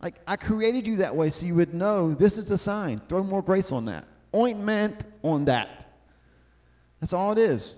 like 0.02 0.16
I 0.28 0.36
created 0.36 0.88
you 0.88 0.98
that 0.98 1.16
way 1.16 1.30
so 1.32 1.46
you 1.46 1.56
would 1.56 1.74
know 1.74 2.14
this 2.14 2.38
is 2.38 2.52
a 2.52 2.58
sign. 2.58 3.02
Throw 3.10 3.24
more 3.24 3.42
grace 3.42 3.72
on 3.72 3.86
that. 3.86 4.06
Ointment 4.36 5.06
on 5.24 5.46
that. 5.46 5.86
That's 7.00 7.14
all 7.14 7.32
it 7.32 7.40
is. 7.40 7.76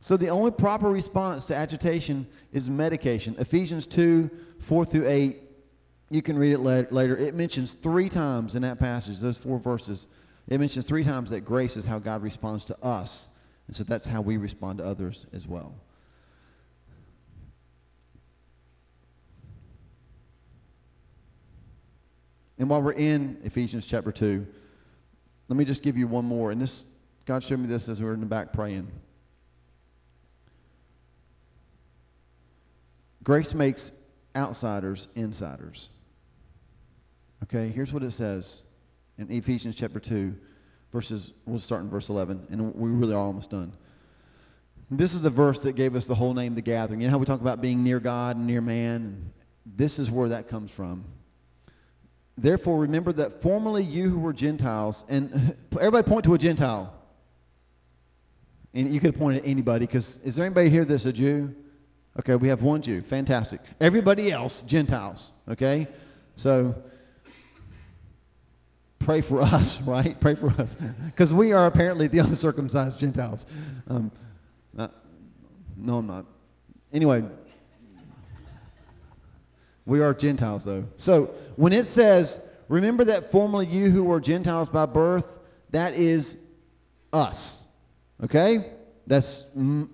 So 0.00 0.16
the 0.16 0.30
only 0.30 0.50
proper 0.50 0.90
response 0.90 1.44
to 1.46 1.56
agitation 1.56 2.26
is 2.52 2.68
medication. 2.68 3.36
Ephesians 3.38 3.86
2, 3.86 4.30
4 4.60 4.84
through 4.84 5.08
8 5.08 5.40
you 6.10 6.22
can 6.22 6.36
read 6.36 6.52
it 6.52 6.58
later. 6.58 7.16
It 7.16 7.34
mentions 7.34 7.74
three 7.74 8.08
times 8.08 8.56
in 8.56 8.62
that 8.62 8.80
passage, 8.80 9.20
those 9.20 9.38
four 9.38 9.60
verses, 9.60 10.08
it 10.48 10.58
mentions 10.58 10.84
three 10.84 11.04
times 11.04 11.30
that 11.30 11.42
grace 11.42 11.76
is 11.76 11.84
how 11.84 12.00
God 12.00 12.22
responds 12.22 12.64
to 12.66 12.84
us. 12.84 13.28
And 13.70 13.76
so 13.76 13.84
that's 13.84 14.08
how 14.08 14.20
we 14.20 14.36
respond 14.36 14.78
to 14.78 14.84
others 14.84 15.26
as 15.32 15.46
well. 15.46 15.72
And 22.58 22.68
while 22.68 22.82
we're 22.82 22.94
in 22.94 23.38
Ephesians 23.44 23.86
chapter 23.86 24.10
2, 24.10 24.44
let 25.46 25.56
me 25.56 25.64
just 25.64 25.84
give 25.84 25.96
you 25.96 26.08
one 26.08 26.24
more. 26.24 26.50
And 26.50 26.60
this, 26.60 26.82
God 27.26 27.44
showed 27.44 27.60
me 27.60 27.68
this 27.68 27.88
as 27.88 28.00
we 28.00 28.06
were 28.06 28.14
in 28.14 28.18
the 28.18 28.26
back 28.26 28.52
praying. 28.52 28.90
Grace 33.22 33.54
makes 33.54 33.92
outsiders 34.34 35.06
insiders. 35.14 35.90
Okay, 37.44 37.68
here's 37.68 37.92
what 37.92 38.02
it 38.02 38.10
says 38.10 38.64
in 39.16 39.30
Ephesians 39.30 39.76
chapter 39.76 40.00
2, 40.00 40.34
verses, 40.92 41.32
we'll 41.46 41.58
start 41.58 41.82
in 41.82 41.90
verse 41.90 42.08
11, 42.08 42.46
and 42.50 42.74
we 42.74 42.90
really 42.90 43.14
are 43.14 43.18
almost 43.18 43.50
done. 43.50 43.72
This 44.90 45.14
is 45.14 45.22
the 45.22 45.30
verse 45.30 45.62
that 45.62 45.76
gave 45.76 45.94
us 45.94 46.06
the 46.06 46.14
whole 46.14 46.34
name, 46.34 46.54
The 46.54 46.62
Gathering. 46.62 47.00
You 47.00 47.06
know 47.06 47.12
how 47.12 47.18
we 47.18 47.26
talk 47.26 47.40
about 47.40 47.60
being 47.60 47.84
near 47.84 48.00
God 48.00 48.36
and 48.36 48.46
near 48.46 48.60
man? 48.60 49.32
This 49.64 49.98
is 49.98 50.10
where 50.10 50.30
that 50.30 50.48
comes 50.48 50.70
from. 50.70 51.04
Therefore, 52.36 52.80
remember 52.80 53.12
that 53.12 53.42
formerly 53.42 53.84
you 53.84 54.10
who 54.10 54.18
were 54.18 54.32
Gentiles, 54.32 55.04
and 55.08 55.56
everybody 55.72 56.08
point 56.08 56.24
to 56.24 56.34
a 56.34 56.38
Gentile. 56.38 56.92
And 58.72 58.92
you 58.92 59.00
could 59.00 59.16
point 59.16 59.38
at 59.38 59.46
anybody, 59.46 59.86
because 59.86 60.18
is 60.18 60.36
there 60.36 60.46
anybody 60.46 60.70
here 60.70 60.84
that's 60.84 61.04
a 61.04 61.12
Jew? 61.12 61.54
Okay, 62.18 62.34
we 62.34 62.48
have 62.48 62.62
one 62.62 62.82
Jew. 62.82 63.02
Fantastic. 63.02 63.60
Everybody 63.80 64.32
else, 64.32 64.62
Gentiles. 64.62 65.32
Okay? 65.48 65.86
So 66.36 66.74
pray 69.10 69.20
for 69.20 69.40
us, 69.40 69.82
right? 69.88 70.20
Pray 70.20 70.36
for 70.36 70.50
us. 70.50 70.76
Because 71.06 71.34
we 71.34 71.52
are 71.52 71.66
apparently 71.66 72.06
the 72.06 72.18
uncircumcised 72.28 72.98
Gentiles. 72.98 73.44
Um, 73.88 74.12
uh, 74.78 74.86
no, 75.76 75.98
I'm 75.98 76.06
not. 76.06 76.26
Anyway, 76.92 77.24
we 79.84 80.00
are 80.00 80.14
Gentiles, 80.14 80.64
though. 80.64 80.84
So 80.96 81.34
when 81.56 81.72
it 81.72 81.86
says, 81.86 82.40
remember 82.68 83.04
that 83.06 83.32
formerly 83.32 83.66
you 83.66 83.90
who 83.90 84.04
were 84.04 84.20
Gentiles 84.20 84.68
by 84.68 84.86
birth, 84.86 85.40
that 85.70 85.94
is 85.94 86.36
us. 87.12 87.64
Okay? 88.22 88.72
That's 89.08 89.44
m- 89.56 89.90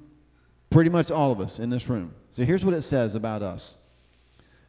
pretty 0.69 0.91
much 0.91 1.11
all 1.11 1.33
of 1.33 1.41
us 1.41 1.59
in 1.59 1.71
this 1.71 1.89
room. 1.89 2.14
So 2.31 2.45
here's 2.45 2.64
what 2.64 2.75
it 2.75 2.83
says 2.83 3.14
about 3.14 3.41
us. 3.43 3.79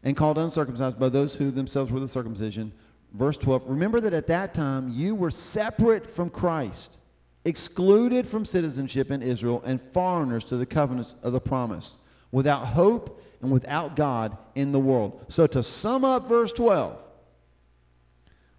And 0.04 0.16
called 0.16 0.38
uncircumcised 0.38 0.98
by 0.98 1.10
those 1.10 1.36
who 1.36 1.52
themselves 1.52 1.92
were 1.92 2.00
the 2.00 2.08
circumcision 2.08 2.72
verse 3.14 3.38
12 3.38 3.68
remember 3.68 4.00
that 4.02 4.14
at 4.14 4.28
that 4.28 4.54
time 4.54 4.90
you 4.90 5.16
were 5.16 5.32
separate 5.32 6.10
from 6.10 6.30
Christ, 6.30 6.98
excluded 7.46 8.28
from 8.28 8.46
citizenship 8.46 9.12
in 9.12 9.22
Israel, 9.22 9.62
and 9.66 9.82
foreigners 9.94 10.46
to 10.46 10.58
the 10.58 10.66
covenants 10.66 11.16
of 11.24 11.34
the 11.34 11.40
promise, 11.40 11.98
without 12.32 12.66
hope 12.66 13.24
and 13.42 13.52
without 13.52 13.96
God 13.96 14.38
in 14.56 14.72
the 14.72 14.80
world. 14.80 15.26
So 15.30 15.48
to 15.48 15.64
sum 15.64 16.04
up 16.04 16.28
verse 16.28 16.52
12, 16.54 16.98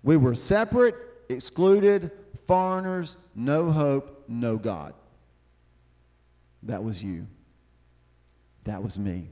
we 0.02 0.16
were 0.16 0.34
separate, 0.34 0.94
excluded, 1.28 2.10
foreigners, 2.46 3.16
no 3.34 3.70
hope, 3.70 4.24
no 4.28 4.56
God. 4.56 4.94
That 6.64 6.82
was 6.82 7.02
you. 7.02 7.26
That 8.64 8.82
was 8.82 8.98
me. 8.98 9.28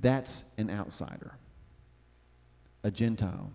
That's 0.00 0.44
an 0.58 0.70
outsider, 0.70 1.34
a 2.82 2.90
Gentile. 2.90 3.50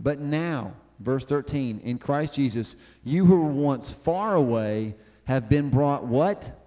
But 0.00 0.20
now, 0.20 0.74
verse 1.00 1.26
13, 1.26 1.80
in 1.80 1.98
Christ 1.98 2.34
Jesus, 2.34 2.76
you 3.04 3.24
who 3.24 3.42
were 3.42 3.50
once 3.50 3.92
far 3.92 4.34
away 4.34 4.94
have 5.24 5.48
been 5.48 5.70
brought 5.70 6.04
what? 6.04 6.58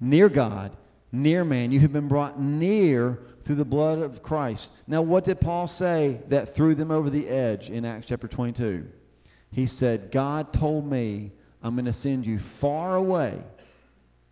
Near 0.00 0.28
God, 0.28 0.76
near 1.12 1.44
man. 1.44 1.70
You 1.70 1.80
have 1.80 1.92
been 1.92 2.08
brought 2.08 2.40
near 2.40 3.20
through 3.44 3.56
the 3.56 3.64
blood 3.64 3.98
of 3.98 4.22
Christ. 4.22 4.72
Now, 4.86 5.02
what 5.02 5.24
did 5.24 5.40
Paul 5.40 5.68
say 5.68 6.20
that 6.28 6.54
threw 6.54 6.74
them 6.74 6.90
over 6.90 7.10
the 7.10 7.28
edge 7.28 7.70
in 7.70 7.84
Acts 7.84 8.06
chapter 8.06 8.28
22? 8.28 8.88
He 9.50 9.66
said, 9.66 10.10
God 10.10 10.52
told 10.52 10.90
me 10.90 11.32
I'm 11.62 11.74
going 11.74 11.84
to 11.84 11.92
send 11.92 12.26
you 12.26 12.38
far 12.38 12.96
away 12.96 13.38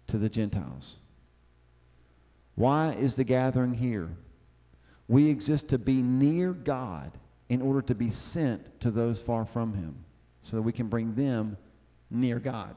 to 0.09 0.19
the 0.19 0.29
Gentiles. 0.29 0.97
Why 2.55 2.93
is 2.93 3.15
the 3.15 3.25
gathering 3.25 3.75
here? 3.75 4.09
We 5.09 5.29
exist 5.29 5.69
to 5.69 5.79
be 5.79 6.03
near 6.03 6.53
God 6.53 7.13
in 7.51 7.61
order 7.61 7.83
to 7.83 7.95
be 7.95 8.11
sent 8.11 8.81
to 8.81 8.91
those 8.91 9.21
far 9.21 9.45
from 9.45 9.75
him 9.75 9.95
so 10.41 10.57
that 10.57 10.63
we 10.63 10.73
can 10.73 10.87
bring 10.87 11.15
them 11.15 11.57
near 12.11 12.39
God. 12.39 12.75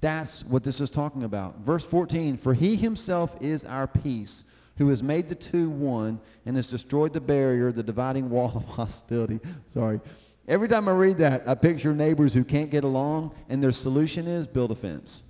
That's 0.00 0.44
what 0.44 0.62
this 0.62 0.80
is 0.80 0.88
talking 0.88 1.24
about. 1.24 1.58
Verse 1.58 1.84
14 1.84 2.36
For 2.36 2.54
he 2.54 2.76
himself 2.76 3.36
is 3.40 3.64
our 3.64 3.88
peace, 3.88 4.44
who 4.78 4.88
has 4.88 5.02
made 5.02 5.28
the 5.28 5.34
two 5.34 5.68
one 5.68 6.20
and 6.46 6.54
has 6.54 6.70
destroyed 6.70 7.12
the 7.12 7.20
barrier, 7.20 7.72
the 7.72 7.82
dividing 7.82 8.30
wall 8.30 8.52
of 8.54 8.64
hostility. 8.66 9.40
Sorry. 9.66 10.00
Every 10.48 10.68
time 10.68 10.88
I 10.88 10.92
read 10.92 11.18
that, 11.18 11.48
I 11.48 11.56
picture 11.56 11.92
neighbors 11.92 12.32
who 12.32 12.44
can't 12.44 12.70
get 12.70 12.84
along, 12.84 13.34
and 13.48 13.60
their 13.60 13.72
solution 13.72 14.28
is 14.28 14.46
build 14.46 14.70
a 14.70 14.76
fence. 14.76 15.24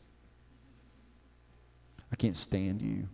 I 2.12 2.16
can't 2.16 2.36
stand 2.36 2.82
you. 2.82 3.08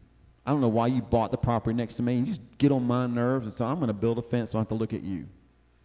I 0.44 0.50
don't 0.50 0.60
know 0.60 0.68
why 0.68 0.88
you 0.88 1.02
bought 1.02 1.30
the 1.30 1.36
property 1.36 1.74
next 1.74 1.94
to 1.94 2.02
me. 2.02 2.16
You 2.16 2.26
just 2.26 2.40
get 2.58 2.72
on 2.72 2.86
my 2.86 3.06
nerves, 3.06 3.46
and 3.46 3.54
so 3.54 3.64
I'm 3.64 3.76
going 3.76 3.88
to 3.88 3.92
build 3.94 4.18
a 4.18 4.22
fence 4.22 4.50
so 4.50 4.58
I 4.58 4.60
have 4.60 4.68
to 4.68 4.74
look 4.74 4.92
at 4.92 5.02
you. 5.02 5.26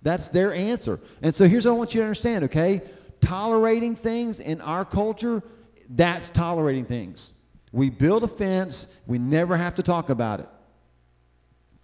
That's 0.01 0.30
their 0.30 0.53
answer. 0.53 0.99
And 1.22 1.34
so 1.34 1.47
here's 1.47 1.66
what 1.66 1.74
I 1.74 1.76
want 1.76 1.93
you 1.93 2.01
to 2.01 2.05
understand, 2.05 2.45
okay? 2.45 2.82
Tolerating 3.22 3.95
things 3.95 4.39
in 4.39 4.62
our 4.62 4.86
culture, 4.86 5.43
that's 5.91 6.30
tolerating 6.30 6.86
things. 6.86 7.34
We 7.72 7.89
build 7.89 8.24
a 8.24 8.28
fence, 8.28 8.88
we 9.05 9.20
never 9.20 9.55
have 9.58 9.76
to 9.76 9.84
talk 9.84 10.10
about 10.10 10.39
it. 10.39 10.49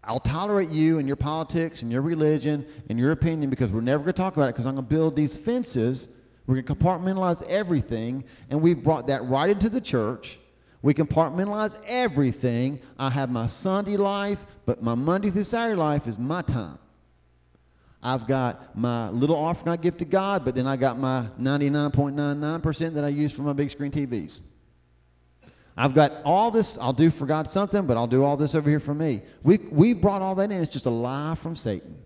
I'll 0.06 0.20
tolerate 0.20 0.70
you 0.70 1.00
and 1.00 1.08
your 1.08 1.16
politics 1.16 1.82
and 1.82 1.92
your 1.92 2.02
religion 2.02 2.66
and 2.90 3.00
your 3.00 3.12
opinion 3.12 3.50
because 3.50 3.70
we're 3.72 3.82
never 3.82 4.04
going 4.04 4.14
to 4.14 4.22
talk 4.22 4.36
about 4.36 4.50
it 4.50 4.54
because 4.54 4.66
I'm 4.66 4.76
going 4.76 4.86
to 4.86 4.90
build 4.90 5.16
these 5.16 5.36
fences. 5.36 6.10
We're 6.46 6.62
going 6.62 6.66
to 6.66 6.76
compartmentalize 6.76 7.42
everything, 7.48 8.26
and 8.50 8.62
we've 8.62 8.84
brought 8.84 9.08
that 9.08 9.24
right 9.26 9.50
into 9.50 9.70
the 9.70 9.80
church. 9.80 10.40
We 10.84 10.94
compartmentalize 10.94 11.76
everything. 11.88 12.82
I 13.00 13.10
have 13.10 13.32
my 13.32 13.48
Sunday 13.48 13.98
life, 13.98 14.46
but 14.66 14.84
my 14.84 14.94
Monday 14.94 15.32
through 15.32 15.46
Saturday 15.46 15.80
life 15.80 16.08
is 16.08 16.20
my 16.20 16.42
time. 16.42 16.78
I've 18.04 18.28
got 18.28 18.78
my 18.78 19.10
little 19.10 19.38
offering 19.38 19.70
I 19.70 19.78
give 19.78 19.98
to 20.00 20.06
God, 20.06 20.44
but 20.44 20.56
then 20.56 20.68
I 20.68 20.76
got 20.76 21.00
my 21.00 21.28
99.99% 21.40 22.94
that 22.96 23.06
I 23.06 23.08
use 23.08 23.32
for 23.32 23.44
my 23.44 23.54
big 23.54 23.72
screen 23.72 23.92
TVs. 23.92 24.42
I've 25.78 25.96
got 25.96 26.22
all 26.26 26.52
this, 26.52 26.78
I'll 26.78 26.92
do 26.92 27.10
for 27.10 27.26
God 27.26 27.48
something, 27.48 27.88
but 27.88 27.96
I'll 27.96 28.06
do 28.06 28.26
all 28.26 28.36
this 28.36 28.54
over 28.54 28.70
here 28.70 28.82
for 28.82 28.94
me. 28.94 29.22
We, 29.42 29.60
we 29.72 29.94
brought 29.94 30.22
all 30.22 30.36
that 30.36 30.52
in. 30.52 30.62
It's 30.62 30.72
just 30.72 30.86
a 30.86 30.92
lie 30.92 31.36
from 31.36 31.56
Satan. 31.56 31.98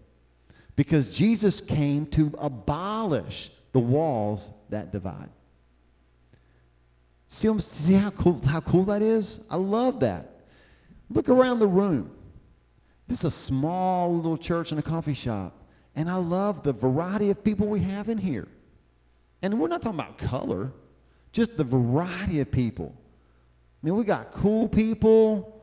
Because 0.75 1.09
Jesus 1.09 1.59
came 1.59 2.05
to 2.07 2.31
abolish 2.37 3.49
the 3.73 3.79
walls 3.79 4.51
that 4.69 4.91
divide. 4.91 5.29
See, 7.27 7.59
see 7.59 7.93
how, 7.93 8.11
cool, 8.11 8.41
how 8.45 8.61
cool 8.61 8.83
that 8.85 9.01
is? 9.01 9.41
I 9.49 9.57
love 9.57 9.99
that. 9.99 10.41
Look 11.09 11.29
around 11.29 11.59
the 11.59 11.67
room. 11.67 12.11
This 13.07 13.19
is 13.19 13.25
a 13.25 13.31
small 13.31 14.15
little 14.15 14.37
church 14.37 14.71
and 14.71 14.79
a 14.79 14.83
coffee 14.83 15.13
shop. 15.13 15.53
And 15.95 16.09
I 16.09 16.15
love 16.15 16.63
the 16.63 16.73
variety 16.73 17.29
of 17.29 17.43
people 17.43 17.67
we 17.67 17.79
have 17.79 18.09
in 18.09 18.17
here. 18.17 18.47
And 19.41 19.59
we're 19.59 19.67
not 19.67 19.81
talking 19.81 19.99
about 19.99 20.17
color, 20.17 20.71
just 21.31 21.57
the 21.57 21.63
variety 21.63 22.39
of 22.39 22.51
people. 22.51 22.93
I 22.97 23.85
mean, 23.85 23.95
we 23.95 24.03
got 24.03 24.31
cool 24.31 24.67
people. 24.67 25.53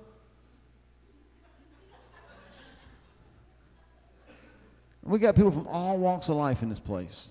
We 5.02 5.18
got 5.18 5.34
people 5.34 5.50
from 5.50 5.66
all 5.66 5.98
walks 5.98 6.28
of 6.28 6.36
life 6.36 6.62
in 6.62 6.68
this 6.68 6.80
place. 6.80 7.30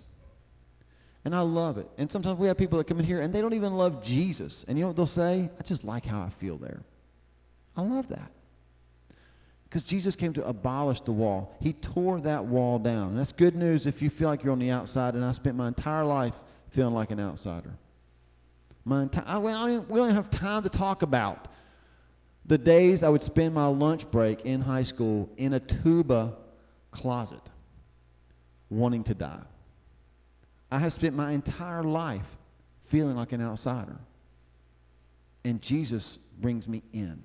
And 1.26 1.34
I 1.34 1.42
love 1.42 1.78
it. 1.78 1.90
And 1.98 2.12
sometimes 2.12 2.38
we 2.38 2.48
have 2.48 2.58
people 2.58 2.78
that 2.78 2.88
come 2.88 3.00
in 3.00 3.06
here 3.06 3.22
and 3.22 3.34
they 3.34 3.42
don't 3.42 3.54
even 3.54 3.76
love 3.76 4.04
Jesus. 4.04 4.66
And 4.68 4.78
you 4.78 4.84
know 4.84 4.90
what 4.90 4.98
they'll 4.98 5.08
say? 5.08 5.50
I 5.58 5.64
just 5.64 5.84
like 5.84 6.06
how 6.06 6.22
I 6.22 6.30
feel 6.30 6.58
there. 6.58 6.82
I 7.78 7.82
love 7.82 8.10
that. 8.10 8.32
Because 9.64 9.84
Jesus 9.84 10.16
came 10.16 10.34
to 10.34 10.46
abolish 10.46 11.02
the 11.02 11.14
wall. 11.14 11.56
He 11.60 11.74
tore 11.74 12.20
that 12.22 12.46
wall 12.46 12.78
down. 12.78 13.10
And 13.10 13.20
that's 13.20 13.32
good 13.32 13.56
news 13.56 13.86
if 13.86 14.02
you 14.02 14.10
feel 14.10 14.30
like 14.30 14.44
you're 14.44 14.52
on 14.52 14.60
the 14.60 14.70
outside. 14.70 15.16
And 15.16 15.24
I 15.24 15.32
spent 15.32 15.56
my 15.56 15.68
entire 15.68 16.04
life 16.04 16.40
feeling 16.70 16.94
like 16.94 17.10
an 17.12 17.20
outsider. 17.20 17.72
My 18.86 19.04
entire, 19.04 19.40
we 19.40 20.00
don't 20.00 20.12
have 20.12 20.30
time 20.30 20.64
to 20.64 20.70
talk 20.70 21.02
about 21.04 21.48
the 22.46 22.58
days 22.58 23.04
I 23.04 23.10
would 23.10 23.24
spend 23.24 23.54
my 23.54 23.68
lunch 23.68 24.10
break 24.12 24.42
in 24.42 24.60
high 24.60 24.84
school 24.84 25.30
in 25.38 25.54
a 25.54 25.60
tuba 25.60 26.34
closet 26.92 27.42
wanting 28.70 29.06
to 29.06 29.14
die. 29.14 29.44
I 30.74 30.80
have 30.80 30.92
spent 30.92 31.16
my 31.16 31.34
entire 31.34 31.84
life 31.84 32.26
feeling 32.86 33.16
like 33.16 33.32
an 33.32 33.44
outsider. 33.44 33.96
And 35.46 35.62
Jesus 35.62 36.18
brings 36.42 36.68
me 36.68 36.82
in. 36.94 37.22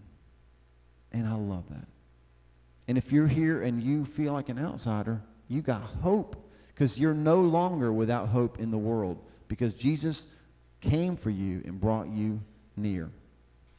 And 1.12 1.26
I 1.26 1.32
love 1.32 1.64
that. 1.70 1.86
And 2.88 2.98
if 2.98 3.10
you're 3.10 3.26
here 3.26 3.62
and 3.62 3.82
you 3.82 4.04
feel 4.04 4.34
like 4.34 4.50
an 4.50 4.58
outsider, 4.58 5.22
you 5.48 5.62
got 5.62 5.80
hope 5.80 6.36
because 6.74 6.98
you're 6.98 7.14
no 7.14 7.40
longer 7.40 7.90
without 7.90 8.28
hope 8.28 8.58
in 8.58 8.70
the 8.70 8.76
world 8.76 9.18
because 9.48 9.72
Jesus 9.72 10.26
came 10.82 11.16
for 11.16 11.30
you 11.30 11.62
and 11.64 11.80
brought 11.80 12.08
you 12.08 12.42
near. 12.76 13.10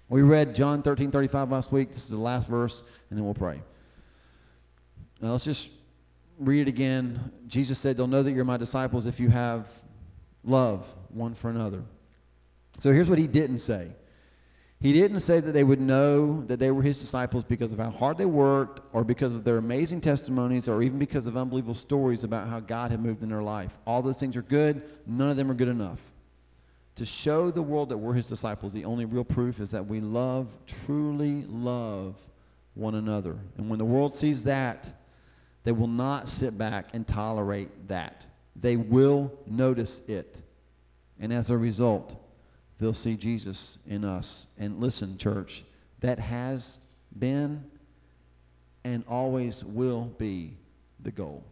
We 0.09 0.23
read 0.23 0.55
John 0.55 0.81
13, 0.81 1.11
35 1.11 1.51
last 1.51 1.71
week. 1.71 1.93
This 1.93 2.05
is 2.05 2.09
the 2.09 2.17
last 2.17 2.47
verse, 2.47 2.81
and 3.11 3.19
then 3.19 3.23
we'll 3.23 3.35
pray. 3.35 3.61
Now 5.21 5.33
let's 5.33 5.45
just 5.45 5.69
read 6.39 6.61
it 6.61 6.67
again. 6.67 7.31
Jesus 7.47 7.77
said, 7.77 7.97
They'll 7.97 8.07
know 8.07 8.23
that 8.23 8.31
you're 8.31 8.45
my 8.45 8.57
disciples 8.57 9.05
if 9.05 9.19
you 9.19 9.29
have 9.29 9.69
love 10.43 10.87
one 11.09 11.35
for 11.35 11.49
another. 11.49 11.83
So 12.77 12.91
here's 12.93 13.09
what 13.09 13.19
he 13.19 13.27
didn't 13.27 13.59
say. 13.59 13.91
He 14.81 14.93
didn't 14.93 15.19
say 15.19 15.41
that 15.41 15.51
they 15.51 15.65
would 15.65 15.81
know 15.81 16.41
that 16.45 16.57
they 16.57 16.71
were 16.71 16.81
his 16.81 17.01
disciples 17.01 17.43
because 17.43 17.73
of 17.73 17.79
how 17.79 17.89
hard 17.89 18.17
they 18.17 18.25
worked 18.25 18.79
or 18.93 19.03
because 19.03 19.33
of 19.33 19.43
their 19.43 19.57
amazing 19.57 19.99
testimonies 19.99 20.69
or 20.69 20.81
even 20.81 20.97
because 20.97 21.27
of 21.27 21.35
unbelievable 21.35 21.73
stories 21.73 22.23
about 22.23 22.47
how 22.47 22.61
God 22.61 22.91
had 22.91 23.01
moved 23.01 23.21
in 23.21 23.27
their 23.27 23.43
life. 23.43 23.77
All 23.85 24.01
those 24.01 24.17
things 24.17 24.37
are 24.37 24.41
good. 24.41 24.81
None 25.05 25.29
of 25.29 25.35
them 25.35 25.51
are 25.51 25.55
good 25.55 25.67
enough. 25.67 25.99
To 26.95 27.05
show 27.05 27.51
the 27.51 27.61
world 27.61 27.89
that 27.89 27.97
we're 27.97 28.13
his 28.13 28.25
disciples, 28.25 28.71
the 28.71 28.85
only 28.85 29.03
real 29.03 29.25
proof 29.25 29.59
is 29.59 29.71
that 29.71 29.85
we 29.85 29.99
love, 29.99 30.47
truly 30.85 31.43
love 31.49 32.15
one 32.73 32.95
another. 32.95 33.37
And 33.57 33.69
when 33.69 33.79
the 33.79 33.85
world 33.85 34.13
sees 34.13 34.43
that, 34.45 34.89
they 35.63 35.71
will 35.71 35.87
not 35.87 36.27
sit 36.27 36.57
back 36.57 36.89
and 36.93 37.07
tolerate 37.07 37.87
that. 37.87 38.25
They 38.55 38.75
will 38.75 39.31
notice 39.45 40.01
it. 40.07 40.41
And 41.19 41.33
as 41.33 41.49
a 41.49 41.57
result, 41.57 42.15
they'll 42.79 42.93
see 42.93 43.15
Jesus 43.15 43.77
in 43.87 44.03
us. 44.05 44.47
And 44.57 44.79
listen, 44.79 45.17
church, 45.17 45.63
that 45.99 46.19
has 46.19 46.79
been 47.17 47.63
and 48.85 49.03
always 49.07 49.63
will 49.63 50.05
be 50.17 50.53
the 51.01 51.11
goal. 51.11 51.43